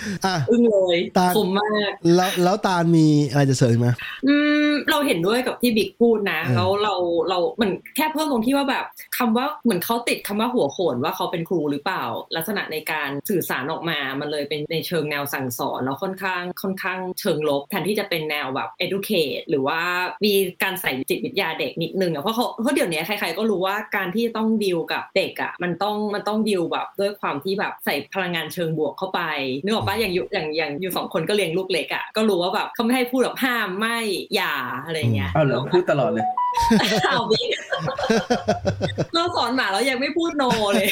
[0.00, 3.88] อืมอะอึ้งเลยตาคมมากแล้วแล้วตาลมีอะไรจะเสริมอีกไหม
[4.26, 4.34] อื
[4.66, 6.94] มเราเห็นด้วยกับที่บิ๊กพูดนะเออแล้วเรา
[7.28, 8.84] เราเหมือนแค่เพิ่มตรงที่ว่าแบบ
[9.18, 12.04] คำว่าเหมือนเขาติดคำว่าหัวโขนว่าเขาเป็นครูหรือเปล่า
[12.36, 19.80] ลักษณะในการสื่อสารออกมามันเลยเป็นในเชิงแนวสั่งสอนแล้วค่อนข้างค่อนข้างเชิงลบแทนที่จะเป็นแนวแบบ educate หรือว่า
[20.24, 29.20] มีการใส่จิตวิทยาเด็กนิดนึงอะเพราะเขาเพราะเดี๋ยวนี้ใครๆก็รู้ว่าการที่ต้องดีลกับเด็กอะมันต้องมันต้องดีลแบบด้วยความที่แบบใส่พลังงานเชิงบวกเข้าไป
[29.64, 33.98] นึกออกปะอย่างอยู่อย่างอย่างอยู่สองคนก็เลี้ยงลูกเล็กอะก็รู้ว่าแบบเขาไม่ให้พูดแบบห้ามไม่
[34.34, 34.54] อย่า
[34.84, 36.26] อะไรอย่างเงี้ยเอาเหรอพูดตลอดเลย
[37.08, 37.48] เอาบิ๊ก
[39.14, 40.88] เราสอนหมาแล้วยังไม่พูดโนเลย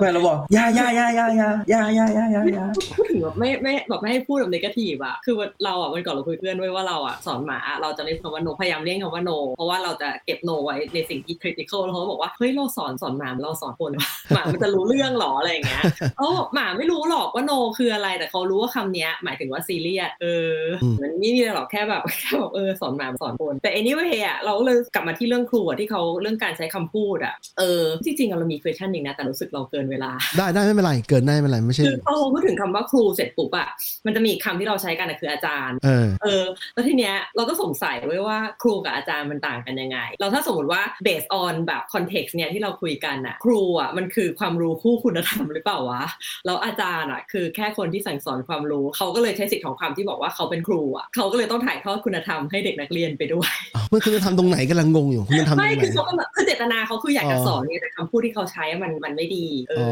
[0.00, 2.66] แม่เราบอกอยาอยาอยาอยาอยาอยาอยาอยาอยาอยา
[2.96, 15.84] พูดถึงแบบไม่ไม่แบบไม่ให้พูดแบบนกาทีฟอะคือเราอะวันก่อนเราคุยเพื่อนไว้ว่าเราอะสอนหมาเราจะไม่พูดคำว่าโนพยายามเลี่ยงคำว่าโน เพราะว่าเราจะเก็บโนไว้ในสิ่งที่ critical แล้วเขาก็บอกว่าเฮ้ยเราสอนสอนหมาเราสอนคนวะหมามันจะรู้เรื่องหรออะไรอย่างเงี้ย
[16.16, 33.68] เขาบอกหมาไม่รู้หรอกว่าโนคืออะไรแต่เขารู้ว่าคำเนี้ยหมายถึงว่าซีเรียสเอออมมันไม่มีอะไรหรอกแค่แบบแค่แบบเออสอนหมาสอนคนแต่ anyway อะเราก็เลยกลับมาที่เรื่องครูอะที่เขาเรื่องการใช้คำพูดอะเออจริงๆอะเรามี question หนึ่งนะแต่รู้สึกเราเกินเวลา ได้ได้ไม่เป็นไรเกินได้ไม่เป็นไรไม่ใช่คือพอเราพูดถึงคำว่าครูเสร็จปุ๊บอะ
[34.06, 46.04] มันจะมีอีกคำที่เราใช้กันอะคืออาจารย์เออเออ แล้วทีเนี้ยเราก็สงสัยไว้ว่าครูกับอาจารย์มันต่างกันยังไง เราถ้าสมมติว่า based on แบบ context เนี่ยที่เราคุยกันอะครูอะมันคือความรู้คู่คุณธรรมหรือเปล่าวะ
[46.46, 59.90] แล้วอาจารย์อะคือแค่คนที่สั่งสอนความรู้ เขาก็เลยใช้สิทธิ์ของความที่บอกว่าเขาเป็นครูอะเขาก็เลยต้องถ่ายทอดคุณธรรมให้เด็กนักเรียนไปด้วยอ้าวมันคุณจะทำตรงไหนกำลังงงอยู่คุณจะทำตรงไม่ไหนคือเขาก็แบบคือเจตนาเขาคืออยากจะอ๋อสอนไงแต่คำพูดที่เขาใช้อะมันมันไม่ดีเออ๋อ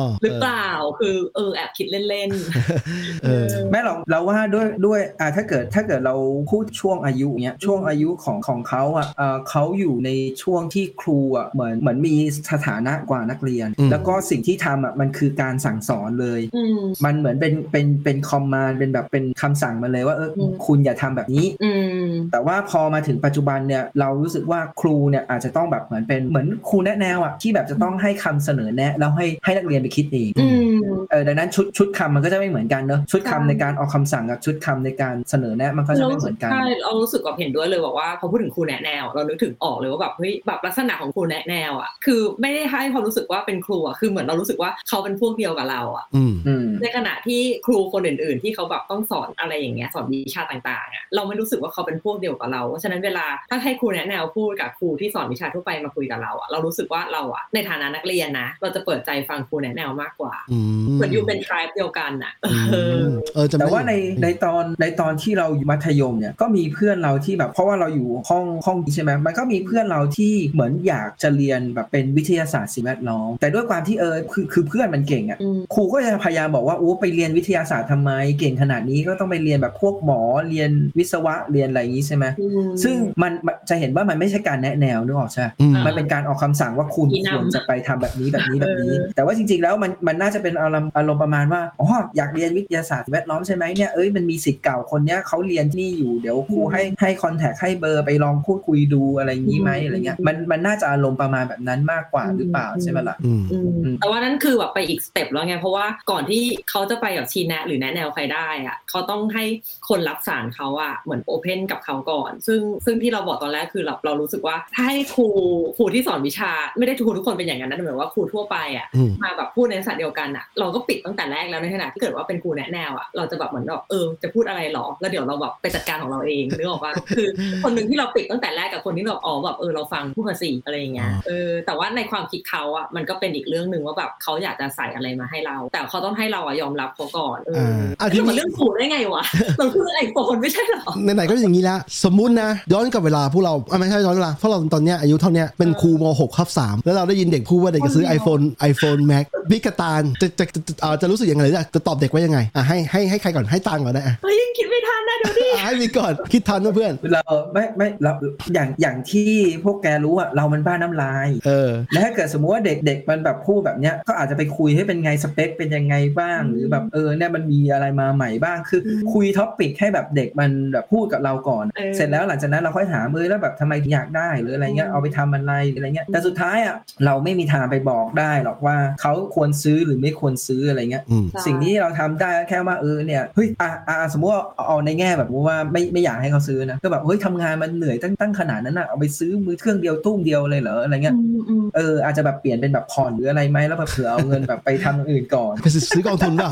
[0.00, 0.68] อหรือเปล่า
[1.00, 6.14] คือเออแอบคิดเล่นๆเออแม่เราเราว่าด้วยด้วยอ่าถ้าเกิดถ้าเกิดเรา
[6.50, 10.10] พูดช่วงอายุเนี้ยช่วงอายุของของเขาอะเอ่อเขาอยู่ใน
[10.42, 12.14] ช่วงที่ครูอะเหมือนเหมือนมี
[12.52, 21.70] สถานะกว่านักเรียนอืมแล้วก็สิ่งที่ทำอะมันคือการสั่งสอนเลยอืมมันเหมือนเป็นเป็นเป็นคอมมานด์เป็นแบบเป็นคำสั่งมาเลยว่าเอออมคุณอย่าทำแบบนี้อื
[22.06, 30.65] มแต่ว่าพอมาถึงปัจจุบันเนี่ยเรารู้สึกว่าครูเนี่ยอาจจะต้องแบบเหมือนเป็นเหมือนครูแนะแนวอะที่แบบจะต้องให้คำเสนอแนะแล้วให้ให้นักเรียนไปคิดเองอืม
[31.10, 90.65] เออดังนั้นชุดชุดคำมันก็จะไม่เหมือนกันเนอะชุดคำใช่ในการออกคำสั่งกับชุดคำในการเสนอแนะมันก็จะไม่เหมือนกันใช่เรารู้สึกแบบเห็นด้วยเลยบอกว่าพอพูดถึงครูแนะแนว เรานึกถึงออกเลยว่าแบบเฮ้ยแบบลักษณะของครูแนะแนวอะคือไม่ได้ให้ความรู้สึกว่าเป็นครูอะคือเหมือนเรารู้สึกว่าเขาเป็นพวกเดียวกับเราอะอืมอืมในขณะที่ครูคนอื่น ๆ ที่เขาแบบต้องสอนอะไรอย่างเงี้ยสอนวิชาต่างๆอะเราไม่รู้สึกว่าเขาเป็นพวกเดียวกับเราเพราะฉะนั้นเวลาถ้าให้ครูแนะแนวพูดกับครูที่สอนวิชาทั่วไปมาคุยกับเราอะเรารู้สึกว่าเราอะในฐานะนักเรียนนะ เราจะเปิดใจฟังครูแนะแนวมากกว่า อืมเหมือนอยู่เป็นทริปเดียวกันอะอืเออมเออจะแต่ว่าในไม่ในตอนในตอนที่เราอยู่มัธยมเนี่ยก็มีเพื่อนเราที่แบบ เพราะว่าเราอยู่ห้องห้องนี้ใช่ไหมมันก็มีเพื่อนเราที่เหมือนอยากจะเรียนแบบเป็นวิทยาศาสตร์สิ่งแวดล้อมแต่ด้วยความที่เออคือคือเพื่อนมันเก่งอะอืมครูก็จะพยายามบอกว่าโอ้ไปเรียนวิทยาศาสตร์ทำไม เก่งขนาดนี้ก็ต้องไปเรียนแบบพวกหมอเรียนวิศวะเรียนอะไรอย่างนี้ใช่ไหมอืมซึ่งมันมันจะเห็นว่ามันไม่ใช่การแนะแนวนึกออกใช่ไหมอืมมันเป็นการออกคำสั่งว่าคุณชี้นำควรจะไปทำแบบนี้แบบนี้แบบนี้เออแต่ว่าจริง ๆ แล้วมันมันน่าจะเป็นอารมณ์
[90.96, 109.44] อารมณ์ประมาณว่าอ๋ออยากเรียนวิทยาศาสตร์แวดล้อมใช่ไหมเนี่ยเอ้ยมันมีสิทธิ์เก่าคนเนี้ยเขาเรียนที่นี่อยู่เดี๋ยวครูให้ให้คอนแทคให้เบอร์ไปลองพูดคุยดูอะไรอย่างนี้ไหมอะไรเงี้ยมันมันน่าจะอารมณ์ประมาณแบบนั้นมากกว่าหรือเปล่าใช่ไหมล่ะอืมอืมอืมแต่ว่านั่นคือแบบไปอีก step แล้วไงเพราะว่าก่อนที่เขาจะไปแบบชี้แนะ หรือแนะแนวใครได้อะเขาต้องให้
[109.88, 115.28] คนรับสารเขาอะเหมือน open กับเขาก่อน ซึ่งซึ่งที่เราบอกตอนแรกคือเราเรารู้สึกว่าถ้าให้ครู
[115.76, 127.28] ครูที่สอนวิชา ไม่ได้ครูทุกคนเป็นอย่างนั้นนะแต่หมายว่าครูทั่วไปอะอืมมาแบบพูดในลักษณะเดียวกันอะเราก็ปิดตั้งแต่แรกแล้วในขณะที่เกิดว่าเป็นครูแนะแนวอะเราจะแบบเหมือนแบบเออจะพูดอะไรหรอแล้วเดี๋ยวเราแบบไปจัดการของเราเองนึกออกปะคือ
[127.64, 139.24] คนหนึ่งที่เราปิดตั้งแต่แรกกับคนที่แบบอ๋อแบบเออเราฟังพูดภาษีอะไรอย่างเงี้ยอ๋อเออแต่ว่าในความคิดเขาอะมันก็เป็นอีกเรื่องหนึ่งว่าแบบเขาอยากจะใส่อะไรมาให้เรา แต่เขาต้องให้เราอะยอมรับเขาก่อนเอออ่าอะทีคือนี้มันเรื่องถูกได้ไงวะ
[139.58, 157.22] เราคือไอโฟนไม่ใช่เหรอไหนๆก็อย่างนี้แล้วสมมุตินะย้อนกลับเวลาพวกเราอะไม่ใช่ย้อนเวลาเพราะเราตอนเนี้ยอายุเท่าเนี้ยเป็นครูม 6 ครับ3แล้วเราได้ยินเด็กพูดว่าเด็กจะซื้อ iPhone iPhone Max พิกตาลจะจะจะอ่าจะรู้สึกยังไงหรือจะจะตอบเด็กว่ายังไงอะให้ให้ให้ใครก่อนให้ตังก่อนนะอะเฮ้ยยังคิดไม่ทันนะเดี๋ยวดิอะให้มีก่อนคิดทันนะเพื่อนเรา
[157.52, 158.12] ไม่ไม่เรา
[158.54, 159.32] อย่างอย่างที่
[159.64, 196.50] พวกแกรู้อะเรามันบ้าน้ำลายเออแล้วถ้าเกิดสมมุติว่าเด็กๆมันแบบพูดแบบเนี้ยก็อาจจะไปคุยให้เป็นไงสเปคเป็นยังไงบ้างอืมหรือแบบเออเนี่ยมันมีอะไรมาใหม่บ้างคืออมคุย topic ให้แบบเด็กมันแบบพูดกับเราก่อนเออเสร็จแล้วหลังจากนั้นเราค่อยถามเออแล้วแบบทำไมถึงอยากได้หรืออะไรเงี้ยอืมเอาไปทำอะไรอะไรเงี้ยแต่สุดท้ายอะเราไม่มีทางไปบอกได้หรอกว่าเขาควรซื้อหรือไม่ควรซื้ออะไรเงี้ยอืมใช่สิ่งที่เราทำได้ก็แค่ว่าเออเนี่ยเฮ้ยอะอะสมมติว่าเอาในแง่แบบว่าไม่ไม่อยากให้เขาซื้อนะก็แบบเฮ้ยทำงานมันเหนื่อยตั้งตั้งขนาดนั้นอะเอาไปซื้อมือเครื่องเดียวตุ้มเดียวเลยเหรออะไรเงี้ยอืมอืมเอออาจจะแบบเปลี่ยนเป็นแบบผ่อนหรืออะไรไหมแล้วแบบเผื่อเอาเงินแบบไปทำอย่างอื่นก่อนไปซื้อกองทุนเปล่า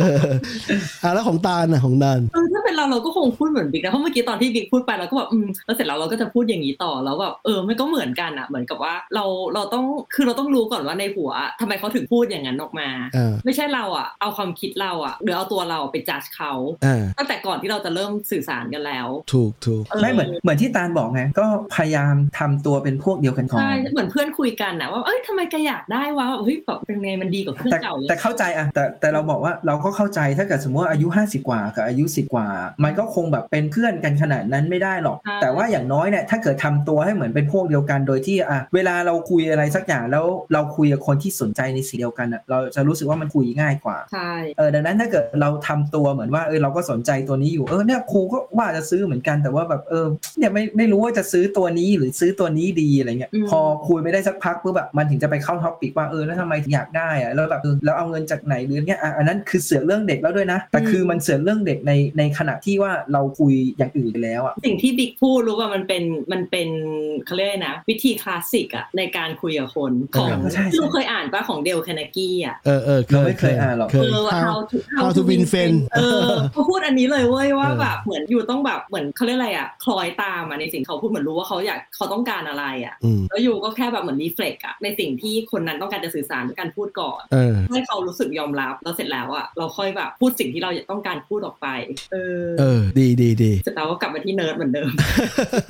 [0.00, 0.28] เออ
[1.02, 9.24] อะแล้วของตาลน่ะของตาลเออถ้าเป็นเราเราก็คงพูดเหมือนบิ๊กนะเพราะเมื่อกี้ตอนที่บิ๊กพูดไปเราก็แบบอืมแล้วเสร็จแล้วเราก็จะพูดอย่างนี้ต่อแล้วแบบเออมันก็เหมือนกันอะเหมือนกับว่าเรา
[9.54, 9.84] เราต้อง
[10.14, 11.30] คือเราต้องรู้ก่อนว่าในหัว
[11.60, 16.52] ทำไมเขาถึงพูดอย่างนั้นออกมาอ่าไม่ใช่เราอะเอาความคิดเราอะหรือเอาตัวเราไปจัดเขา
[16.84, 32.46] อ่าตั้งแต่ก่อนที่เราจะเริ่มสื่อสารกันแล้ว ถูกถูกไม่เหมือนเหมือนที่ตาลบอกไงก็พยายามทำตัวเป็นพวกเดียวกันก่อนใช่เหมือนเพื่อนคุยกันนะว่าเอ้ยทำไมแกอยากได้วะแบบเฮ้ยแบบเป็นไงมันดีกว่าเครื่องแต่เก่าเลยแต่เข้าใจอะแต่แต่เราบอกว่าเราก็เข้าใจถ้าเกิดสมมติว่าอายุ 50 กว่ากับอายุ 10 กว่า
[32.84, 50.06] มันก็คงแบบเป็นเพื่อนกันขนาดนั้นไม่ได้หรอก แต่ว่าอย่างน้อยเนี่ยถ้าเกิดทำตัวให้เหมือนเป็นพวกเดียวกันโดยที่อะเวลาเราคุยอะไรสักอย่างแล้วเราคุยกับคนที่สนใจในสิ่งเดียวกันอะเราจะรู้สึกว่ามันคุยง่ายกว่าใช่เออดังนั้นถ้าเกิดเราทำตัวเหมือนว่าเออเราก็สนใจตัวนี้อยู่เออเนี่ยครูก็ว่าจะซื้อเหมือนกันแต่ว่าแบบเออ
[50.38, 66.68] เนี่ยไม่ไม่รู้ว่าจะซื้อตัวนี้หรือซื้อตัวนี้ดีอะไรเงี้ยพอคุยไม่ได้สักพักปุ๊บแบบมันถึงจะไปเข้าท็อปิกว่าเออแล้วทำไมถึงอยากได้อะแล้วแบบเออแล้วเอาเงินจากไหนหรือเงี้ยอะอันนั้นคือเสือกเรื่องเด็กแล้วด้วยนะ แต่คือมันเสือกเรื่องเด็กในในขณะที่ว่าเราคุยอย่างอื่นไปแล้วอะสิ่งที่บิ๊กพูดรู้ว่ามันเป็นมันเป็น
[67.26, 91.66] เขาเรียกอะไรนะ วิธีคลาสสิกอะในการคุยกับคนของเออใช่ใช่ที่เราเคยอ่านปะของเดลแคนากี้อะเออเออเราไม่เคยอ่านหรอกเคเอยอ How how to how to win friend เออเขาพูดอันนี้เลยเว้ยว่าเออแบบเหมือนอยู่ต้องแบบเหมือนเขาเรียกอะไรอะคล้อยตามอะในสิ่งเขาพูดเหมือนรู้ว่าเขาอยากเขาต้องการอะไรอะอืมแล้วอยู่ก็แค่แบบเหมือนรีเฟล็กอะในสิ่งที่คนนั้นต้องการจะสื่อสารด้วยการพูดก่อนเออให้เขารู้สึกยอมรับแล้วเสร็จแล้วอะเราค่อยแบบพูดสิ่งที่เราต้องการพูดออกไป
[92.12, 94.90] เออเออ ดีดีดีเสร็จแล้วก็กลับมาที่เนิร์ดเหมือนเดิม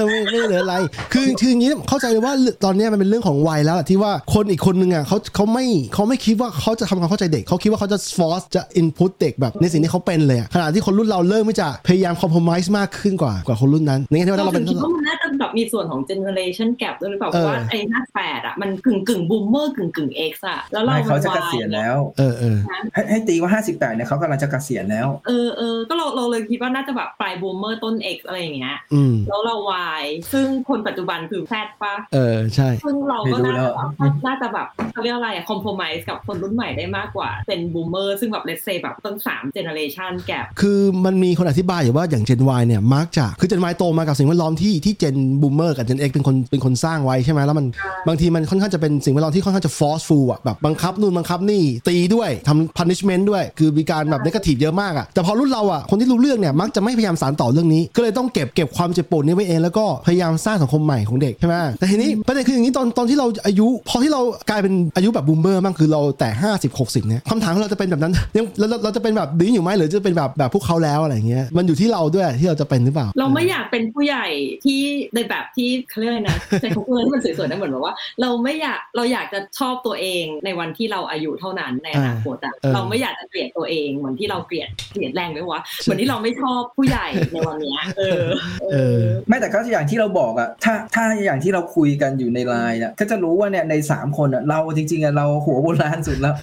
[0.08, 0.74] ไม่ไม่เหลืออะไร
[1.12, 2.34] คือคืออย่างนี้เข้าใจเลยว่า
[2.64, 5.64] ตอนเนี้ยมันเป็นเรื่องของวัยแล้วอะที่ว่าคนอีกคนนึงอะเขาเขาไม่
[5.94, 22.58] เขาไม่คิดว่าเขาจะทำความเข้าใจเด็ก เขาคิดว่าเขาจะ force จะ input เด็กแบบในสิ่งที่เขาเป็นเลยอะขณะที่คนรุ่นเราเริ่มที่จะพยายาม compromise มากขึ้นกว่ากว่าคนรุ่นนั้นในแง่ที่ว่าเราเราถึเป็นงคิดว่ามันน่าจะแบบมีส่วนของ generation gap ด้วยหรือเปล่าเพเออราะว่าไอ้ห้าแปดอะมันกึ่งกึ่ง boomer กึ่งกึ่ง X อะแล้วเราไม่เขาจะนเกษียณแล้วเออเออ
[22.94, 42.24] ให้ให้ตีว่า58เนี่ยเขากำลังจะเกษียณแล้วเออเออก็เราเราเลยคิดว่าน่าจะแบบปลาย boomer ต้น X อะไรอย่างเงี้ยอืมแล้วเรา Y ซึ่งคนปัจจุบันคือ Z ปะเออใช่ซึ่งเราก็ไม่รู้น่าแล้จะวแบบน่าจะแบบเขาเรียกอะไรอะ compromise กับคนรุ่นใหม่ได้มากกว่า เป็น boomer ซึ่งแบบเลสเซแบบต้นสาม generation gapคือมันมีคนอธิบายอยู่ว่าอย่าง
[42.28, 47.66] Gen Y เนี่ยมักจะคือ Gen Y โตมากับสิ่งแวดล้อมที่ที่ Gen Boomer กับ Gen X เป็นคนเป็นคนสร้างไว้ใช่ไหมแล้วมัน
[48.08, 64.20] บางทีมันค่อนข้างจะเป็นสิ่งแวดล้อมที่ค่อนข้างจะ forceful อะแบบบังคับนู่นบังคับนี่ตีด้วยทำ punishment ด้วย คือมีการแบบ negative เยอะมากอะแต่พอรุ่นเราอะคนที่รู้เรื่องเนี่ยมักจะไม่พยายามสานต่อเรื่องนี้ ก็เลยต้องเก็บเก็บความเจ็บปวดนี้ไว้เองแล้วก็พยายามสร้างสังคมใหม่ของเด็กใช่ไหมแต่ทีนี้ประเด็นคืออย่างนี้ตอนตอนที่เราอายุ พอที่เรา
[64.50, 66.28] กลายเป็นอายุแบบ Boomer บ้างคือเราแต่
[66.60, 74.26] 50 60เนี่ยคำถามของเราจะเป็นแบบนั้นยังเราเราเราจะเป็นแบบนี้อยู่ไหมหรือจะเป็นแบบแบบพวกเขาแล้วอะไรอย่างเงี้ยมันอยู่ที่เราด้วยที่เราจะเป็นหรือเปล่า เราไม่อยากเป็นผู้ใหญ่
[74.64, 74.80] ที่
[75.14, 88.24] ในแบบที่เขาเรียกอะไรนะแต่เขาเพื่อนที่มันสวยๆนะเหมือนแบบว่า เราไม่อยากเราอยากจะชอบตัวเองในวันที่เราอายุเท่านั้นในอนาคตอะเออเราไม่อยากจะเกลียดตัวเองเหมือนที่เราเกลียดเกลียดแรงไหมวะเหมือนที่เราไม่ชอบผู้ใหญ่ในวันเนี้ยเออ
[88.70, 96.34] เออไม่แต่ก็อย่างที่เราบอกอะถ้าถ้าอย่างที่เราคุยกันอยู่ในไลน์อะก็จะรู้ว่าเนี่ยในสามคนอะเราจริงๆอะเราหัวโบราณสุดแล้ว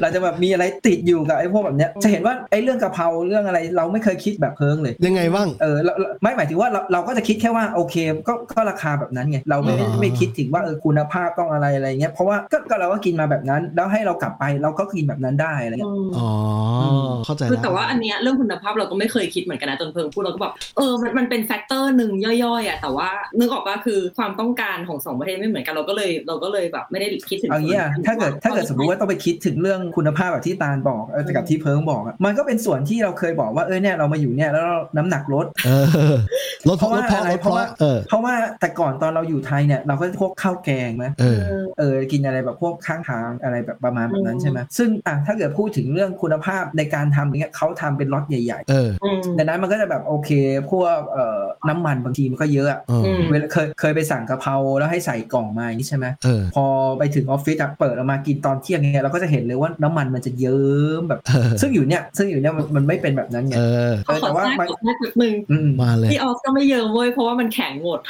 [0.00, 7.94] เราจะแบบมีอะไรติดอยู่กับไอ้พวกแบบเนี้ยจะเห็นว่าไอ้เรื่องกะเพราเรื่องอะไรเราไม่เคยคิดแบบเพิงเลย ยังไงบ้างเออเราเราไม่หมายถึงว่าเราเราก็จะคิดแค่ว่าโอเค
[8.28, 16.28] ก็ก็ราคาแบบนั้นไงเราไม่ได้อ่าไม่คิดถึงว่าเออคุณภาพต้องอะไรอะไรเงี้ยเพราะว่าก็ก็เราก็กินมาแบบนั้น แล้วให้เรากลับไปเราก็กินแบบนั้นได้อะไรเงี้ยอ๋อ
[17.24, 35.86] เข้าใจคือแล้วแต่ว่าอันเนี้ยเรื่องคุณภาพเราก็ไม่เคยคิดเหมือนกันนะจนเพิงพูดเราก็แบบเออมันมันเป็น factor หนึ่งย่อยๆอะแต่ว่านึกออกว่าคือความต้องการของสองประเทศไม่เหมือนกันเราก็เลยเราก็เลยแบบไม่ได้คิดถึงเอางี้อะถ้าเกิดถ้าเกิดสมมติว่าต้องไปคิดถึงเรื่องคุณภาพแบบที่ตาลบอกเออแต่กับที่เพิงบอกอะมันก็เป็นส่วนที่เราเคยบอกว่าเออเนี่ยเรามาอยู่เนี่ยแล้วเราน้ำหนักลดเออ
[36.68, 41.40] ลดเพราะเพลราะดว่าเพราะอะไรลดเพราะเพราะว่าเออเพราะว่าแต่ก่อนตอนเราอยู่ไทยเนี่ยเราก็พวกข้าวแกงไหมเออ
[41.78, 50.30] เออกินอะไรแบบพวกข้างทางอะไรแบบประมาณแบบนั้นใช่ไหมซึ่งอะถ้าเกิดพูดถึงเรื่องคุณภาพในการทำเนี่ยเขาทำเป็นล็อตใหญ่เอออืมๆดังนั้นมันก็จะแบบโอเค
[50.70, 56.64] พวกเอ่อน้ำมันบางทีมันก็เยอะอะเออมเวลาเคยเคยไปสั่งกะเพราแล้วให้ใส่กล่องมาอย่างนี้ใช่ไหมเออพอ
[56.98, 60.64] ไปถึงออฟฟิศอะเปิดออกมากินตอนเที่ยงเนี่ยเราก็จะเห็นเลยว่าน้ำมันมันจะเยิ้
[61.00, 68.00] มแบบเออซึ่งอยู่เนี่ยซึ่งอยู่เนี่ยมันมันไม่เป็นแบบนั้นไงเออเออแต่ว่าขอมันแทรกขอแทรกนิดนึงอืมมาเลยพี่ออฟก็ไม่เยอะเว้ยเพราะว่ามันแข็งหมด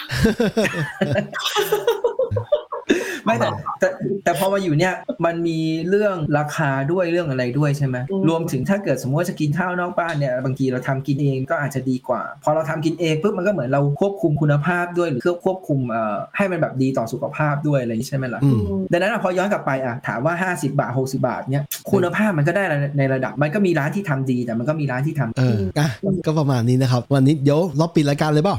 [3.29, 3.49] ไม่แต่
[3.81, 3.89] แต่
[4.25, 5.59] แต่พอมาอยู่เนี่ยมันมี
[5.89, 18.59] เรื่องราคาด้วยเรื่องอะไรด้วยใช่ไหมอืมรวมถึงถ้าเกิดสมมติว่าจะกินข้าวนอกบ้านเนี่ยบางทีเราทำกินเองก็อาจจะดีกว่า พอเราทำกินเองปุ๊บมันก็เหมือนเราควบคุมคุณภาพด้วยหรือควบคุมเอ่อให้มันแบบดีต่อสุขภาพด้วยอะไรอย่างนี้ใช่ไหมล่ะอืม
[18.93, 22.65] ดังนั้นอะพอย้อนกลับไปอะถามว่า 50 บาท 60 บาทเนี่ยคุณภาพมันก็ได้
[22.99, 25.89] ในระดับ มันก็มีร้านที่ทำดีแต่มันก็มีร้านที่ทำเอออะ
[26.27, 28.57] ก็ประมาณนี้นะครับ วันนี้เดี๋ยวเราปิดรายการเลยเปล่า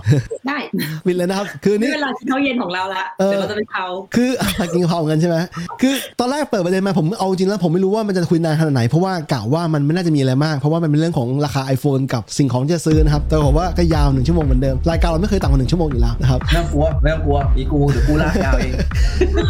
[0.48, 0.58] ได้
[1.06, 4.30] ปิดเลยนะครับ คือนี่นี่เวลากินข้าวเย็นของเราละเออเดี๋ยวเราจะไปเผาคือ
[4.60, 5.38] อะไรกินกะเพรากันใช่ไหม
[5.82, 18.74] คือตอนแรกเปิดประเด็นมาผมเอาจริงแล้วผมไม่รู้ว่ามันจะคุยนานขนาดไหน เพราะว่ากะว่ามันไม่น่าจะมีอะไรมาก เพราะว่ามันเป็นเรื่องของราคา iPhone กับสิ่งของที่จะซื้อนะครับ แต่ผมว่าก็ยาวหนึ่งชั่วโมงเหมือนเดิม รายการเราไม่เคยต่ำกว่าหนึ่งชั่วโมงอยู่แล้วนะครับไม่ต้องกลัวไม่ต้องกลัวมีกูเดี๋ยวกูลากยาวเอง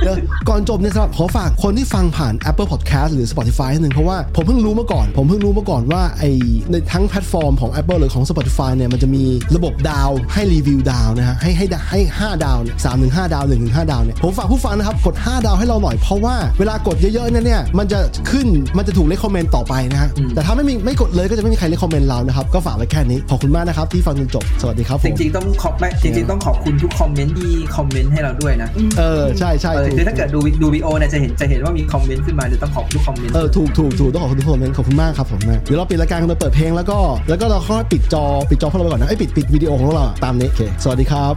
[0.03, 0.16] เดี๋ยว
[0.49, 6.24] ก่อนจบเนี่ยสำหรับขอฝากคนที่ฟังผ่าน Apple Podcast หรือ Spotify นิดนึงเพราะว่าผมเพิ่งรู้มาก่อน ผมเพิ่งรู้มาก่อนว่าไอ
[6.72, 9.24] ในทั้งแพลตฟอร์มของ Apple หรือของ Spotify เนี่ยมันจะมี
[9.55, 17.99] ระบบดาวให้รีวิวดาวนะฮะให้ให้ให้5ดาวเนี่ยสามถึงห้าดาว1ถึง5ดาวเนี่ยผมฝากผู้ฟังนะครับกด 5 ดาวให้เราหน่อยเพราะว่าเวลากดเยอะๆเนี่ยเนี่ยมันจะ
[18.31, 18.47] ขึ้น
[18.77, 28.69] มันจะถูก recommend ต่อไปนะฮะอืมแต่ถ้าไม่มีไม่กดเลยก็จะไม่มีใคร recommend เรานะครับก็ฝากไว้แค่นี้ขอบคุณมากนะครับที่ฟังจนจบสวัสดีครับผจมริงๆต้องขอบไม่จริงๆต้องขอบคุณทุกคอมเมนต์ที่คอมเมนต์ให้เราด้วยนะ
[28.99, 41.33] เออใช่ใช่เออถูกคือถ้าเกิดดูดูวีโอเนี่ยจะเห็นจะเห็นว่ามีคอมเมนต์ขึ้นมาเดี๋ยวต้องขอบทุกคอมเมนต์เออถูกถูกถูกต้องขอบคุณทุกคนขอบคุณมากครับผมนะเดี๋ยวเราปิดรายการกันโดยเปิดเพลงแล้วก็แล้วก็เราค่อยปิดจอปิดจอพวกเราไปก่อนนะไอ้ยปิดปิดวิดีโอของเราอะตามนี้โอเคสวัสดีครับ